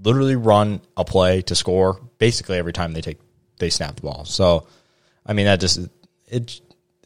literally 0.02 0.36
run 0.36 0.80
a 0.96 1.04
play 1.04 1.42
to 1.42 1.54
score 1.54 2.00
basically 2.18 2.58
every 2.58 2.72
time 2.72 2.92
they 2.92 3.00
take 3.00 3.18
they 3.58 3.70
snap 3.70 3.96
the 3.96 4.02
ball. 4.02 4.24
So, 4.26 4.66
I 5.24 5.32
mean, 5.32 5.46
that 5.46 5.60
just 5.60 5.78
it 6.26 6.60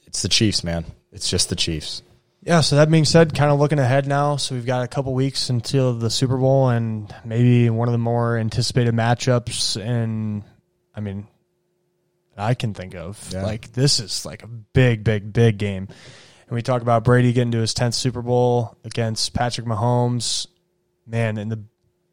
it's 0.06 0.22
the 0.22 0.28
Chiefs, 0.28 0.64
man. 0.64 0.84
It's 1.12 1.30
just 1.30 1.50
the 1.50 1.56
Chiefs. 1.56 2.02
Yeah, 2.44 2.60
so 2.60 2.76
that 2.76 2.90
being 2.90 3.06
said, 3.06 3.34
kind 3.34 3.50
of 3.50 3.58
looking 3.58 3.78
ahead 3.78 4.06
now. 4.06 4.36
So 4.36 4.54
we've 4.54 4.66
got 4.66 4.84
a 4.84 4.88
couple 4.88 5.14
weeks 5.14 5.48
until 5.48 5.94
the 5.94 6.10
Super 6.10 6.36
Bowl 6.36 6.68
and 6.68 7.12
maybe 7.24 7.70
one 7.70 7.88
of 7.88 7.92
the 7.92 7.98
more 7.98 8.36
anticipated 8.36 8.94
matchups. 8.94 9.80
And 9.82 10.42
I 10.94 11.00
mean, 11.00 11.26
I 12.36 12.52
can 12.54 12.74
think 12.74 12.94
of 12.94 13.30
Yeah. 13.32 13.44
like 13.44 13.72
this 13.72 13.98
is 13.98 14.26
like 14.26 14.42
a 14.42 14.46
big, 14.46 15.04
big, 15.04 15.32
big 15.32 15.56
game. 15.56 15.88
And 16.46 16.54
we 16.54 16.60
talk 16.60 16.82
about 16.82 17.02
Brady 17.04 17.32
getting 17.32 17.52
to 17.52 17.58
his 17.60 17.72
tenth 17.72 17.94
Super 17.94 18.20
Bowl 18.20 18.76
against 18.84 19.32
Patrick 19.32 19.66
Mahomes. 19.66 20.46
Man, 21.06 21.38
in 21.38 21.48
the 21.48 21.62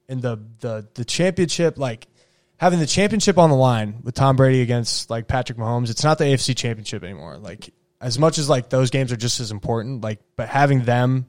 in 0.08 0.22
the 0.22 0.38
the 0.62 0.88
the 0.94 1.04
championship, 1.04 1.78
like 1.78 2.08
having 2.56 2.80
the 2.80 2.86
championship 2.86 3.38
on 3.38 3.50
the 3.50 3.56
line 3.58 4.00
with 4.04 4.16
Tom 4.16 4.38
Brady 4.38 4.62
against 4.62 5.10
like 5.10 5.28
Patrick 5.28 5.58
Mahomes, 5.58 5.90
it's 5.90 6.04
not 6.06 6.18
the 6.18 6.24
AFC 6.26 6.56
championship 6.56 7.04
anymore. 7.04 7.38
Like 7.38 7.74
as 8.02 8.18
much 8.18 8.38
as 8.38 8.50
like 8.50 8.70
those 8.70 8.90
games 8.90 9.12
are 9.12 9.18
just 9.18 9.40
as 9.40 9.52
important, 9.52 10.02
like 10.02 10.20
but 10.36 10.50
having 10.50 10.84
them 10.84 11.28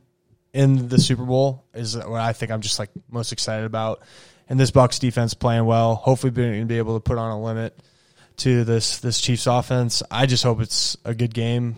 in 0.53 0.89
the 0.89 0.99
Super 0.99 1.25
Bowl 1.25 1.65
is 1.75 1.97
what 1.97 2.21
I 2.21 2.33
think 2.33 2.51
I'm 2.51 2.61
just 2.63 2.79
like 2.79 2.91
most 3.11 3.33
excited 3.33 3.67
about. 3.67 4.03
And 4.49 4.59
this 4.59 4.71
Bucks 4.71 4.99
defense 4.99 5.35
playing 5.35 5.65
well. 5.65 5.95
Hopefully, 5.95 6.31
going 6.33 6.61
to 6.61 6.67
be 6.67 6.79
able 6.79 6.97
to 6.97 7.01
put 7.01 7.17
on 7.19 7.31
a 7.31 7.41
limit 7.41 7.79
to 8.39 8.65
this 8.65 8.99
this 8.99 9.21
Chiefs 9.21 9.47
offense. 9.47 10.03
I 10.11 10.27
just 10.27 10.43
hope 10.43 10.61
it's 10.61 10.97
a 11.05 11.15
good 11.15 11.33
game. 11.33 11.77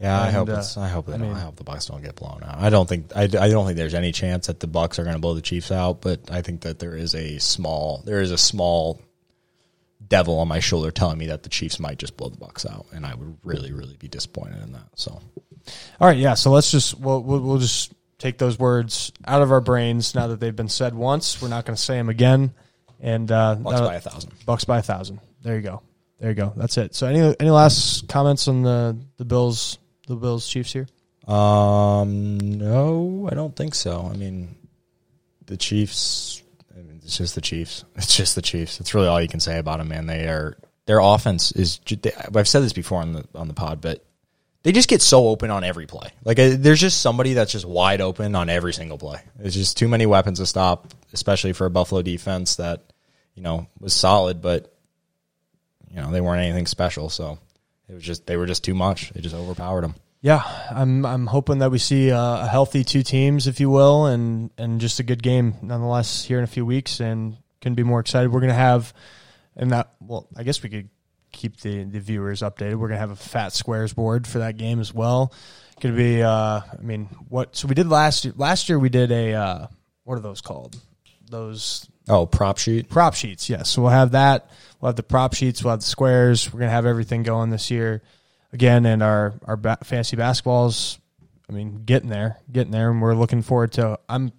Yeah, 0.00 0.20
I 0.20 0.30
hope 0.30 0.48
uh, 0.48 0.58
it's. 0.58 0.76
I 0.76 0.88
hope 0.88 1.06
they 1.06 1.14
I 1.14 1.18
don't. 1.18 1.28
mean- 1.28 1.36
I 1.36 1.40
hope 1.40 1.56
the 1.56 1.64
Bucks 1.64 1.86
don't 1.86 2.02
get 2.02 2.16
blown 2.16 2.42
out. 2.44 2.58
I 2.58 2.70
don't 2.70 2.88
think. 2.88 3.12
I, 3.16 3.22
I 3.22 3.26
don't 3.26 3.64
think 3.66 3.76
there's 3.76 3.94
any 3.94 4.12
chance 4.12 4.48
that 4.48 4.60
the 4.60 4.66
Bucks 4.66 4.98
are 4.98 5.04
going 5.04 5.16
to 5.16 5.20
blow 5.20 5.34
the 5.34 5.42
Chiefs 5.42 5.70
out. 5.70 6.00
But 6.00 6.30
I 6.30 6.42
think 6.42 6.62
that 6.62 6.78
there 6.78 6.96
is 6.96 7.14
a 7.14 7.38
small. 7.38 8.02
There 8.04 8.20
is 8.20 8.30
a 8.30 8.38
small 8.38 9.00
devil 10.08 10.38
on 10.38 10.48
my 10.48 10.60
shoulder 10.60 10.90
telling 10.90 11.18
me 11.18 11.26
that 11.26 11.42
the 11.42 11.48
Chiefs 11.48 11.78
might 11.80 11.98
just 11.98 12.16
blow 12.16 12.28
the 12.28 12.36
Bucks 12.36 12.66
out, 12.66 12.86
and 12.92 13.04
I 13.06 13.14
would 13.14 13.38
really, 13.44 13.72
really 13.72 13.96
be 13.96 14.08
disappointed 14.08 14.62
in 14.62 14.72
that. 14.72 14.88
So 14.94 15.20
All 16.00 16.08
right, 16.08 16.16
yeah. 16.16 16.34
So 16.34 16.50
let's 16.50 16.70
just 16.70 16.98
we'll 16.98 17.22
we'll, 17.22 17.40
we'll 17.40 17.58
just 17.58 17.92
take 18.18 18.38
those 18.38 18.58
words 18.58 19.12
out 19.26 19.42
of 19.42 19.52
our 19.52 19.60
brains 19.60 20.14
now 20.14 20.28
that 20.28 20.40
they've 20.40 20.56
been 20.56 20.68
said 20.68 20.94
once. 20.94 21.40
We're 21.42 21.48
not 21.48 21.66
going 21.66 21.76
to 21.76 21.82
say 21.82 21.96
them 21.96 22.08
again. 22.08 22.54
And 23.00 23.30
uh, 23.30 23.56
Bucks 23.56 23.80
by 23.80 23.94
a 23.96 24.00
thousand. 24.00 24.32
Bucks 24.46 24.64
by 24.64 24.78
a 24.78 24.82
thousand. 24.82 25.20
There 25.42 25.56
you 25.56 25.62
go. 25.62 25.82
There 26.18 26.30
you 26.30 26.34
go. 26.34 26.52
That's 26.56 26.78
it. 26.78 26.94
So 26.94 27.06
any 27.06 27.36
any 27.38 27.50
last 27.50 28.08
comments 28.08 28.48
on 28.48 28.62
the 28.62 28.98
the 29.18 29.24
Bills 29.24 29.78
the 30.06 30.16
Bills 30.16 30.48
Chiefs 30.48 30.72
here? 30.72 30.86
Um, 31.26 32.38
no, 32.38 33.28
I 33.30 33.34
don't 33.34 33.54
think 33.54 33.74
so. 33.74 34.08
I 34.12 34.16
mean, 34.16 34.56
the 35.46 35.56
Chiefs. 35.56 36.42
It's 37.06 37.16
just 37.16 37.36
the 37.36 37.40
Chiefs. 37.40 37.84
It's 37.96 38.16
just 38.16 38.34
the 38.34 38.42
Chiefs. 38.42 38.80
It's 38.80 38.92
really 38.92 39.06
all 39.06 39.20
you 39.20 39.28
can 39.28 39.40
say 39.40 39.58
about 39.58 39.78
them, 39.78 39.88
man. 39.88 40.06
They 40.06 40.26
are 40.26 40.56
their 40.86 40.98
offense 40.98 41.52
is. 41.52 41.80
They, 41.88 42.12
I've 42.34 42.48
said 42.48 42.62
this 42.62 42.72
before 42.72 43.00
on 43.00 43.12
the 43.12 43.24
on 43.34 43.48
the 43.48 43.54
pod, 43.54 43.80
but 43.80 44.04
they 44.62 44.72
just 44.72 44.88
get 44.88 45.00
so 45.00 45.28
open 45.28 45.50
on 45.50 45.62
every 45.62 45.86
play. 45.86 46.10
Like 46.24 46.38
uh, 46.38 46.56
there's 46.58 46.80
just 46.80 47.00
somebody 47.00 47.34
that's 47.34 47.52
just 47.52 47.64
wide 47.64 48.00
open 48.00 48.34
on 48.34 48.48
every 48.48 48.72
single 48.72 48.98
play. 48.98 49.20
It's 49.38 49.54
just 49.54 49.76
too 49.76 49.88
many 49.88 50.06
weapons 50.06 50.40
to 50.40 50.46
stop, 50.46 50.92
especially 51.12 51.52
for 51.52 51.66
a 51.66 51.70
Buffalo 51.70 52.02
defense 52.02 52.56
that 52.56 52.92
you 53.34 53.42
know 53.42 53.68
was 53.80 53.94
solid, 53.94 54.42
but 54.42 54.74
you 55.88 56.00
know 56.00 56.10
they 56.10 56.20
weren't 56.20 56.42
anything 56.42 56.66
special. 56.66 57.08
So 57.08 57.38
it 57.88 57.94
was 57.94 58.02
just 58.02 58.26
they 58.26 58.36
were 58.36 58.46
just 58.46 58.64
too 58.64 58.74
much. 58.74 59.10
They 59.10 59.20
just 59.20 59.34
overpowered 59.34 59.82
them. 59.82 59.94
Yeah, 60.26 60.42
I'm 60.72 61.06
I'm 61.06 61.24
hoping 61.28 61.58
that 61.58 61.70
we 61.70 61.78
see 61.78 62.08
a, 62.08 62.18
a 62.18 62.48
healthy 62.48 62.82
two 62.82 63.04
teams, 63.04 63.46
if 63.46 63.60
you 63.60 63.70
will, 63.70 64.06
and 64.06 64.50
and 64.58 64.80
just 64.80 64.98
a 64.98 65.04
good 65.04 65.22
game 65.22 65.54
nonetheless 65.62 66.24
here 66.24 66.38
in 66.38 66.42
a 66.42 66.48
few 66.48 66.66
weeks, 66.66 66.98
and 66.98 67.36
couldn't 67.60 67.76
be 67.76 67.84
more 67.84 68.00
excited. 68.00 68.32
We're 68.32 68.40
gonna 68.40 68.52
have, 68.52 68.92
and 69.54 69.70
that 69.70 69.92
well, 70.00 70.26
I 70.36 70.42
guess 70.42 70.64
we 70.64 70.68
could 70.68 70.88
keep 71.30 71.60
the 71.60 71.84
the 71.84 72.00
viewers 72.00 72.40
updated. 72.40 72.74
We're 72.74 72.88
gonna 72.88 72.98
have 72.98 73.12
a 73.12 73.14
fat 73.14 73.52
squares 73.52 73.92
board 73.92 74.26
for 74.26 74.40
that 74.40 74.56
game 74.56 74.80
as 74.80 74.92
well. 74.92 75.32
Gonna 75.78 75.94
be, 75.94 76.24
uh, 76.24 76.28
I 76.28 76.82
mean, 76.82 77.04
what? 77.28 77.54
So 77.54 77.68
we 77.68 77.76
did 77.76 77.86
last 77.86 78.24
year. 78.24 78.34
Last 78.36 78.68
year 78.68 78.80
we 78.80 78.88
did 78.88 79.12
a 79.12 79.34
uh, 79.34 79.66
what 80.02 80.16
are 80.16 80.22
those 80.22 80.40
called? 80.40 80.76
Those 81.30 81.88
Oh, 82.08 82.26
prop 82.26 82.58
sheet. 82.58 82.88
prop 82.88 83.14
sheets. 83.14 83.48
Yes, 83.48 83.70
so 83.70 83.80
we'll 83.80 83.92
have 83.92 84.10
that. 84.10 84.50
We'll 84.80 84.88
have 84.88 84.96
the 84.96 85.04
prop 85.04 85.34
sheets. 85.34 85.62
We'll 85.62 85.70
have 85.70 85.80
the 85.82 85.86
squares. 85.86 86.52
We're 86.52 86.58
gonna 86.58 86.72
have 86.72 86.84
everything 86.84 87.22
going 87.22 87.50
this 87.50 87.70
year 87.70 88.02
again, 88.52 88.86
and 88.86 89.02
our 89.02 89.34
our 89.44 89.56
ba- 89.56 89.78
fantasy 89.84 90.16
basketballs. 90.16 90.98
I 91.48 91.52
mean, 91.52 91.84
getting 91.84 92.08
there, 92.08 92.38
getting 92.50 92.72
there, 92.72 92.90
and 92.90 93.00
we're 93.00 93.14
looking 93.14 93.42
forward 93.42 93.72
to. 93.72 93.98
I'm 94.08 94.32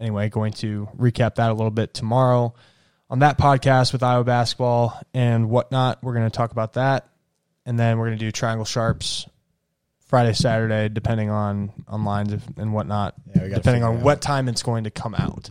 anyway 0.00 0.28
going 0.28 0.52
to 0.54 0.88
recap 0.96 1.36
that 1.36 1.50
a 1.50 1.54
little 1.54 1.70
bit 1.70 1.92
tomorrow 1.92 2.54
on 3.10 3.18
that 3.20 3.36
podcast 3.38 3.92
with 3.92 4.02
Iowa 4.02 4.24
basketball 4.24 5.00
and 5.12 5.50
whatnot. 5.50 6.02
We're 6.02 6.14
going 6.14 6.30
to 6.30 6.36
talk 6.36 6.52
about 6.52 6.74
that, 6.74 7.08
and 7.66 7.78
then 7.78 7.98
we're 7.98 8.06
going 8.06 8.18
to 8.18 8.24
do 8.24 8.30
triangle 8.30 8.64
sharps 8.64 9.26
Friday, 10.06 10.34
Saturday, 10.34 10.88
depending 10.88 11.30
on 11.30 11.72
on 11.88 12.04
lines 12.04 12.34
and 12.56 12.72
whatnot. 12.72 13.14
Yeah, 13.34 13.48
depending 13.48 13.82
on 13.82 14.02
what 14.02 14.20
time 14.20 14.48
it's 14.48 14.62
going 14.62 14.84
to 14.84 14.90
come 14.90 15.14
out. 15.14 15.50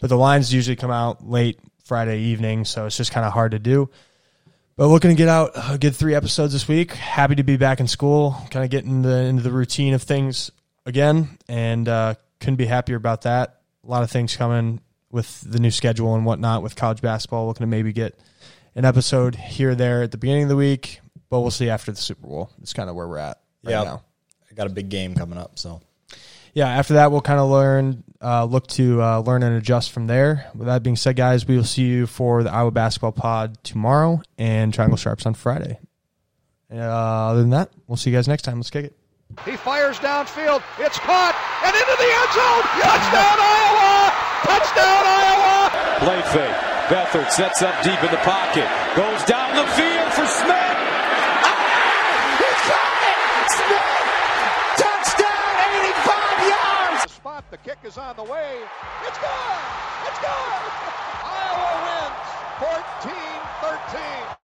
But 0.00 0.08
the 0.08 0.16
lines 0.16 0.52
usually 0.52 0.76
come 0.76 0.90
out 0.90 1.28
late 1.28 1.60
Friday 1.84 2.20
evening, 2.20 2.64
so 2.64 2.86
it's 2.86 2.96
just 2.96 3.12
kind 3.12 3.26
of 3.26 3.32
hard 3.32 3.52
to 3.52 3.58
do. 3.58 3.90
But 4.76 4.88
looking 4.88 5.10
to 5.10 5.14
get 5.16 5.28
out 5.28 5.50
a 5.54 5.76
good 5.76 5.94
three 5.94 6.14
episodes 6.14 6.52
this 6.54 6.66
week. 6.66 6.92
Happy 6.92 7.34
to 7.34 7.42
be 7.42 7.56
back 7.56 7.80
in 7.80 7.86
school, 7.86 8.34
kind 8.50 8.64
of 8.64 8.70
getting 8.70 9.02
the, 9.02 9.14
into 9.24 9.42
the 9.42 9.50
routine 9.52 9.92
of 9.94 10.02
things 10.02 10.50
again, 10.86 11.38
and 11.48 11.86
uh, 11.86 12.14
couldn't 12.40 12.56
be 12.56 12.64
happier 12.66 12.96
about 12.96 13.22
that. 13.22 13.60
A 13.84 13.88
lot 13.90 14.02
of 14.02 14.10
things 14.10 14.36
coming 14.36 14.80
with 15.10 15.40
the 15.42 15.58
new 15.58 15.70
schedule 15.70 16.14
and 16.14 16.24
whatnot 16.24 16.62
with 16.62 16.76
college 16.76 17.02
basketball. 17.02 17.46
Looking 17.46 17.64
to 17.64 17.68
maybe 17.68 17.92
get 17.92 18.18
an 18.74 18.84
episode 18.86 19.34
here 19.34 19.70
or 19.70 19.74
there 19.74 20.02
at 20.02 20.12
the 20.12 20.18
beginning 20.18 20.44
of 20.44 20.48
the 20.48 20.56
week, 20.56 21.00
but 21.28 21.40
we'll 21.40 21.50
see 21.50 21.68
after 21.68 21.90
the 21.92 21.98
Super 21.98 22.26
Bowl. 22.26 22.50
It's 22.62 22.72
kind 22.72 22.88
of 22.88 22.96
where 22.96 23.06
we're 23.08 23.18
at 23.18 23.38
right 23.62 23.72
Yeah. 23.72 23.84
now. 23.84 24.04
I 24.50 24.54
got 24.54 24.66
a 24.66 24.70
big 24.70 24.88
game 24.88 25.14
coming 25.14 25.38
up, 25.38 25.58
so 25.58 25.82
yeah, 26.54 26.68
after 26.68 26.94
that, 26.94 27.12
we'll 27.12 27.20
kind 27.20 27.40
of 27.40 27.48
learn, 27.48 28.04
uh, 28.20 28.44
look 28.44 28.66
to 28.68 29.02
uh, 29.02 29.18
learn 29.20 29.42
and 29.42 29.56
adjust 29.56 29.92
from 29.92 30.06
there. 30.06 30.50
With 30.54 30.66
that 30.66 30.82
being 30.82 30.96
said, 30.96 31.16
guys, 31.16 31.46
we 31.46 31.56
will 31.56 31.64
see 31.64 31.84
you 31.84 32.06
for 32.06 32.42
the 32.42 32.52
Iowa 32.52 32.70
Basketball 32.70 33.12
Pod 33.12 33.62
tomorrow 33.64 34.22
and 34.38 34.72
Triangle 34.72 34.96
Sharps 34.96 35.26
on 35.26 35.34
Friday. 35.34 35.78
Uh, 36.72 36.76
other 36.76 37.40
than 37.40 37.50
that, 37.50 37.70
we'll 37.86 37.96
see 37.96 38.10
you 38.10 38.16
guys 38.16 38.28
next 38.28 38.42
time. 38.42 38.56
Let's 38.58 38.70
kick 38.70 38.86
it. 38.86 38.96
He 39.44 39.56
fires 39.56 39.98
downfield. 39.98 40.62
It's 40.78 40.98
caught 40.98 41.34
and 41.64 41.74
into 41.74 41.96
the 41.98 42.10
end 42.10 42.30
zone. 42.34 42.64
Touchdown 42.82 43.38
Iowa! 43.38 44.10
Touchdown 44.42 45.02
Iowa! 45.06 45.70
Play 46.02 46.20
fake. 46.34 46.56
Beathard 46.90 47.30
sets 47.30 47.62
up 47.62 47.74
deep 47.84 48.02
in 48.02 48.10
the 48.10 48.22
pocket. 48.26 48.66
Goes 48.96 49.22
down 49.24 49.54
the 49.54 49.66
field 49.78 49.99
kick 57.64 57.78
is 57.84 57.98
on 57.98 58.16
the 58.16 58.22
way. 58.22 58.58
It's 59.06 59.18
good. 59.18 59.60
It's 60.06 60.18
good. 60.18 60.28
Iowa 61.24 61.72
wins 61.84 62.30
14-13. 64.30 64.39